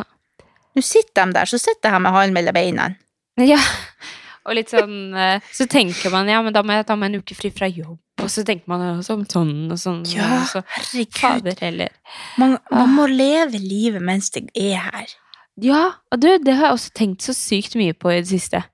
Nå 0.78 0.84
sitter 0.86 1.26
de 1.26 1.34
der, 1.34 1.50
så 1.50 1.58
sitter 1.58 1.88
jeg 1.88 1.96
her 1.96 2.04
med 2.04 2.14
halen 2.14 2.36
mellom 2.36 2.54
beina. 2.54 2.86
ja. 3.42 3.58
Og 4.48 4.56
litt 4.58 4.72
sånn 4.72 5.14
eh, 5.14 5.40
Så 5.54 5.68
tenker 5.70 6.10
man 6.10 6.26
ja, 6.30 6.40
men 6.42 6.52
da 6.54 6.62
må 6.66 6.74
jeg 6.74 6.86
ta 6.88 6.96
meg 6.98 7.12
en 7.12 7.20
uke 7.22 7.36
fri 7.38 7.50
fra 7.54 7.68
jobb, 7.70 7.98
og 8.22 8.30
så 8.32 8.42
tenker 8.46 8.66
man 8.72 8.82
også 8.98 9.14
om 9.14 9.22
sånn 9.30 9.52
og 9.70 9.78
sånn. 9.78 10.00
Ja, 10.10 10.26
og 10.40 10.48
så, 10.50 10.62
herregud. 10.74 11.14
fader 11.20 11.62
heller. 11.62 11.94
Man, 12.42 12.56
man 12.70 12.90
må 12.96 13.06
leve 13.10 13.60
livet 13.62 14.02
mens 14.02 14.30
det 14.34 14.48
er 14.58 14.80
her. 14.88 15.14
Ja, 15.62 15.82
og 16.10 16.20
du, 16.24 16.28
det 16.42 16.54
har 16.58 16.70
jeg 16.70 16.78
også 16.78 16.92
tenkt 16.96 17.22
så 17.26 17.34
sykt 17.36 17.74
mye 17.78 17.94
på 17.94 18.10
i 18.10 18.20
det 18.22 18.30
siste. 18.32 18.64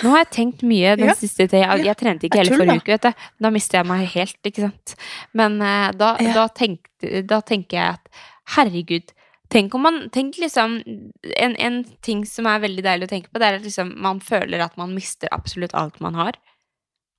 Nå 0.00 0.14
har 0.14 0.22
jeg 0.24 0.30
tenkt 0.32 0.62
mye 0.64 0.94
den 0.96 1.10
Ja. 1.10 1.14
siste 1.18 1.44
tida. 1.46 1.60
Jeg, 1.76 1.84
jeg 1.90 1.96
trente 2.00 2.26
ikke 2.26 2.38
hele 2.40 2.56
forrige 2.56 2.80
uke, 2.80 2.94
vet 2.94 3.08
du. 3.10 3.24
Da 3.44 3.50
mister 3.52 3.78
jeg 3.82 3.88
meg 3.90 4.06
helt, 4.14 4.38
ikke 4.48 4.62
sant. 4.64 4.94
Men 5.36 5.58
uh, 5.60 5.90
da, 5.92 6.14
Ja. 6.24 6.32
da, 6.38 6.46
tenkte, 6.56 7.20
da 7.28 7.40
tenker 7.44 7.76
jeg 7.76 7.98
at 7.98 8.22
herregud, 8.56 9.12
tenk 9.50 9.74
om 9.74 9.82
man 9.82 9.98
Tenk 10.14 10.38
liksom 10.40 10.78
en, 11.36 11.56
en 11.56 11.80
ting 12.04 12.24
som 12.28 12.48
er 12.48 12.62
veldig 12.62 12.84
deilig 12.86 13.08
å 13.08 13.12
tenke 13.12 13.30
på, 13.30 13.40
det 13.40 13.48
er 13.48 13.58
at 13.58 13.66
liksom 13.66 13.92
man 14.02 14.22
føler 14.24 14.62
at 14.64 14.76
man 14.80 14.94
mister 14.96 15.30
absolutt 15.34 15.74
alt 15.78 16.00
man 16.04 16.18
har, 16.18 16.38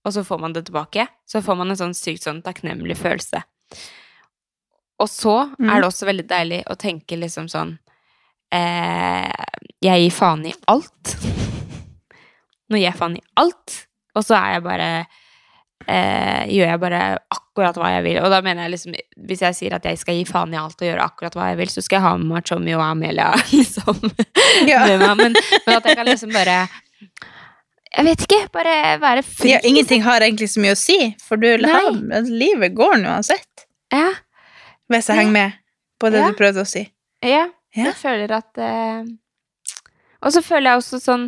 og 0.06 0.16
så 0.16 0.24
får 0.26 0.40
man 0.42 0.54
det 0.56 0.66
tilbake. 0.66 1.06
Så 1.30 1.44
får 1.46 1.60
man 1.60 1.72
en 1.72 1.78
sånn 1.78 1.94
sykt 1.98 2.26
sånn 2.26 2.42
takknemlig 2.46 2.98
følelse. 2.98 3.44
Og 5.02 5.10
så 5.10 5.36
mm. 5.52 5.70
er 5.70 5.82
det 5.82 5.90
også 5.90 6.10
veldig 6.10 6.28
deilig 6.30 6.62
å 6.70 6.78
tenke 6.80 7.18
liksom 7.18 7.48
sånn 7.50 7.76
eh, 8.54 9.30
Jeg 9.82 10.04
gir 10.04 10.14
faen 10.14 10.46
i 10.50 10.54
alt. 10.72 11.16
Nå 12.70 12.80
gir 12.80 12.88
jeg 12.88 12.98
faen 12.98 13.18
i 13.18 13.24
alt, 13.42 13.78
og 14.16 14.26
så 14.26 14.38
er 14.38 14.56
jeg 14.56 14.66
bare 14.66 14.90
eh, 15.88 16.46
Gjør 16.52 16.68
jeg 16.72 16.80
bare 16.82 17.02
akkurat 17.32 17.78
hva 17.78 17.90
jeg 17.96 18.04
vil. 18.06 18.20
Og 18.24 18.30
da 18.34 18.42
mener 18.46 18.64
jeg 18.68 18.72
liksom 18.76 18.96
Hvis 19.28 19.42
jeg 19.46 19.56
sier 19.58 19.76
at 19.78 19.86
jeg 19.86 19.98
skal 20.02 20.16
gi 20.20 20.26
faen 20.30 20.54
i 20.54 20.58
alt 20.60 20.82
og 20.82 20.88
gjøre 20.88 21.06
akkurat 21.06 21.36
hva 21.38 21.50
jeg 21.52 21.58
vil, 21.62 21.70
så 21.74 21.82
skal 21.86 21.98
jeg 22.00 22.06
ha 22.08 22.14
med 22.18 22.32
meg 22.34 22.46
Tommy 22.50 22.74
og 22.78 22.84
Amelia, 22.86 23.32
liksom. 23.52 24.00
Ja. 24.70 24.86
med 24.88 25.00
meg. 25.00 25.18
Men, 25.18 25.36
men 25.66 25.76
at 25.78 25.86
jeg 25.90 25.98
kan 26.00 26.06
liksom 26.10 26.34
bare 26.36 26.58
Jeg 27.92 28.06
vet 28.08 28.22
ikke, 28.28 28.42
bare 28.56 28.76
være 29.02 29.24
fri. 29.28 29.50
Ja, 29.52 29.60
ingenting 29.68 30.04
har 30.06 30.22
egentlig 30.24 30.48
så 30.54 30.62
mye 30.64 30.76
å 30.76 30.80
si, 30.80 31.00
for 31.26 31.36
du, 31.42 31.50
Nei. 31.60 32.22
livet 32.30 32.72
går 32.78 33.02
nå 33.02 33.10
uansett. 33.18 33.66
Ja. 33.92 34.10
Hvis 34.92 35.10
jeg 35.12 35.18
henger 35.20 35.32
med 35.36 35.58
på 36.00 36.10
det 36.12 36.22
Ja. 36.24 36.30
du 36.32 36.38
prøvde 36.40 36.64
å 36.64 36.68
si. 36.68 36.86
Ja, 37.24 37.48
Ja. 37.76 37.86
jeg 37.92 37.96
føler 37.96 38.32
at 38.36 38.58
eh, 38.60 39.04
Og 40.22 40.32
så 40.34 40.42
føler 40.44 40.72
jeg 40.74 40.80
også 40.82 40.98
sånn 41.00 41.22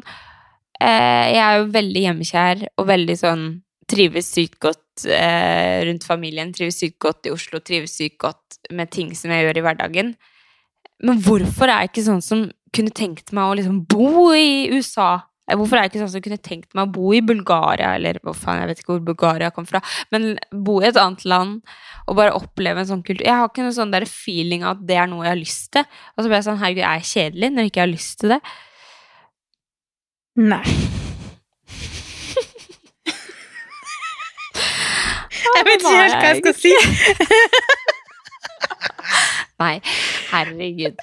eh, 0.82 1.30
Jeg 1.32 1.40
er 1.40 1.60
jo 1.62 1.68
veldig 1.72 2.02
hjemmekjær 2.04 2.64
og 2.78 2.88
veldig 2.90 3.16
sånn 3.16 3.46
Trives 3.90 4.30
sykt 4.32 4.60
godt 4.64 5.06
eh, 5.10 5.84
rundt 5.88 6.06
familien, 6.08 6.54
trives 6.56 6.80
sykt 6.80 7.00
godt 7.04 7.28
i 7.28 7.34
Oslo, 7.34 7.60
trives 7.60 7.98
sykt 7.98 8.20
godt 8.24 8.60
med 8.72 8.92
ting 8.94 9.12
som 9.18 9.34
jeg 9.34 9.48
gjør 9.48 9.60
i 9.60 9.66
hverdagen. 9.66 10.14
Men 11.04 11.22
hvorfor 11.26 11.68
er 11.68 11.84
jeg 11.84 11.94
ikke 11.94 12.08
sånn 12.08 12.24
som 12.24 12.48
kunne 12.74 12.94
tenkt 12.96 13.34
meg 13.36 13.50
å 13.50 13.56
liksom 13.60 13.84
bo 13.90 14.32
i 14.38 14.70
USA? 14.72 15.18
Eh, 15.50 15.58
Hvorfor 15.60 15.78
er 15.78 15.86
jeg 15.86 15.94
ikke 15.94 16.04
sånn 16.06 16.14
som 16.14 16.24
kunne 16.24 16.40
tenkt 16.44 16.72
meg 16.78 16.88
å 16.88 16.94
bo 16.96 17.12
i 17.16 17.24
Bulgaria, 17.26 17.94
eller 17.98 18.20
hva 18.24 18.36
faen, 18.38 18.62
jeg 18.64 18.72
vet 18.72 18.84
ikke 18.84 18.94
hvor 18.94 19.06
Bulgaria 19.12 19.52
kom 19.56 19.68
fra, 19.68 19.84
men 20.14 20.34
bo 20.52 20.80
i 20.82 20.88
et 20.88 21.00
annet 21.00 21.26
land 21.28 21.76
og 22.08 22.18
bare 22.20 22.36
oppleve 22.38 22.84
en 22.84 22.92
sånn 22.94 23.04
kultur. 23.04 23.26
Jeg 23.28 23.36
har 23.42 23.52
ikke 23.52 23.68
noe 23.68 23.76
sånn 23.76 23.94
der 23.94 24.08
feeling 24.10 24.64
av 24.64 24.78
at 24.78 24.88
det 24.88 25.00
er 25.00 25.12
noe 25.12 25.28
jeg 25.28 25.36
har 25.36 25.42
lyst 25.42 25.72
til. 25.76 25.88
Og 26.16 26.24
så 26.24 26.28
blir 26.30 26.40
jeg 26.40 26.50
sånn, 26.50 26.62
herregud, 26.64 26.84
jeg 26.86 27.04
er 27.04 27.12
kjedelig 27.14 27.52
når 27.52 27.68
jeg 27.68 27.74
ikke 27.74 27.86
har 27.86 27.96
lyst 27.96 28.20
til 28.24 28.36
det? 28.38 28.44
Nei. 30.44 31.02
Jeg 35.64 35.70
vet 35.72 35.82
ikke 35.82 36.00
helt 36.00 36.18
hva 36.20 36.30
jeg 36.30 36.42
skal 36.44 36.56
si. 36.60 36.74
Nei, 39.62 39.76
herregud. 40.32 40.98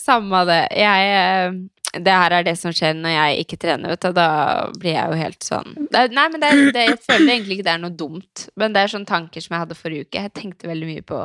Samme 0.00 0.44
det. 0.48 0.60
Jeg 0.78 1.10
eh, 1.18 1.58
Det 1.98 2.14
her 2.14 2.34
er 2.38 2.44
det 2.46 2.54
som 2.60 2.72
skjer 2.76 2.94
når 2.96 3.12
jeg 3.14 3.44
ikke 3.44 3.58
trener, 3.60 3.92
vet 3.94 4.04
du. 4.06 4.10
Da 4.16 4.28
blir 4.78 4.94
jeg 4.94 5.12
jo 5.12 5.18
helt 5.18 5.44
sånn 5.46 5.74
Nei, 5.92 6.26
men 6.32 6.40
det, 6.42 6.50
det, 6.76 6.84
jeg 6.92 6.98
føler 7.04 7.32
egentlig 7.34 7.58
ikke 7.58 7.66
det 7.68 7.74
er 7.74 7.82
noe 7.84 7.96
dumt. 8.04 8.46
Men 8.60 8.74
det 8.76 8.82
er 8.84 8.92
sånne 8.94 9.08
tanker 9.08 9.44
som 9.44 9.56
jeg 9.56 9.64
hadde 9.66 9.78
forrige 9.78 10.08
uke. 10.08 10.24
Jeg 10.26 10.34
tenkte 10.36 10.70
veldig 10.70 10.88
mye 10.92 11.04
på 11.08 11.22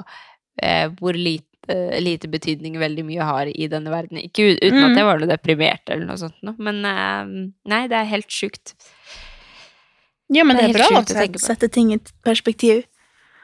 eh, 0.63 0.87
hvor 0.99 1.15
lite, 1.19 1.77
lite 2.03 2.27
betydning 2.31 2.75
veldig 2.81 3.05
mye 3.07 3.27
har 3.29 3.51
i 3.53 3.69
denne 3.71 3.91
verden. 3.93 4.19
Ikke 4.23 4.49
uten 4.57 4.79
Mm. 4.81 4.87
at 4.89 4.97
jeg 4.99 5.07
var 5.07 5.21
noe 5.21 5.31
deprimert 5.31 5.93
eller 5.93 6.07
noe 6.09 6.19
sånt 6.19 6.39
noe. 6.43 6.55
Men 6.59 6.81
eh, 6.89 7.23
nei, 7.75 7.83
det 7.91 7.99
er 8.01 8.11
helt 8.15 8.31
sjukt. 8.33 8.73
Ja, 10.29 10.43
men 10.43 10.55
Det 10.57 10.63
det 10.63 10.69
er 10.75 10.79
er 10.83 10.89
bra 10.89 11.01
å 11.01 11.05
tenke 11.05 11.33
på. 11.39 11.45
sette 11.45 11.69
ting 11.71 11.91
i 11.93 11.97
perspektiv. 12.25 12.85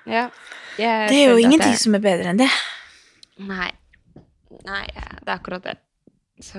Ja. 0.06 0.30
Det 0.78 0.86
er 1.12 1.30
jo 1.32 1.38
ingenting 1.38 1.72
jeg- 1.74 1.80
som 1.80 1.96
er 1.96 2.00
bedre 2.00 2.30
enn 2.32 2.38
det. 2.38 2.50
Nei. 3.40 3.72
Nei, 4.66 4.86
det 4.88 5.28
er 5.28 5.38
akkurat 5.38 5.64
det. 5.64 5.78
Så 6.42 6.58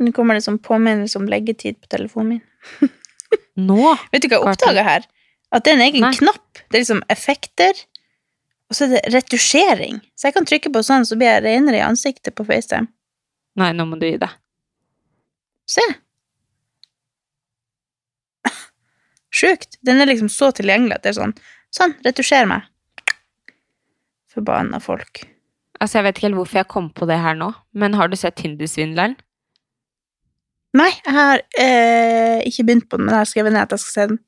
Nå 0.00 0.12
kommer 0.12 0.34
det 0.34 0.42
som 0.44 0.58
påminnelse 0.58 1.16
om 1.16 1.26
leggetid 1.26 1.76
på 1.80 1.88
telefonen 1.88 2.28
min. 2.28 2.42
Nå 3.56 3.96
Vet 4.12 4.22
du 4.22 4.28
hva 4.28 4.38
jeg 4.38 4.42
er 4.46 4.52
oppdaga 4.52 4.82
her? 4.84 5.04
At 5.52 5.64
det 5.64 5.72
er 5.72 5.76
en 5.76 5.86
egen 5.92 6.00
Nei. 6.00 6.12
knapp. 6.14 6.54
Det 6.70 6.74
er 6.78 6.82
liksom 6.82 7.02
effekter, 7.08 7.72
og 8.70 8.74
så 8.76 8.84
er 8.86 8.88
det 8.96 9.12
retusjering. 9.14 10.00
Så 10.16 10.26
jeg 10.28 10.34
kan 10.34 10.44
trykke 10.46 10.72
på 10.72 10.82
sånn, 10.82 11.04
så 11.06 11.16
blir 11.16 11.26
jeg 11.30 11.44
renere 11.44 11.76
i 11.78 11.84
ansiktet 11.86 12.34
på 12.34 12.44
FaceTime. 12.46 12.88
Nei, 13.56 13.72
nå 13.72 13.86
må 13.86 13.98
du 14.00 14.06
gi 14.10 14.16
deg. 14.18 14.30
Se. 15.66 15.80
Sjukt. 19.34 19.78
Den 19.82 19.98
er 20.02 20.06
liksom 20.10 20.28
så 20.30 20.52
tilgjengelig 20.54 20.98
at 21.00 21.02
det 21.06 21.14
er 21.14 21.20
sånn 21.20 21.36
Sånn, 21.74 21.96
retusjer 22.06 22.46
meg. 22.46 22.68
Forbanna 24.30 24.78
folk. 24.82 25.24
Altså, 25.82 25.98
Jeg 25.98 26.04
vet 26.06 26.16
ikke 26.18 26.26
helt 26.28 26.38
hvorfor 26.38 26.60
jeg 26.60 26.68
kom 26.70 26.86
på 26.94 27.06
det 27.10 27.16
her 27.18 27.34
nå, 27.34 27.48
men 27.74 27.96
har 27.98 28.06
du 28.08 28.14
sett 28.16 28.36
Tinder-svindleren? 28.38 29.16
Nei, 30.78 30.88
jeg 31.04 31.14
har 31.14 31.42
eh, 31.58 32.40
ikke 32.46 32.64
begynt 32.66 32.86
på 32.90 32.98
den, 32.98 33.06
men 33.08 33.14
jeg 33.14 33.20
har 33.24 33.30
skrevet 33.30 33.54
ned 33.54 33.62
at 33.66 33.74
jeg 33.74 33.82
skal 33.82 33.94
se 33.94 34.06
den. 34.12 34.20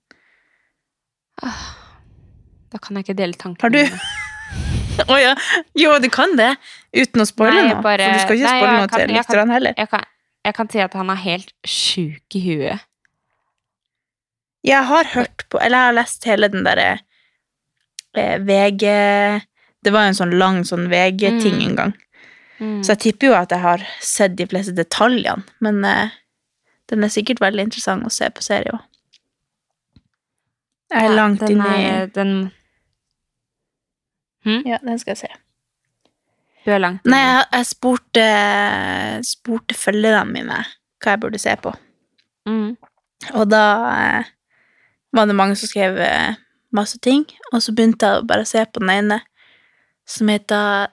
Da 2.72 2.78
kan 2.82 2.98
jeg 2.98 3.06
ikke 3.06 3.16
dele 3.18 3.38
tankene 3.38 3.62
Har 3.62 3.74
du? 3.74 3.98
Å 5.06 5.12
oh, 5.12 5.18
ja. 5.20 5.32
Jo, 5.76 5.90
du 6.00 6.08
kan 6.10 6.32
det. 6.38 6.52
Uten 6.96 7.20
å 7.20 7.26
spoile 7.28 7.66
noe. 7.66 7.80
bare- 7.84 8.06
For 8.08 8.16
du 8.16 8.22
skal 8.24 8.38
ikke 8.40 8.52
spoile 8.54 8.76
noe 8.80 8.90
til 8.94 9.10
lytterne 9.12 9.52
heller. 9.58 9.74
Jeg 9.76 9.90
kan, 9.92 10.06
jeg 10.48 10.54
kan 10.56 10.70
si 10.72 10.80
at 10.80 10.94
han 10.96 11.10
er 11.12 11.20
helt 11.20 11.52
sjuk 11.68 12.38
i 12.38 12.40
huet. 12.46 12.86
Jeg 14.66 14.82
har 14.88 15.04
hørt 15.14 15.44
på, 15.48 15.60
eller 15.62 15.78
jeg 15.78 15.86
har 15.92 15.96
lest 16.00 16.24
hele 16.26 16.48
den 16.50 16.64
derre 16.66 16.98
eh, 18.16 18.38
VG 18.42 18.82
Det 19.84 19.92
var 19.94 20.02
jo 20.06 20.10
en 20.10 20.18
sånn 20.18 20.34
lang 20.40 20.62
sånn 20.66 20.88
VG-ting 20.90 21.54
Mm. 21.60 21.66
en 21.68 21.76
gang. 21.76 21.92
Mm. 22.58 22.80
Så 22.82 22.94
jeg 22.94 22.98
tipper 23.04 23.26
jo 23.28 23.34
at 23.36 23.50
jeg 23.52 23.60
har 23.62 23.82
sett 24.00 24.34
de 24.36 24.46
fleste 24.48 24.72
detaljene, 24.74 25.44
men 25.60 25.84
eh, 25.84 26.10
den 26.90 27.04
er 27.04 27.12
sikkert 27.12 27.38
veldig 27.44 27.66
interessant 27.68 28.06
å 28.06 28.10
se 28.10 28.26
på 28.34 28.42
serie 28.42 28.72
òg. 28.72 28.80
Jeg 30.90 31.02
er 31.04 31.10
Ja, 31.10 31.14
langt 31.16 31.40
den 31.40 31.50
inn 31.50 31.62
i 31.66 31.84
er- 31.84 32.06
den, 32.14 32.52
Ja, 34.46 34.78
den 34.82 34.98
skal 34.98 35.14
jeg 35.16 35.18
se. 35.18 35.28
Du 36.64 36.70
er 36.72 36.78
langt 36.82 37.04
Nei, 37.04 37.18
inne. 37.18 37.34
jeg, 37.36 37.46
jeg 37.52 37.66
spurte, 37.66 38.26
spurte 39.26 39.74
følgerne 39.78 40.32
mine 40.32 40.58
hva 41.02 41.12
jeg 41.14 41.20
burde 41.22 41.38
se 41.42 41.54
på. 41.62 41.72
Mm. 42.48 42.76
Og 43.34 43.48
da 43.50 43.62
eh, 44.18 44.24
var 45.16 45.26
det 45.28 45.38
mange 45.38 45.56
som 45.58 45.70
skrev 45.70 45.98
eh, 46.02 46.36
masse 46.76 46.98
ting, 47.02 47.24
og 47.52 47.62
så 47.64 47.74
begynte 47.74 48.06
jeg 48.06 48.20
å 48.20 48.28
bare 48.28 48.46
se 48.48 48.62
på 48.68 48.82
den 48.82 48.92
ene, 48.92 49.20
som 50.06 50.30
heter 50.30 50.92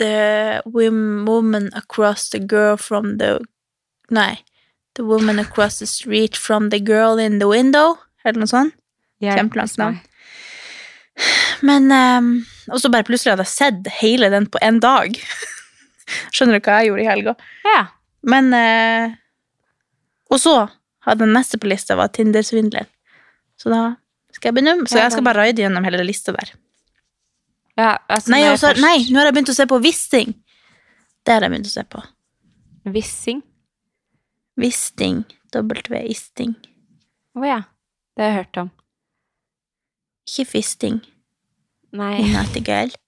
The 0.00 0.62
Woman 0.66 1.70
Across 1.74 2.30
the 2.30 2.40
Girl 2.40 2.76
from 2.76 3.18
the 3.18 3.38
Nei. 4.12 4.42
The 4.94 5.04
Woman 5.08 5.38
Across 5.38 5.78
the 5.78 5.86
Street 5.86 6.36
from 6.36 6.68
the 6.70 6.78
Girl 6.78 7.18
in 7.18 7.38
the 7.40 7.48
Window, 7.48 7.96
eller 8.24 8.42
noe 8.42 8.50
sånt. 8.50 8.74
Yeah, 9.22 9.38
Kjempelangt 9.38 9.78
navn. 9.78 10.00
Men 11.62 11.92
um, 11.92 12.30
Og 12.72 12.80
så 12.80 12.90
bare 12.90 13.06
plutselig 13.06 13.34
hadde 13.34 13.44
jeg 13.46 13.52
sett 13.54 13.90
hele 14.00 14.30
den 14.32 14.48
på 14.50 14.58
én 14.64 14.80
dag. 14.82 15.14
Skjønner 16.34 16.58
du 16.58 16.66
hva 16.66 16.80
jeg 16.80 16.90
gjorde 16.90 17.04
i 17.04 17.08
helga? 17.08 17.34
Ja. 17.66 17.82
Men 18.26 18.50
uh, 18.50 19.14
Og 20.32 20.40
så 20.42 20.56
hadde 21.06 21.24
den 21.24 21.36
neste 21.36 21.60
på 21.62 21.70
lista 21.70 21.96
var 21.98 22.10
Tinder-svindler. 22.14 22.88
Så 23.62 23.70
da 23.70 23.82
skal 24.34 24.50
jeg 24.50 24.58
begynne. 24.58 24.88
Så 24.90 24.98
jeg 24.98 25.14
skal 25.14 25.26
bare 25.26 25.44
raide 25.44 25.62
gjennom 25.62 25.86
hele 25.86 26.02
lista 26.06 26.34
der. 26.34 26.50
Ja, 27.78 27.94
altså, 28.10 28.34
Nei, 28.34 28.42
også, 28.50 28.74
nei, 28.82 28.98
nå 29.08 29.20
har 29.20 29.30
jeg 29.30 29.36
begynt 29.38 29.52
å 29.52 29.56
se 29.56 29.64
på 29.70 29.78
Wisting. 29.84 30.34
Det 31.22 31.36
har 31.36 31.46
jeg 31.46 31.54
begynt 31.54 31.70
å 31.70 31.72
se 31.72 31.84
på. 31.88 32.02
Vissing? 32.92 33.40
Wisting. 34.60 35.22
W-isting. 35.54 36.56
Å 37.38 37.46
ja. 37.46 37.60
Det 38.16 38.24
har 38.24 38.32
jeg 38.32 38.38
hørt 38.42 38.60
om. 38.64 38.70
Ikke 40.28 40.48
fisting. 40.56 41.00
Nei. 41.96 42.16
Nightingale. 42.32 42.92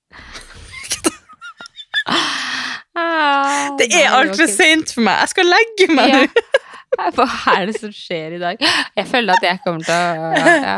Ah, 2.94 3.72
Det 3.74 3.88
er 3.90 4.12
altfor 4.14 4.46
seint 4.46 4.84
sent 4.86 4.92
for 4.94 5.02
meg. 5.02 5.16
Jeg 5.24 5.30
skal 5.32 5.48
legge 5.50 5.86
meg 5.90 6.12
Ja. 6.12 6.18
Hva 7.16 7.26
er 7.56 7.66
det 7.70 7.76
som 7.80 7.92
skjer 7.94 8.36
i 8.36 8.40
dag? 8.42 8.60
Jeg 8.96 9.06
føler 9.10 9.34
at 9.34 9.46
jeg 9.46 9.60
kommer 9.64 9.82
til 9.86 9.94
å 9.94 9.96
ja. 10.68 10.76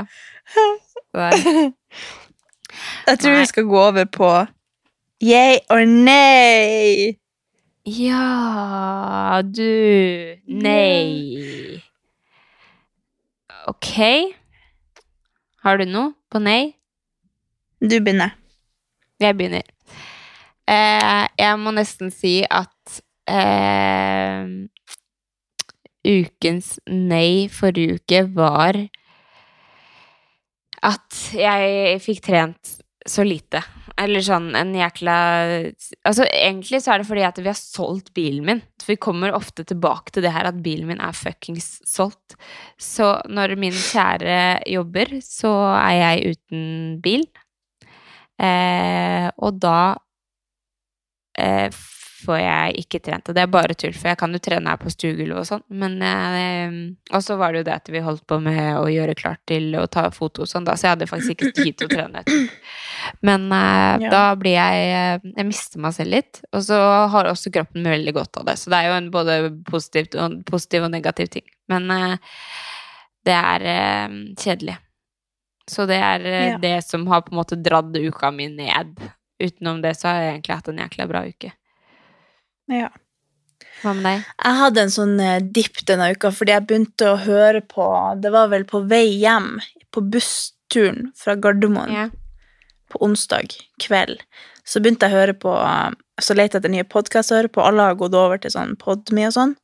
Jeg 3.06 3.18
tror 3.22 3.32
Nei. 3.32 3.40
vi 3.40 3.46
skal 3.50 3.68
gå 3.68 3.78
over 3.80 4.04
på 4.12 4.30
yay 5.24 5.58
or 5.72 5.84
nay. 5.86 7.16
Ja, 7.86 9.40
du 9.46 10.36
Nei. 10.46 11.82
Ok. 13.66 13.92
Har 15.62 15.78
du 15.80 15.86
noe 15.90 16.12
på 16.30 16.38
nei? 16.42 16.76
Du 17.82 17.96
begynner. 17.98 18.36
Jeg 19.18 19.34
begynner. 19.38 19.64
Eh, 20.66 21.24
jeg 21.38 21.58
må 21.62 21.72
nesten 21.74 22.10
si 22.14 22.40
at 22.46 23.00
eh, 23.30 24.46
ukens 26.07 26.76
nei 26.86 27.48
forrige 27.52 27.98
uke 28.00 28.22
var 28.36 28.78
at 30.86 31.22
jeg 31.34 31.98
fikk 32.04 32.22
trent 32.28 32.76
så 33.07 33.24
lite. 33.26 33.62
Eller 33.96 34.20
sånn 34.20 34.50
en 34.59 34.74
jækla 34.76 35.16
Altså, 36.04 36.26
egentlig 36.26 36.82
så 36.84 36.92
er 36.92 37.00
det 37.00 37.09
fordi 37.09 37.22
at 37.24 37.38
vi 37.40 37.48
har 37.48 37.57
solgt 37.57 38.12
bilen 38.16 38.44
min. 38.44 38.62
For 38.82 38.92
vi 38.92 38.98
kommer 39.00 39.34
ofte 39.36 39.64
tilbake 39.66 40.12
til 40.12 40.26
det 40.26 40.34
her 40.34 40.48
at 40.50 40.61
bilen 40.62 40.90
min 40.90 41.00
er 41.02 41.16
fuckings 41.16 41.78
solgt. 41.88 42.36
Så 42.76 43.14
når 43.30 43.57
min 43.61 43.74
kjære 43.74 44.66
jobber, 44.68 45.16
så 45.24 45.52
er 45.78 45.94
jeg 45.96 46.36
uten 46.36 46.66
bil. 47.04 47.24
Eh, 48.36 49.30
og 49.40 49.62
da 49.64 49.78
eh, 51.40 51.72
får 52.24 52.38
jeg 52.40 52.74
ikke 52.82 52.98
trente. 53.04 53.32
Det 53.36 53.42
er 53.44 53.50
bare 53.52 53.74
tull, 53.78 53.92
for 53.92 54.08
jeg 54.10 54.18
kan 54.20 54.32
jo 54.32 54.40
trene 54.42 54.70
her 54.72 54.78
på 54.80 54.90
stuegulvet 54.92 55.38
og 55.42 55.46
sånn. 55.48 55.62
Men 55.82 55.96
eh, 56.02 56.76
Og 57.16 57.22
så 57.24 57.36
var 57.36 57.52
det 57.52 57.60
jo 57.60 57.66
det 57.68 57.74
at 57.76 57.90
vi 57.92 58.00
holdt 58.04 58.24
på 58.26 58.38
med 58.42 58.78
å 58.80 58.86
gjøre 58.88 59.14
klart 59.18 59.42
til 59.50 59.74
å 59.76 59.84
ta 59.92 60.06
foto 60.14 60.42
og 60.46 60.48
sånn, 60.50 60.64
da, 60.64 60.74
så 60.76 60.88
jeg 60.88 60.94
hadde 60.96 61.08
faktisk 61.10 61.34
ikke 61.36 61.52
tid 61.58 61.76
til 61.78 61.88
å 61.88 61.92
trene. 61.92 62.24
Men 63.26 63.46
eh, 63.52 64.06
Ja. 64.06 64.10
da 64.10 64.22
blir 64.40 64.56
jeg 64.56 64.86
eh, 64.92 65.28
Jeg 65.36 65.46
mister 65.50 65.78
meg 65.84 65.92
selv 65.98 66.10
litt. 66.16 66.40
Og 66.52 66.64
så 66.66 66.78
har 67.12 67.28
også 67.30 67.52
kroppen 67.54 67.84
veldig 67.86 68.14
godt 68.16 68.40
av 68.40 68.48
det. 68.48 68.56
Så 68.60 68.70
det 68.72 68.80
er 68.80 68.88
jo 68.90 68.96
en 69.00 69.10
både 69.14 69.36
positivt 69.68 70.16
og, 70.20 70.40
positiv 70.48 70.88
og 70.88 70.90
negativ 70.96 71.28
ting. 71.36 71.46
Men 71.68 71.86
det 73.26 73.34
er 73.36 73.64
kjedelig. 74.38 74.76
Så 75.68 75.86
det 75.90 75.98
er 75.98 76.20
Ja. 76.52 76.58
det 76.62 76.84
som 76.84 77.06
har 77.10 77.22
på 77.22 77.32
en 77.34 77.38
måte 77.40 77.56
dratt 77.60 77.94
uka 77.96 78.30
mi 78.30 78.46
ned. 78.48 78.96
Utenom 79.42 79.82
det 79.82 79.96
så 79.98 80.08
har 80.08 80.20
jeg 80.22 80.34
egentlig 80.36 80.54
hatt 80.56 80.68
en 80.68 80.78
jækla 80.78 81.06
bra 81.10 81.22
uke. 81.26 81.52
Ja. 82.72 82.88
Hva 83.82 83.92
med 83.94 84.04
deg? 84.08 84.22
Jeg 84.42 84.58
hadde 84.60 84.80
en 84.86 84.92
sånn 84.94 85.18
eh, 85.20 85.40
dipp 85.40 85.82
denne 85.86 86.08
uka 86.16 86.30
fordi 86.34 86.54
jeg 86.54 86.66
begynte 86.66 87.10
å 87.12 87.18
høre 87.20 87.60
på 87.60 87.84
Det 88.22 88.30
var 88.32 88.48
vel 88.48 88.64
på 88.68 88.80
vei 88.88 89.04
hjem 89.20 89.58
på 89.94 90.02
bussturen 90.12 91.10
fra 91.16 91.34
Gardermoen 91.36 91.92
Ja. 91.92 92.06
på 92.92 93.00
onsdag 93.04 93.52
kveld. 93.82 94.18
Så 94.66 94.80
begynte 94.82 95.06
jeg 95.06 95.14
å 95.14 95.20
høre 95.20 95.34
på 95.38 95.52
eh, 95.60 95.90
Så 96.20 96.34
lette 96.34 96.56
jeg 96.56 96.64
etter 96.64 96.72
nye 96.72 96.84
podkaster 96.88 97.36
å 97.36 97.40
høre 97.42 97.52
på. 97.52 97.62
Alle 97.62 97.82
har 97.90 97.94
gått 98.00 98.14
over 98.16 98.38
til 98.40 98.50
sånn 98.50 98.74
Podme 98.80 99.26
og 99.28 99.36
sånn. 99.36 99.54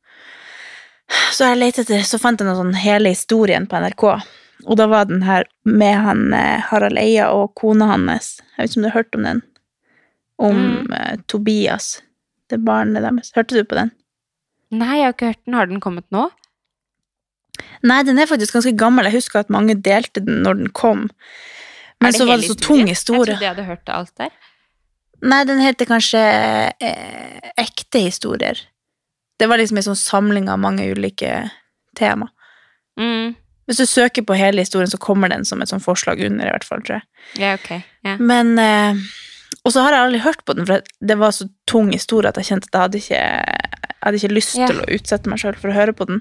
Så 1.33 1.49
jeg 1.49 1.57
lette 1.59 1.81
etter 1.83 2.05
Så 2.07 2.19
fant 2.21 2.39
jeg 2.39 2.47
noe 2.47 2.55
sånn 2.61 2.77
hele 2.79 3.09
historien 3.11 3.65
på 3.67 3.81
NRK. 3.81 4.05
Og 4.69 4.77
da 4.79 4.85
var 4.87 5.09
den 5.09 5.25
her 5.27 5.43
med 5.65 5.97
han 6.05 6.29
eh, 6.37 6.61
Harald 6.69 6.97
Eia 7.01 7.31
og 7.35 7.55
kona 7.59 7.89
hans. 7.89 8.37
Jeg 8.55 8.61
vet 8.61 8.69
ikke 8.71 8.79
om 8.79 8.83
du 8.85 8.89
har 8.91 8.97
hørt 9.01 9.15
om 9.19 9.23
den? 9.27 9.41
Om 10.39 10.61
Mm. 10.87 11.23
Tobias. 11.27 12.01
Det 12.53 12.61
barnet 12.61 13.01
deres. 13.01 13.33
Hørte 13.33 13.57
du 13.57 13.65
på 13.65 13.79
den? 13.79 13.91
Nei, 14.73 14.99
jeg 14.99 15.07
har 15.07 15.15
ikke 15.15 15.33
hørt 15.33 15.43
den. 15.45 15.57
Har 15.57 15.69
den 15.69 15.83
kommet 15.83 16.05
nå? 16.13 16.27
Nei, 17.85 17.99
den 18.07 18.19
er 18.21 18.29
faktisk 18.29 18.55
ganske 18.57 18.75
gammel. 18.77 19.09
Jeg 19.09 19.19
husker 19.19 19.43
at 19.43 19.51
mange 19.53 19.75
delte 19.75 20.23
den 20.23 20.41
når 20.45 20.61
den 20.61 20.71
kom. 20.75 21.07
Men 22.03 22.15
så 22.15 22.27
var 22.27 22.39
det 22.39 22.47
så 22.47 22.55
historien? 22.55 22.85
tung 22.85 22.91
historie. 22.91 23.19
Jeg 23.19 23.37
trodde 23.37 23.45
jeg 23.45 23.53
hadde 23.55 23.67
hørt 23.69 23.93
alt 23.93 24.13
der. 24.19 24.33
Nei, 25.23 25.43
den 25.47 25.61
heter 25.63 25.87
kanskje 25.87 26.21
eh, 26.83 27.51
Ekte 27.59 28.01
historier. 28.03 28.59
Det 29.39 29.47
var 29.49 29.59
liksom 29.61 29.79
en 29.79 29.87
sånn 29.91 29.99
samling 29.99 30.49
av 30.51 30.59
mange 30.61 30.85
ulike 30.91 31.31
tema. 31.97 32.29
Mm. 32.99 33.33
Hvis 33.67 33.79
du 33.79 33.87
søker 33.87 34.25
på 34.27 34.35
hele 34.35 34.65
historien, 34.65 34.91
så 34.91 34.99
kommer 34.99 35.31
den 35.31 35.45
som 35.47 35.61
et 35.63 35.71
sånt 35.71 35.85
forslag 35.85 36.19
under, 36.25 36.49
i 36.49 36.51
hvert 36.51 36.67
fall, 36.67 36.83
tror 36.83 36.99
jeg. 36.99 37.07
Ja, 37.39 37.53
okay. 37.55 37.85
Ja. 38.03 38.17
Men 38.19 38.57
eh, 38.59 38.99
Og 39.63 39.71
så 39.71 39.83
har 39.85 39.95
jeg 39.95 40.05
aldri 40.05 40.19
hørt 40.25 40.43
på 40.43 40.55
den, 40.57 40.67
for 40.67 40.83
det 40.83 41.15
var 41.19 41.31
så 41.35 41.47
tung 41.69 41.93
historie 41.93 42.29
at 42.29 42.39
jeg 42.39 42.49
kjente 42.49 42.67
at 42.67 42.75
jeg 42.75 42.83
hadde 42.83 42.99
ikke, 42.99 43.21
jeg 43.23 43.99
hadde 44.03 44.19
ikke 44.19 44.35
lyst 44.35 44.57
yeah. 44.59 44.71
til 44.71 44.81
å 44.83 44.87
utsette 44.97 45.31
meg 45.31 45.39
sjøl 45.39 45.55
for 45.59 45.71
å 45.71 45.75
høre 45.77 45.95
på 45.95 46.07
den. 46.09 46.19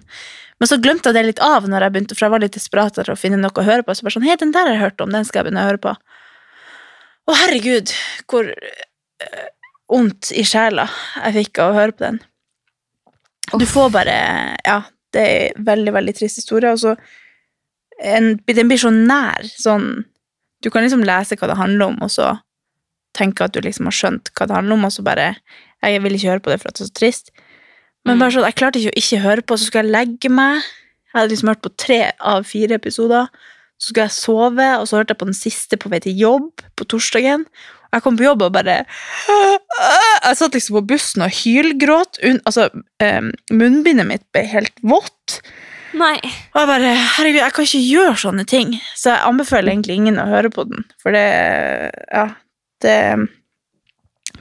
Men 0.63 0.71
så 0.71 0.79
glemte 0.79 1.11
jeg 1.11 1.19
det 1.19 1.25
litt 1.27 1.43
av 1.43 1.67
når 1.67 1.87
jeg 1.87 1.95
begynte, 1.95 2.15
for 2.15 2.29
jeg 2.29 2.35
var 2.37 2.45
litt 2.45 2.55
desperat 2.55 2.95
etter 2.95 3.11
å 3.11 3.19
finne 3.19 3.41
noe 3.41 3.51
å 3.59 3.67
høre 3.67 3.83
på. 3.83 3.97
Så 3.99 4.07
bare 4.07 4.15
sånn, 4.15 4.29
hei, 4.29 4.37
den 4.39 4.55
der 4.55 4.69
har 4.69 4.77
jeg 4.77 4.85
hørt 4.85 5.03
om, 5.03 5.11
den 5.11 5.27
skal 5.27 5.41
jeg 5.41 5.49
begynne 5.49 5.65
å 5.65 5.71
høre 5.73 5.83
på. 5.83 5.97
Å, 7.23 7.35
herregud, 7.41 7.95
hvor 8.31 8.53
eh, 8.53 9.49
vondt 9.91 10.31
i 10.39 10.45
sjela 10.47 10.87
jeg 11.25 11.37
fikk 11.41 11.63
av 11.65 11.73
å 11.73 11.79
høre 11.81 11.97
på 11.97 12.07
den. 12.07 12.23
Du 13.59 13.67
får 13.67 13.91
bare 13.93 14.15
Ja, 14.63 14.79
det 15.13 15.23
er 15.27 15.43
en 15.51 15.67
veldig, 15.67 15.93
veldig 15.99 16.15
trist 16.17 16.39
historie, 16.39 16.71
og 16.71 16.79
så 16.79 16.95
en, 18.03 18.37
Den 18.47 18.71
blir 18.71 18.81
så 18.81 18.91
nær, 18.95 19.45
sånn 19.45 20.07
Du 20.63 20.71
kan 20.71 20.87
liksom 20.87 21.03
lese 21.07 21.37
hva 21.37 21.51
det 21.51 21.59
handler 21.59 21.91
om, 21.91 21.99
og 22.07 22.11
så 22.15 22.31
tenke 23.17 23.45
at 23.45 23.55
du 23.55 23.61
liksom 23.65 23.89
har 23.89 23.97
skjønt 23.97 24.33
hva 24.37 24.49
det 24.49 24.57
handler 24.57 24.79
om, 24.79 24.87
og 24.89 24.95
så 24.95 25.05
bare 25.07 25.35
Jeg 25.83 26.03
vil 26.03 26.15
ikke 26.15 26.31
høre 26.31 26.45
på 26.45 26.53
det 26.53 26.61
for 26.63 26.71
at 26.71 26.79
det 26.79 26.85
er 26.85 26.91
så 26.93 26.95
trist. 26.95 27.33
Men 28.07 28.19
bare 28.19 28.35
sånn, 28.35 28.47
jeg 28.47 28.59
klarte 28.59 28.79
ikke 28.79 28.93
å 28.93 29.01
ikke 29.01 29.23
høre 29.23 29.43
på, 29.47 29.57
så 29.59 29.67
skulle 29.67 29.83
jeg 29.83 29.95
legge 29.95 30.31
meg. 30.31 30.63
Jeg 31.11 31.17
hadde 31.17 31.33
liksom 31.33 31.51
hørt 31.51 31.65
på 31.65 31.73
tre 31.79 32.01
av 32.19 32.47
fire 32.47 32.79
episoder. 32.79 33.31
Så 33.83 33.91
skulle 33.91 34.07
jeg 34.07 34.15
sove, 34.15 34.69
og 34.79 34.87
så 34.87 35.01
hørte 35.01 35.15
jeg 35.15 35.21
på 35.23 35.29
den 35.29 35.39
siste 35.39 35.79
på 35.79 35.91
vei 35.91 35.99
til 36.03 36.19
jobb 36.19 36.63
på 36.79 36.87
torsdagen. 36.87 37.45
Og 37.93 37.99
jeg 37.99 38.05
kom 38.07 38.17
på 38.17 38.25
jobb 38.25 38.47
og 38.47 38.55
bare 38.55 38.79
Jeg 39.29 40.39
satt 40.39 40.55
liksom 40.57 40.79
på 40.79 40.87
bussen 40.95 41.27
og 41.27 41.35
hylgråt. 41.43 42.23
Altså, 42.47 42.71
eh, 43.03 43.21
munnbindet 43.53 44.09
mitt 44.09 44.25
ble 44.33 44.47
helt 44.49 44.79
vått. 44.87 45.43
Nei. 45.93 46.17
Og 46.55 46.63
jeg 46.63 46.71
bare 46.71 46.93
Herregud, 47.19 47.43
jeg 47.43 47.53
kan 47.53 47.69
ikke 47.69 47.83
gjøre 47.85 48.21
sånne 48.23 48.47
ting. 48.49 48.73
Så 48.97 49.13
jeg 49.13 49.27
anbefaler 49.29 49.75
egentlig 49.75 49.99
ingen 50.01 50.21
å 50.23 50.31
høre 50.31 50.51
på 50.53 50.65
den, 50.71 50.87
for 51.03 51.15
det 51.15 51.27
Ja, 52.09 52.31
det 52.85 52.93
er 52.93 53.25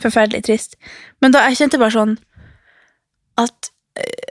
forferdelig 0.02 0.44
trist. 0.48 0.78
Men 1.22 1.34
da 1.36 1.46
jeg 1.48 1.62
kjente 1.62 1.80
bare 1.82 1.96
sånn 1.96 2.14
at 3.42 3.72
eh, 4.00 4.30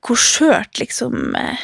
Hvor 0.00 0.16
skjørt 0.20 0.78
liksom 0.80 1.34
eh, 1.36 1.60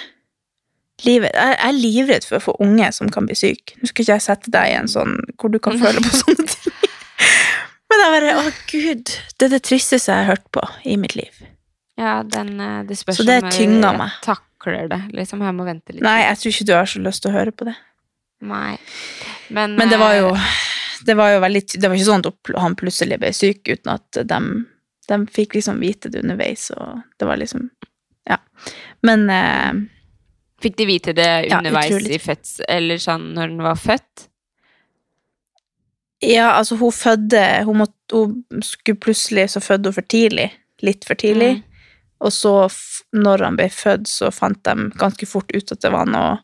livet 1.07 1.33
Jeg 1.33 1.55
jeg 1.57 1.69
er 1.69 1.77
livredd 1.77 2.27
for 2.27 2.39
å 2.39 2.45
få 2.49 2.57
unge 2.65 2.91
som 2.93 3.11
kan 3.13 3.29
bli 3.29 3.37
syke. 3.39 3.77
Nå 3.81 3.91
skal 3.91 4.05
ikke 4.05 4.17
jeg 4.17 4.27
sette 4.27 4.53
deg 4.53 4.73
i 4.73 4.79
en 4.79 4.91
sånn 4.91 5.19
hvor 5.37 5.53
du 5.53 5.61
kan 5.63 5.79
føle 5.83 6.03
på 6.05 6.13
sånne 6.23 6.49
ting. 6.53 6.79
Men 7.87 8.03
jeg 8.03 8.15
bare 8.17 8.39
Å, 8.41 8.47
gud. 8.73 9.13
Det 9.39 9.49
er 9.49 9.55
det 9.57 9.63
tristeste 9.67 10.13
jeg 10.13 10.25
har 10.25 10.35
hørt 10.35 10.49
på 10.55 10.65
i 10.85 10.97
mitt 11.01 11.17
liv. 11.19 11.45
Ja, 11.97 12.21
den, 12.23 12.59
eh, 12.61 12.81
det 12.89 12.99
spørs 12.99 13.23
Så 13.23 13.27
det 13.27 13.41
om 13.43 14.03
jeg 14.03 14.11
takler 14.25 14.89
det. 14.91 15.03
Liksom, 15.17 15.45
jeg 15.47 15.57
må 15.57 15.65
vente 15.65 15.95
litt. 15.95 16.05
Nei, 16.05 16.19
jeg 16.27 16.41
tror 16.43 16.53
ikke 16.53 16.69
du 16.69 16.75
har 16.77 16.91
så 16.91 17.03
lyst 17.05 17.25
til 17.25 17.33
å 17.33 17.37
høre 17.39 17.55
på 17.57 17.69
det. 17.69 17.77
Nei. 18.45 18.77
Men, 19.49 19.77
Men 19.79 19.89
det 19.89 19.97
var 20.01 20.13
jo, 20.19 20.35
eh, 20.37 20.57
det 21.05 21.15
var 21.19 21.35
jo 21.35 21.43
veldig 21.45 21.63
Det 21.75 21.89
var 21.89 21.97
ikke 21.97 22.09
sånn 22.09 22.25
at 22.29 22.55
han 22.63 22.77
plutselig 22.79 23.19
ble 23.21 23.33
syk 23.37 23.69
uten 23.69 23.93
at 23.93 24.21
de, 24.31 24.41
de 25.11 25.19
fikk 25.33 25.59
liksom 25.59 25.83
vite 25.83 26.13
det 26.13 26.23
underveis, 26.25 26.71
og 26.77 27.03
det 27.19 27.29
var 27.29 27.43
liksom 27.43 27.69
Ja. 28.27 28.41
Men 29.07 29.29
eh, 29.31 29.85
Fikk 30.63 30.79
de 30.79 30.87
vite 30.89 31.13
det 31.13 31.53
underveis 31.53 31.93
ja, 31.93 32.17
i 32.17 32.19
fødsel, 32.19 32.65
Eller 32.69 32.99
sånn 33.03 33.35
når 33.37 33.53
den 33.53 33.63
var 33.67 33.77
født? 33.81 34.29
ja, 36.25 36.51
altså, 36.57 36.77
hun 36.81 36.93
fødte 36.93 37.63
Hun, 37.65 37.77
måtte, 37.83 38.17
hun 38.17 38.63
skulle 38.65 38.99
plutselig 38.99 39.51
så 39.53 39.61
fødte 39.61 39.91
hun 39.91 39.97
for 39.99 40.09
tidlig. 40.09 40.49
Litt 40.83 41.05
for 41.05 41.15
tidlig. 41.15 41.59
Mm. 41.59 41.63
Og 42.25 42.33
så, 42.33 42.55
når 43.13 43.45
han 43.45 43.59
ble 43.59 43.69
født, 43.73 44.09
så 44.09 44.31
fant 44.33 44.63
de 44.65 44.89
ganske 44.97 45.29
fort 45.29 45.53
ut 45.53 45.73
at 45.73 45.83
det 45.83 45.93
var 45.93 46.09
noe 46.09 46.39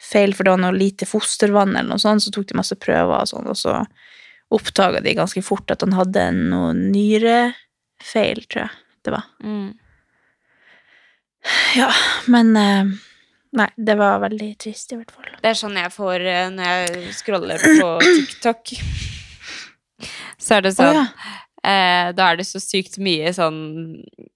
feil, 0.00 0.34
for 0.36 0.44
det 0.44 0.52
var 0.54 0.62
noe 0.62 0.76
lite 0.76 1.08
fostervann 1.08 1.74
eller 1.74 1.94
noe 1.94 2.02
sånt, 2.02 2.24
så 2.24 2.32
tok 2.34 2.48
de 2.50 2.58
masse 2.58 2.76
prøver 2.80 3.16
og 3.16 3.30
sånn, 3.30 3.48
og 3.48 3.58
så 3.58 3.80
oppdaga 4.54 5.00
de 5.02 5.16
ganske 5.18 5.42
fort 5.42 5.72
at 5.74 5.82
han 5.82 5.96
hadde 5.96 6.28
noe 6.36 6.70
nyrefeil, 6.76 8.44
tror 8.46 8.66
jeg 8.66 8.70
det 9.06 9.14
var. 9.14 9.26
Mm. 9.42 9.74
Ja, 11.78 11.90
men 12.26 12.56
eh, 12.58 12.96
Nei, 13.56 13.68
det 13.76 13.94
var 13.96 14.18
veldig 14.20 14.50
trist, 14.60 14.90
i 14.92 14.98
hvert 14.98 15.12
fall. 15.14 15.28
Det 15.40 15.48
er 15.48 15.56
sånn 15.56 15.78
jeg 15.78 15.92
får 15.94 16.24
eh, 16.28 16.48
når 16.52 16.66
jeg 16.66 17.12
scroller 17.16 17.62
på 17.62 17.92
TikTok. 18.04 18.72
Så 20.36 20.58
er 20.58 20.66
det 20.66 20.74
sånn 20.76 20.90
oh, 20.90 20.98
ja. 20.98 21.36
eh, 21.62 22.08
Da 22.16 22.26
er 22.26 22.40
det 22.40 22.44
så 22.44 22.60
sykt 22.60 22.98
mye 23.00 23.30
sånn 23.32 23.56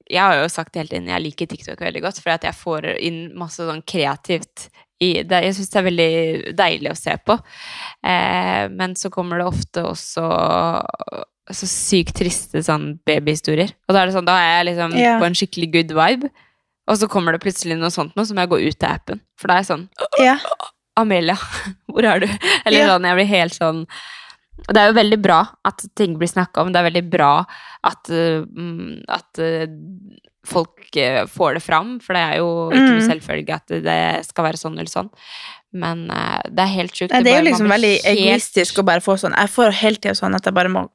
Jeg 0.09 0.23
har 0.23 0.39
jo 0.39 0.47
sagt 0.49 0.79
hele 0.79 0.89
tiden 0.89 1.11
jeg 1.11 1.25
liker 1.27 1.51
TikTok 1.51 1.83
veldig 1.85 2.01
godt, 2.07 2.23
for 2.23 2.33
at 2.33 2.47
jeg 2.49 2.57
får 2.57 2.89
inn 2.97 3.21
masse 3.39 3.67
sånn 3.67 3.83
kreativt 3.85 4.71
i 5.01 5.11
det. 5.25 5.43
Jeg 5.47 5.57
syns 5.57 5.73
det 5.73 5.81
er 5.81 5.89
veldig 5.89 6.11
deilig 6.59 6.93
å 6.93 6.99
se 6.99 7.17
på. 7.25 7.37
Eh, 8.05 8.65
men 8.73 8.97
så 8.99 9.11
kommer 9.13 9.41
det 9.41 9.49
ofte 9.49 9.85
også 9.89 10.27
så 11.51 11.67
sykt 11.67 12.15
triste 12.21 12.63
sånn 12.63 12.93
babyhistorier. 13.07 13.73
Og 13.89 13.97
da 13.97 14.03
er 14.03 14.11
det 14.11 14.17
sånn, 14.17 14.29
da 14.29 14.37
er 14.39 14.53
jeg 14.53 14.69
liksom 14.71 14.95
yeah. 14.99 15.19
på 15.21 15.27
en 15.27 15.37
skikkelig 15.39 15.71
good 15.75 15.95
vibe, 15.97 16.31
og 16.91 16.99
så 16.99 17.09
kommer 17.11 17.35
det 17.35 17.43
plutselig 17.45 17.79
noe 17.79 17.93
sånt 17.95 18.17
noe, 18.19 18.27
så 18.27 18.35
må 18.35 18.45
jeg 18.45 18.53
gå 18.53 18.61
ut 18.71 18.87
av 18.87 18.97
appen. 18.99 19.21
For 19.39 19.51
da 19.51 19.57
er 19.57 19.65
jeg 19.65 19.71
sånn 19.71 19.85
yeah. 20.23 20.47
Amelia, 21.01 21.37
hvor 21.91 22.07
er 22.07 22.25
du? 22.25 22.29
Eller 22.65 22.79
yeah. 22.79 22.93
sånn, 22.93 23.07
jeg 23.09 23.19
blir 23.19 23.31
helt 23.31 23.57
sånn 23.57 23.85
Og 24.67 24.73
det 24.75 24.81
er 24.81 24.91
jo 24.91 24.99
veldig 24.99 25.21
bra 25.23 25.41
at 25.67 25.85
ting 25.97 26.17
blir 26.21 26.31
snakka 26.31 26.63
om. 26.63 26.73
Det 26.73 26.81
er 26.81 26.89
veldig 26.91 27.07
bra 27.13 27.33
at, 27.89 28.11
uh, 28.13 28.43
mm, 28.45 29.07
at 29.09 29.41
uh, 29.41 29.65
folk 30.47 30.89
uh, 30.97 31.27
får 31.29 31.55
det 31.59 31.63
fram, 31.63 31.99
for 32.01 32.15
det 32.17 32.23
er 32.23 32.37
jo 32.41 32.71
ikke 32.71 32.87
noe 32.87 33.01
Mm. 33.01 33.09
selvfølge 33.11 33.55
at 33.55 33.67
det 33.85 34.27
skal 34.27 34.45
være 34.45 34.57
sånn 34.61 34.79
eller 34.79 34.91
sånn. 34.91 35.11
Men 35.73 36.11
uh, 36.11 36.41
det 36.49 36.59
er 36.65 36.73
helt 36.81 36.93
sjukt. 36.97 37.13
Nei, 37.13 37.23
det 37.23 37.33
er 37.35 37.43
jo 37.45 37.51
liksom 37.51 37.69
veldig 37.71 37.93
helt- 38.03 38.19
egoistisk 38.19 38.79
å 38.81 38.85
bare 38.85 39.01
få 39.05 39.15
sånn 39.21 39.37
Jeg 39.37 39.49
får 39.53 39.71
hele 39.83 39.97
tida 39.97 40.15
sånn 40.19 40.35
at 40.35 40.45
jeg 40.45 40.55
bare 40.55 40.69
må 40.73 40.89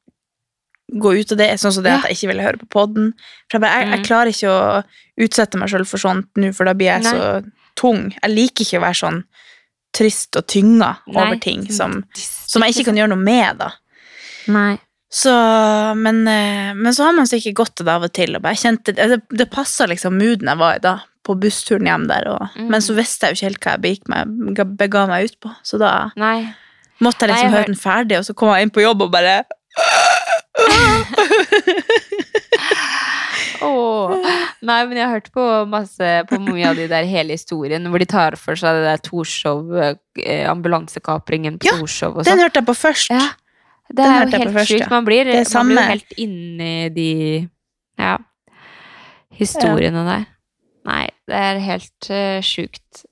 gå 0.92 1.14
ut 1.20 1.32
av 1.32 1.38
det. 1.38 1.50
Sånn 1.60 1.72
som 1.74 1.84
det 1.84 1.92
Ja. 1.94 1.98
at 1.98 2.10
jeg 2.10 2.18
ikke 2.18 2.28
ville 2.34 2.44
høre 2.44 2.58
på 2.62 2.68
podden. 2.70 3.14
For 3.50 3.58
jeg, 3.58 3.62
bare, 3.62 3.80
jeg, 3.80 3.90
jeg 3.90 4.00
Mm. 4.00 4.06
klarer 4.06 4.28
ikke 4.34 4.50
å 4.52 4.84
utsette 5.26 5.58
meg 5.58 5.70
sjøl 5.70 5.86
for 5.88 5.98
sånt 5.98 6.28
nå, 6.36 6.54
for 6.54 6.66
da 6.66 6.74
blir 6.74 6.92
jeg 6.92 7.04
Nei. 7.04 7.12
så 7.12 7.52
tung. 7.76 8.14
Jeg 8.22 8.32
liker 8.32 8.62
ikke 8.66 8.80
å 8.82 8.86
være 8.86 9.00
sånn 9.02 9.24
trist 9.94 10.36
og 10.36 10.46
tynga 10.48 10.98
over 11.08 11.38
ting 11.40 11.72
som, 11.72 12.04
som 12.14 12.62
jeg 12.64 12.74
ikke 12.76 12.86
kan 12.86 12.96
gjøre 12.98 13.10
noe 13.16 13.24
med, 13.24 13.58
da. 13.58 13.72
Nei. 14.48 14.78
Så, 15.16 15.32
men, 15.96 16.18
eh, 16.28 16.74
men 16.76 16.92
så 16.96 17.04
har 17.08 17.14
man 17.16 17.28
sikkert 17.30 17.56
godt 17.62 17.80
av 17.82 17.86
det 17.88 17.94
av 17.94 18.04
og 18.10 18.14
til. 18.18 18.32
Og 18.36 18.44
kjente, 18.60 18.92
det 18.98 19.22
det 19.32 19.48
passa 19.54 19.84
liksom 19.88 20.18
mooden 20.20 20.50
jeg 20.52 20.60
var 20.60 20.74
i 20.76 20.82
da, 20.84 20.94
på 21.26 21.32
bussturen 21.40 21.88
hjem 21.88 22.08
der. 22.12 22.24
Og, 22.34 22.42
Mm. 22.56 22.68
Men 22.74 22.80
så 22.84 22.92
visste 22.98 23.26
jeg 23.28 23.32
jo 23.32 23.36
ikke 23.40 23.48
helt 23.50 23.64
hva 23.64 23.72
jeg 23.76 23.82
meg, 24.12 24.22
bega 24.80 25.02
meg 25.08 25.20
ut 25.30 25.38
på. 25.46 25.50
Så 25.64 25.76
da 25.80 25.92
Nei. 26.20 26.40
måtte 27.00 27.22
jeg 27.26 27.30
Nei, 27.32 27.38
liksom 27.38 27.48
jeg 27.48 27.56
høre 27.56 27.72
den 27.72 27.84
ferdig, 27.86 28.16
og 28.20 28.26
så 28.28 28.34
kom 28.36 28.52
jeg 28.56 28.62
inn 28.68 28.76
på 28.76 28.84
jobb 28.84 29.00
og 29.08 29.12
bare 29.16 29.36
Åh. 33.62 34.12
Nei, 34.66 34.80
men 34.88 34.98
jeg 34.98 35.06
har 35.08 35.14
hørt 35.16 35.30
på 35.36 35.46
masse 35.70 36.10
på 36.30 36.40
mye 36.44 36.68
av 36.70 36.78
de 36.80 36.88
der 36.92 37.08
hele 37.08 37.36
historien 37.38 37.88
hvor 37.92 38.02
de 38.02 38.08
tar 38.10 38.36
for 38.40 38.58
seg 38.60 38.78
det 38.78 38.86
der 38.88 39.02
Torshov, 39.06 39.72
eh, 39.80 40.44
ambulansekapringen 40.52 41.60
på 41.62 41.70
Ja, 41.70 41.78
Torshov 41.80 42.18
og 42.20 42.24
Den 42.26 42.34
sånn. 42.36 42.44
hørte 42.46 42.62
jeg 42.62 42.68
på 42.70 42.76
først. 42.78 43.12
Ja, 43.16 43.26
det 43.90 43.98
den 43.98 44.06
er 44.12 44.22
jo 44.26 44.38
helt 44.38 44.54
først, 44.56 44.70
sjukt. 44.72 44.82
ja. 44.82 44.90
Man 44.90 45.06
blir, 45.06 45.26
man 45.54 45.68
blir 45.70 45.82
jo 45.82 45.90
helt 45.92 46.16
inni 46.18 46.90
de 46.96 47.10
ja, 48.00 48.16
historiene 49.38 50.06
der. 50.08 50.26
Nei, 50.86 51.06
det 51.30 51.36
er 51.42 51.60
helt 51.66 52.10
uh, 52.14 52.40
sjukt. 52.46 53.06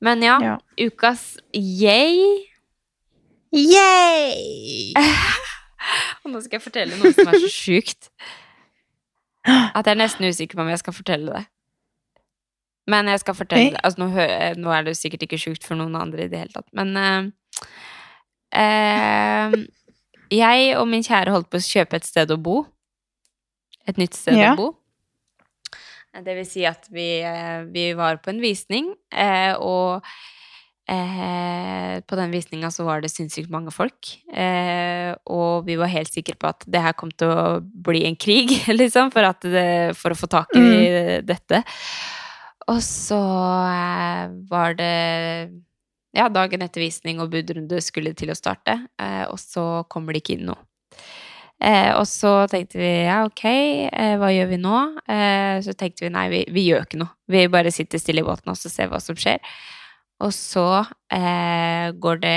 Men 0.00 0.22
ja, 0.22 0.36
Ja. 0.42 0.56
ukas 0.86 1.36
yay 1.54 2.44
Yay! 3.56 4.92
Og 6.24 6.30
nå 6.32 6.40
skal 6.42 6.58
jeg 6.58 6.64
fortelle 6.64 6.96
noe 6.98 7.12
som 7.14 7.30
er 7.30 7.38
så 7.40 7.50
sjukt. 7.50 8.08
At 9.46 9.86
jeg 9.86 9.94
er 9.94 10.00
nesten 10.00 10.26
usikker 10.26 10.58
på 10.58 10.64
om 10.64 10.72
jeg 10.72 10.82
skal 10.82 10.96
fortelle 10.96 11.30
det. 11.32 11.44
Men 12.90 13.08
jeg 13.10 13.22
skal 13.22 13.36
fortelle 13.38 13.70
det. 13.76 13.80
Altså, 13.86 14.02
nå, 14.02 14.08
nå 14.60 14.72
er 14.74 14.86
det 14.86 14.96
sikkert 14.98 15.22
ikke 15.26 15.38
sjukt 15.40 15.64
for 15.66 15.78
noen 15.78 15.94
andre 15.98 16.26
i 16.26 16.30
det 16.32 16.42
hele 16.42 16.54
tatt. 16.54 16.66
Men 16.76 16.92
eh, 16.98 17.30
eh, 18.56 19.56
jeg 20.32 20.72
og 20.80 20.88
min 20.90 21.04
kjære 21.06 21.34
holdt 21.34 21.50
på 21.52 21.60
å 21.60 21.66
kjøpe 21.66 22.00
et 22.00 22.08
sted 22.08 22.32
å 22.34 22.38
bo. 22.42 22.64
Et 23.86 23.98
nytt 24.00 24.16
sted 24.18 24.34
Ja. 24.40 24.54
å 24.54 24.56
bo. 24.58 24.72
Det 26.16 26.32
vil 26.38 26.46
si 26.48 26.64
at 26.64 26.86
vi, 26.90 27.20
eh, 27.20 27.64
vi 27.68 27.90
var 27.92 28.16
på 28.24 28.30
en 28.32 28.40
visning, 28.40 28.94
eh, 29.12 29.52
og 29.60 30.00
eh, 30.88 32.00
på 32.06 32.16
den 32.16 32.30
visninga 32.32 32.70
så 32.72 32.86
var 32.86 33.02
det 33.04 33.10
sinnssykt 33.12 33.50
mange 33.52 33.72
folk. 33.74 34.08
Eh, 34.32 35.12
og 35.28 35.66
vi 35.66 35.76
var 35.76 35.92
helt 35.92 36.08
sikre 36.12 36.36
på 36.40 36.48
at 36.48 36.64
det 36.66 36.80
her 36.80 36.96
kom 36.96 37.10
til 37.12 37.28
å 37.28 37.60
bli 37.60 38.04
en 38.08 38.16
krig, 38.16 38.48
liksom, 38.80 39.12
for, 39.12 39.28
at 39.28 39.44
det, 39.44 39.68
for 39.98 40.14
å 40.14 40.18
få 40.18 40.26
tak 40.32 40.56
i 40.56 41.20
dette. 41.26 41.62
Og 42.72 42.80
så 42.82 43.20
eh, 43.68 44.32
var 44.50 44.74
det 44.78 44.92
ja, 46.16 46.30
dagen 46.32 46.64
etter 46.64 46.82
visning 46.82 47.20
og 47.22 47.30
budrunde 47.34 47.80
skulle 47.84 48.14
til 48.16 48.32
å 48.32 48.38
starte, 48.38 48.78
eh, 49.00 49.24
og 49.28 49.38
så 49.40 49.84
kommer 49.92 50.16
det 50.16 50.24
ikke 50.24 50.38
inn 50.38 50.48
noe. 50.50 50.60
Eh, 51.56 51.92
og 51.96 52.04
så 52.04 52.44
tenkte 52.52 52.76
vi 52.76 52.90
ja, 53.06 53.22
ok, 53.24 53.44
eh, 53.88 54.14
hva 54.20 54.28
gjør 54.28 54.50
vi 54.50 54.58
nå? 54.60 54.80
Eh, 55.08 55.56
så 55.64 55.72
tenkte 55.72 56.04
vi 56.04 56.12
nei, 56.12 56.26
vi, 56.32 56.42
vi 56.52 56.66
gjør 56.68 56.84
ikke 56.84 57.00
noe. 57.00 57.16
Vi 57.32 57.46
bare 57.52 57.72
sitter 57.72 58.00
stille 58.00 58.20
i 58.20 58.26
båten 58.26 58.52
og 58.52 58.58
så 58.60 58.72
ser 58.72 58.90
hva 58.92 59.00
som 59.00 59.16
skjer. 59.16 59.40
Og 60.24 60.32
så 60.32 60.66
eh, 61.12 61.92
går 61.96 62.20
det 62.22 62.36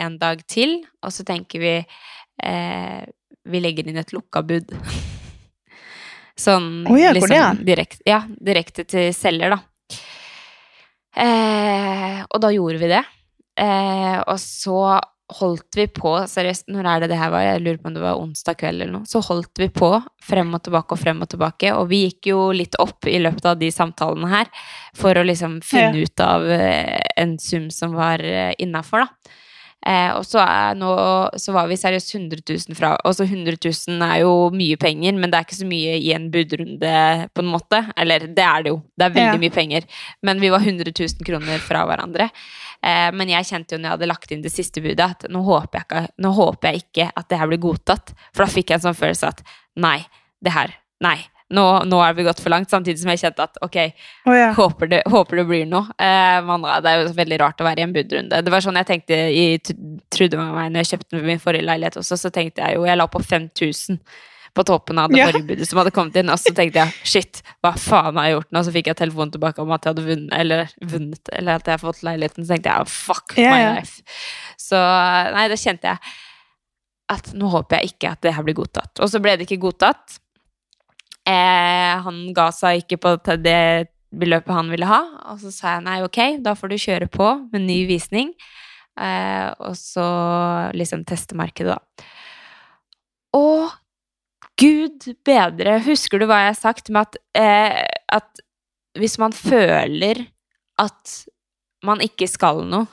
en 0.00 0.16
dag 0.20 0.44
til, 0.48 0.78
og 1.04 1.12
så 1.12 1.24
tenker 1.28 1.60
vi 1.60 1.74
eh, 1.80 3.00
Vi 3.48 3.60
legger 3.60 3.88
inn 3.88 4.00
et 4.00 4.12
lukka 4.12 4.44
bud. 4.44 4.72
sånn 6.38 6.86
oh, 6.86 6.96
ja, 7.00 7.10
liksom, 7.16 7.64
direkte, 7.66 8.04
ja, 8.06 8.22
direkte 8.28 8.84
til 8.88 9.10
selger, 9.16 9.56
da. 9.56 9.60
Eh, 11.18 12.18
og 12.28 12.42
da 12.42 12.50
gjorde 12.54 12.80
vi 12.82 12.90
det. 12.92 13.04
Eh, 13.58 14.18
og 14.22 14.36
så 14.42 14.98
holdt 15.38 15.76
vi 15.76 15.84
på, 15.92 16.14
seriøst, 16.30 16.70
når 16.72 16.86
er 16.88 17.02
det 17.02 17.10
det 17.12 17.18
her 17.20 17.32
var? 17.32 17.42
Jeg 17.44 17.60
lurer 17.60 17.80
på 17.82 17.90
om 17.90 17.96
det 17.96 18.04
var 18.04 18.20
onsdag 18.20 18.56
kveld 18.62 18.80
eller 18.80 18.94
noe. 18.94 19.08
Så 19.08 19.20
holdt 19.26 19.60
vi 19.60 19.68
på 19.72 19.90
frem 20.24 20.54
og 20.56 20.62
tilbake 20.64 20.96
og 20.96 21.02
frem 21.02 21.20
og 21.24 21.28
tilbake, 21.28 21.72
og 21.76 21.90
vi 21.90 22.06
gikk 22.06 22.30
jo 22.30 22.46
litt 22.56 22.78
opp 22.80 23.08
i 23.10 23.18
løpet 23.20 23.50
av 23.50 23.58
de 23.60 23.68
samtalene 23.74 24.30
her 24.32 24.48
for 24.96 25.18
å 25.18 25.26
liksom 25.26 25.58
finne 25.64 26.06
ut 26.06 26.24
av 26.24 26.48
eh, 26.48 26.96
en 27.20 27.36
sum 27.42 27.68
som 27.74 27.92
var 27.98 28.24
uh, 28.24 28.54
innafor, 28.62 29.04
da. 29.04 29.36
Eh, 29.86 30.10
og 30.18 30.24
så, 30.26 30.42
nå, 30.76 30.88
så 31.38 31.52
var 31.54 31.68
vi 31.70 31.76
seriøst 31.78 32.10
100 32.16 32.40
000 32.42 32.74
fra 32.76 32.96
Også 33.06 33.22
100 33.28 33.54
000 33.62 34.02
er 34.02 34.24
jo 34.24 34.32
mye 34.52 34.76
penger, 34.80 35.14
men 35.14 35.30
det 35.30 35.38
er 35.38 35.46
ikke 35.46 35.58
så 35.60 35.68
mye 35.70 35.94
i 36.02 36.10
en 36.16 36.26
budrunde, 36.34 36.94
på 37.32 37.44
en 37.44 37.52
måte. 37.52 37.80
Eller 37.96 38.26
det 38.26 38.44
er 38.44 38.66
det 38.66 38.72
jo, 38.74 38.80
det 38.98 39.06
er 39.06 39.14
veldig 39.14 39.38
Ja. 39.38 39.42
mye 39.46 39.54
penger. 39.54 39.86
Men 40.26 40.40
vi 40.42 40.50
var 40.50 40.60
100 40.66 40.92
000 40.98 41.24
kroner 41.24 41.62
fra 41.62 41.84
hverandre. 41.86 42.28
Eh, 42.82 43.08
men 43.14 43.28
jeg 43.30 43.46
kjente 43.48 43.74
jo 43.74 43.78
når 43.78 43.88
jeg 43.88 43.96
hadde 43.96 44.10
lagt 44.12 44.32
inn 44.34 44.42
det 44.42 44.52
siste 44.52 44.82
budet, 44.82 45.00
at 45.00 45.24
nå 45.30 45.42
håper 45.46 45.78
jeg 45.80 45.86
ikke, 45.88 46.04
nå 46.26 46.34
håper 46.36 46.68
jeg 46.72 46.82
ikke 46.84 47.08
at 47.14 47.28
det 47.30 47.38
her 47.38 47.48
blir 47.54 47.62
godtatt. 47.62 48.12
For 48.34 48.44
da 48.44 48.50
fikk 48.50 48.70
jeg 48.70 48.80
en 48.82 48.86
sånn 48.90 48.98
følelse 48.98 49.30
at 49.30 49.42
nei, 49.78 50.00
det 50.44 50.52
her, 50.54 50.74
nei. 51.02 51.16
Nå, 51.56 51.64
nå 51.88 51.98
er 52.04 52.16
vi 52.16 52.26
gått 52.26 52.42
for 52.44 52.52
langt, 52.52 52.68
samtidig 52.68 53.00
som 53.00 53.08
jeg 53.14 53.22
kjente 53.22 53.44
at 53.46 53.54
ok, 53.64 53.76
oh, 54.28 54.34
ja. 54.36 54.50
håper, 54.52 54.90
det, 54.90 55.02
håper 55.08 55.40
det 55.40 55.44
blir 55.48 55.68
noe. 55.68 55.88
Eh, 55.96 56.50
det 56.84 56.90
er 56.92 56.98
jo 57.00 57.12
veldig 57.16 57.38
rart 57.40 57.62
å 57.62 57.68
være 57.68 57.80
i 57.80 57.86
en 57.86 57.94
budrunde. 57.94 58.42
Det 58.44 58.52
var 58.52 58.64
sånn 58.64 58.76
jeg 58.76 58.90
tenkte 58.90 59.20
i 59.32 59.44
trodde 59.64 60.02
Trude 60.18 60.40
med 60.40 60.50
meg 60.56 60.72
når 60.72 60.82
jeg 60.82 60.90
kjøpte 60.92 61.20
min 61.24 61.40
forrige 61.40 61.64
leilighet 61.64 61.96
også, 62.00 62.18
så 62.18 62.30
tenkte 62.34 62.64
jeg 62.64 62.76
jo 62.76 62.84
Jeg 62.88 62.98
la 62.98 63.06
på 63.08 63.20
5000 63.22 64.00
på 64.58 64.64
toppen 64.66 64.98
av 64.98 65.10
det 65.12 65.18
Ja. 65.20 65.26
forrige 65.28 65.46
budet 65.46 65.68
som 65.68 65.78
hadde 65.78 65.92
kommet 65.94 66.16
inn, 66.18 66.30
og 66.32 66.38
så 66.40 66.52
tenkte 66.56 66.80
jeg 66.82 66.94
shit, 67.06 67.42
hva 67.62 67.74
faen 67.78 68.16
har 68.18 68.26
jeg 68.26 68.34
gjort 68.38 68.52
nå? 68.56 68.62
Så 68.66 68.72
fikk 68.74 68.88
jeg 68.90 68.98
telefonen 68.98 69.30
tilbake 69.34 69.62
om 69.62 69.70
at 69.76 69.84
jeg 69.84 69.94
hadde 69.94 70.06
vunnet, 70.08 70.32
eller 70.34 70.72
vunnet, 70.82 71.30
eller 71.32 71.60
at 71.60 71.68
jeg 71.68 71.76
hadde 71.76 71.84
fått 71.86 72.02
leiligheten, 72.08 72.44
så 72.46 72.54
tenkte 72.56 72.72
jeg 72.72 72.92
fuck 72.92 73.36
Ja, 73.38 73.52
my 73.52 73.60
ja. 73.62 73.74
life. 73.76 74.02
Så 74.58 74.80
nei, 75.36 75.44
da 75.52 75.60
kjente 75.60 75.92
jeg 75.92 75.98
at 77.08 77.30
nå 77.38 77.48
håper 77.52 77.78
jeg 77.78 77.94
ikke 77.94 78.10
at 78.16 78.24
det 78.24 78.34
her 78.36 78.44
blir 78.44 78.58
godtatt. 78.58 78.98
Og 79.00 79.08
så 79.12 79.20
ble 79.22 79.36
det 79.38 79.46
ikke 79.46 79.60
godtatt. 79.62 80.18
Eh, 81.28 81.94
han 82.04 82.20
ga 82.36 82.48
seg 82.54 82.84
ikke 82.84 83.00
på 83.02 83.14
det 83.36 83.88
beløpet 84.08 84.54
han 84.54 84.70
ville 84.72 84.88
ha, 84.88 85.02
og 85.32 85.42
så 85.42 85.52
sa 85.52 85.74
jeg 85.74 85.84
nei, 85.84 85.98
ok, 86.06 86.20
da 86.44 86.54
får 86.56 86.72
du 86.72 86.78
kjøre 86.80 87.08
på 87.12 87.26
med 87.52 87.66
ny 87.66 87.82
visning, 87.90 88.30
eh, 88.96 89.50
og 89.60 89.76
så 89.76 90.06
liksom 90.72 91.04
teste 91.08 91.36
markedet, 91.36 91.76
da. 91.76 92.08
Og 93.36 93.74
gud 94.58 95.10
bedre, 95.28 95.76
husker 95.84 96.18
du 96.20 96.26
hva 96.28 96.40
jeg 96.46 96.54
har 96.54 96.60
sagt 96.62 96.88
med 96.88 97.04
at, 97.04 97.20
eh, 97.36 97.84
at 98.16 98.40
hvis 98.98 99.18
man 99.20 99.36
føler 99.36 100.24
at 100.80 101.18
man 101.84 102.00
ikke 102.02 102.26
skal 102.30 102.64
noe, 102.66 102.88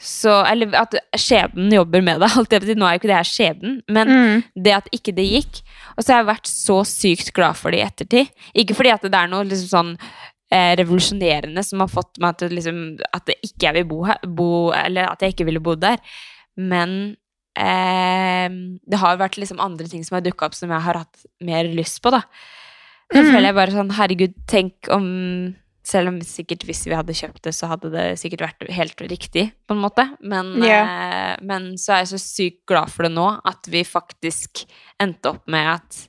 så, 0.00 0.38
eller 0.48 0.72
at 0.80 0.94
skjebnen 1.20 1.70
jobber 1.74 2.00
med 2.02 2.22
deg. 2.22 2.32
Alt 2.40 2.50
det, 2.54 2.74
nå 2.80 2.86
er 2.88 2.96
jo 2.96 3.00
ikke 3.02 3.10
det 3.12 3.18
her 3.20 3.28
skjebnen, 3.28 3.78
men 3.92 4.08
Mm. 4.08 4.42
det 4.56 4.72
at 4.78 4.88
ikke 4.96 5.14
det 5.14 5.26
gikk. 5.28 5.60
Og 5.96 6.04
så 6.04 6.14
har 6.14 6.22
jeg 6.22 6.30
vært 6.32 6.48
så 6.48 6.78
sykt 6.88 7.32
glad 7.36 7.56
for 7.60 7.70
det 7.74 7.80
i 7.82 7.86
ettertid. 7.86 8.30
Ikke 8.56 8.74
fordi 8.78 8.92
at 8.94 9.02
det 9.04 9.14
er 9.14 9.28
noe 9.28 9.44
liksom 9.44 9.68
sånn 9.70 9.90
eh, 10.50 10.72
revolusjonerende 10.80 11.62
som 11.62 11.80
har 11.84 11.90
fått 11.92 12.18
meg 12.18 12.38
til 12.40 12.50
liksom, 12.56 12.78
at 13.14 13.26
det 13.28 13.36
ikke 13.46 13.68
jeg 13.68 13.74
vil 13.80 13.88
bo 13.92 14.00
her, 14.08 14.18
bo, 14.26 14.48
eller 14.74 15.10
at 15.12 15.20
jeg 15.22 15.34
ikke 15.36 15.46
ville 15.50 15.60
bodd 15.62 15.82
der, 15.84 16.00
men 16.58 17.16
eh, 17.60 18.48
det 18.50 18.98
har 19.02 19.20
vært 19.20 19.38
liksom 19.38 19.60
andre 19.62 19.86
ting 19.90 20.02
som 20.06 20.16
har 20.18 20.24
dukka 20.26 20.48
opp 20.48 20.56
som 20.58 20.72
jeg 20.72 20.82
har 20.86 20.98
hatt 21.04 21.22
mer 21.44 21.68
lyst 21.70 22.00
på, 22.02 22.10
da. 22.14 22.22
Så 23.12 23.22
Mm. 23.22 23.30
føler 23.34 23.46
jeg 23.50 23.54
bare 23.58 23.74
sånn, 23.74 23.90
herregud, 23.98 24.34
tenk 24.46 24.88
om 24.94 25.06
Selv 25.90 26.12
om 26.12 26.20
sikkert 26.22 26.62
hvis 26.68 26.84
vi 26.86 26.94
hadde 26.94 27.16
kjøpt 27.16 27.42
det, 27.48 27.54
så 27.56 27.70
hadde 27.72 27.90
det 27.94 28.04
sikkert 28.20 28.44
vært 28.44 28.68
helt 28.76 29.02
riktig, 29.10 29.48
på 29.66 29.74
en 29.74 29.82
måte. 29.82 30.04
Men, 30.22 30.52
yeah. 30.62 30.92
eh, 30.92 31.32
men 31.46 31.72
så 31.80 31.96
er 31.96 32.04
jeg 32.04 32.12
så 32.12 32.22
sykt 32.22 32.62
glad 32.70 32.92
for 32.92 33.08
det 33.08 33.14
nå, 33.16 33.26
at 33.48 33.70
vi 33.72 33.82
faktisk 33.86 34.64
endte 35.02 35.34
opp 35.34 35.50
med 35.50 35.74
at 35.78 36.04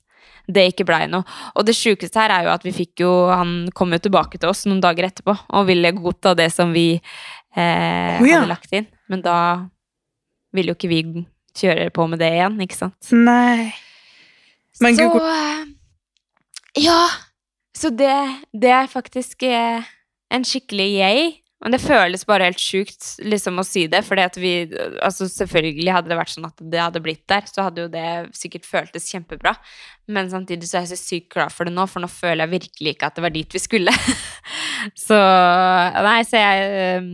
det 0.52 0.68
ikke 0.72 0.86
blei 0.90 1.06
noe. 1.10 1.26
Og 1.56 1.66
det 1.68 1.76
sjukeste 1.78 2.20
her 2.20 2.34
er 2.34 2.48
jo 2.48 2.54
at 2.54 2.66
vi 2.66 2.74
fikk 2.76 3.04
jo 3.04 3.12
Han 3.32 3.70
kom 3.78 3.94
jo 3.94 4.02
tilbake 4.02 4.40
til 4.42 4.52
oss 4.52 4.66
noen 4.68 4.82
dager 4.84 5.08
etterpå 5.08 5.36
og 5.48 5.68
ville 5.70 5.94
godta 5.96 6.34
det 6.38 6.50
som 6.54 6.74
vi 6.76 6.88
eh, 6.98 8.18
oh, 8.18 8.26
ja. 8.28 8.42
hadde 8.42 8.50
lagt 8.50 8.74
inn. 8.76 8.90
Men 9.12 9.24
da 9.26 9.38
ville 10.56 10.74
jo 10.74 10.80
ikke 10.80 10.92
vi 10.92 11.04
kjøre 11.58 11.90
på 11.96 12.08
med 12.12 12.22
det 12.24 12.32
igjen, 12.36 12.60
ikke 12.64 12.80
sant? 12.80 13.12
Nei. 13.16 13.72
Men 14.82 14.98
så 14.98 15.08
eh, 15.20 15.66
Ja. 16.82 17.02
Så 17.78 17.92
det, 17.96 18.14
det 18.52 18.72
er 18.76 18.92
faktisk 18.92 19.44
eh, 19.48 19.88
en 20.34 20.48
skikkelig 20.48 20.90
yay. 21.00 21.32
Men 21.62 21.76
det 21.76 21.82
føles 21.84 22.24
bare 22.26 22.48
helt 22.48 22.62
sjukt 22.62 23.06
liksom 23.22 23.62
å 23.62 23.66
si 23.66 23.84
det, 23.90 24.02
For 24.08 24.18
Altså 24.18 25.28
selvfølgelig 25.30 25.94
hadde 25.94 26.10
det 26.10 26.18
vært 26.18 26.34
sånn 26.34 26.48
at 26.50 26.64
det 26.74 26.82
hadde 26.82 27.04
blitt 27.06 27.22
der, 27.30 27.46
så 27.46 27.68
hadde 27.68 27.86
jo 27.86 27.92
det 27.94 28.08
sikkert 28.38 28.66
føltes 28.66 29.10
kjempebra. 29.14 29.54
Men 30.10 30.32
samtidig 30.32 30.70
så 30.70 30.80
er 30.80 30.88
jeg 30.88 30.96
så 30.96 31.02
sykt 31.04 31.30
glad 31.36 31.54
for 31.54 31.70
det 31.70 31.76
nå, 31.76 31.86
for 31.90 32.02
nå 32.02 32.10
føler 32.10 32.48
jeg 32.48 32.56
virkelig 32.56 32.96
ikke 32.96 33.12
at 33.12 33.20
det 33.20 33.26
var 33.28 33.36
dit 33.36 33.58
vi 33.58 33.62
skulle. 33.62 33.94
så 35.08 35.20
Nei, 36.02 36.18
så 36.26 36.42
jeg 36.42 36.98
um, 36.98 37.14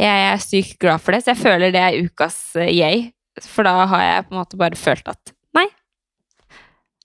Jeg 0.00 0.24
er 0.30 0.40
sykt 0.40 0.78
glad 0.80 1.04
for 1.04 1.12
det, 1.12 1.22
så 1.22 1.34
jeg 1.34 1.42
føler 1.44 1.74
det 1.74 1.84
er 1.84 2.00
ukas 2.00 2.40
yay. 2.64 3.10
For 3.44 3.68
da 3.68 3.84
har 3.92 4.06
jeg 4.06 4.26
på 4.28 4.34
en 4.34 4.40
måte 4.40 4.60
bare 4.60 4.80
følt 4.80 5.12
at 5.12 5.36
nei. 5.56 5.68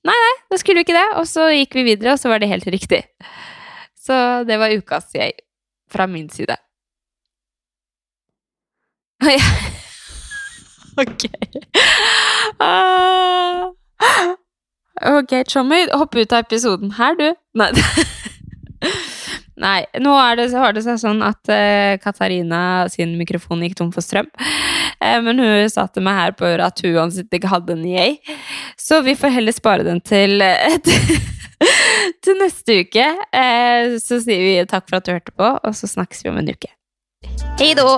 Nei, 0.08 0.16
nei, 0.24 0.36
da 0.52 0.60
skulle 0.60 0.80
vi 0.82 0.88
ikke 0.88 0.96
det. 0.98 1.08
Og 1.20 1.28
så 1.28 1.50
gikk 1.52 1.76
vi 1.78 1.84
videre, 1.90 2.16
og 2.16 2.22
så 2.22 2.32
var 2.32 2.40
det 2.44 2.52
helt 2.52 2.68
riktig. 2.72 3.04
Så 4.00 4.16
det 4.48 4.58
var 4.62 4.72
ukas 4.72 5.12
jeg 5.18 5.36
fra 5.92 6.08
min 6.10 6.30
side. 6.32 6.58
Ok. 10.98 11.28
Ah. 12.60 13.70
Ok, 15.06 15.34
Tjommi, 15.46 15.84
hopp 15.94 16.16
ut 16.18 16.34
av 16.34 16.48
episoden 16.48 16.96
her, 16.98 17.14
du. 17.20 17.28
Nei. 17.54 17.70
Nei, 19.58 19.88
nå 20.04 20.14
det, 20.38 20.52
har 20.54 20.76
det 20.76 20.84
seg 20.86 21.00
sånn 21.02 21.24
at 21.26 21.50
uh, 21.50 21.98
Katarina 22.02 22.86
sin 22.94 23.16
mikrofon 23.18 23.64
gikk 23.66 23.78
tom 23.80 23.90
for 23.94 24.06
strøm. 24.06 24.30
Uh, 25.02 25.18
men 25.26 25.42
hun 25.42 25.72
satte 25.74 26.04
meg 26.04 26.20
her 26.20 26.36
på 26.38 26.46
øret 26.46 26.68
at 26.68 26.84
hun 26.86 27.00
uansett 27.00 27.34
ikke 27.34 27.50
hadde 27.50 27.74
en 27.74 27.88
yay. 27.90 28.20
Så 28.78 29.02
vi 29.06 29.18
får 29.18 29.34
heller 29.40 29.56
spare 29.56 29.88
den 29.88 30.04
til, 30.06 30.44
uh, 30.46 30.78
til 32.24 32.38
neste 32.44 32.84
uke. 32.86 33.10
Så 34.04 34.22
sier 34.22 34.46
vi 34.46 34.54
takk 34.70 34.86
for 34.86 35.00
at 35.00 35.10
du 35.10 35.16
hørte 35.16 35.34
på, 35.34 35.56
og 35.58 35.78
så 35.78 35.90
snakkes 35.90 36.22
vi 36.26 36.34
om 36.34 36.38
en 36.44 36.54
uke. 36.54 36.70
Hei 37.58 37.74
då! 37.74 37.98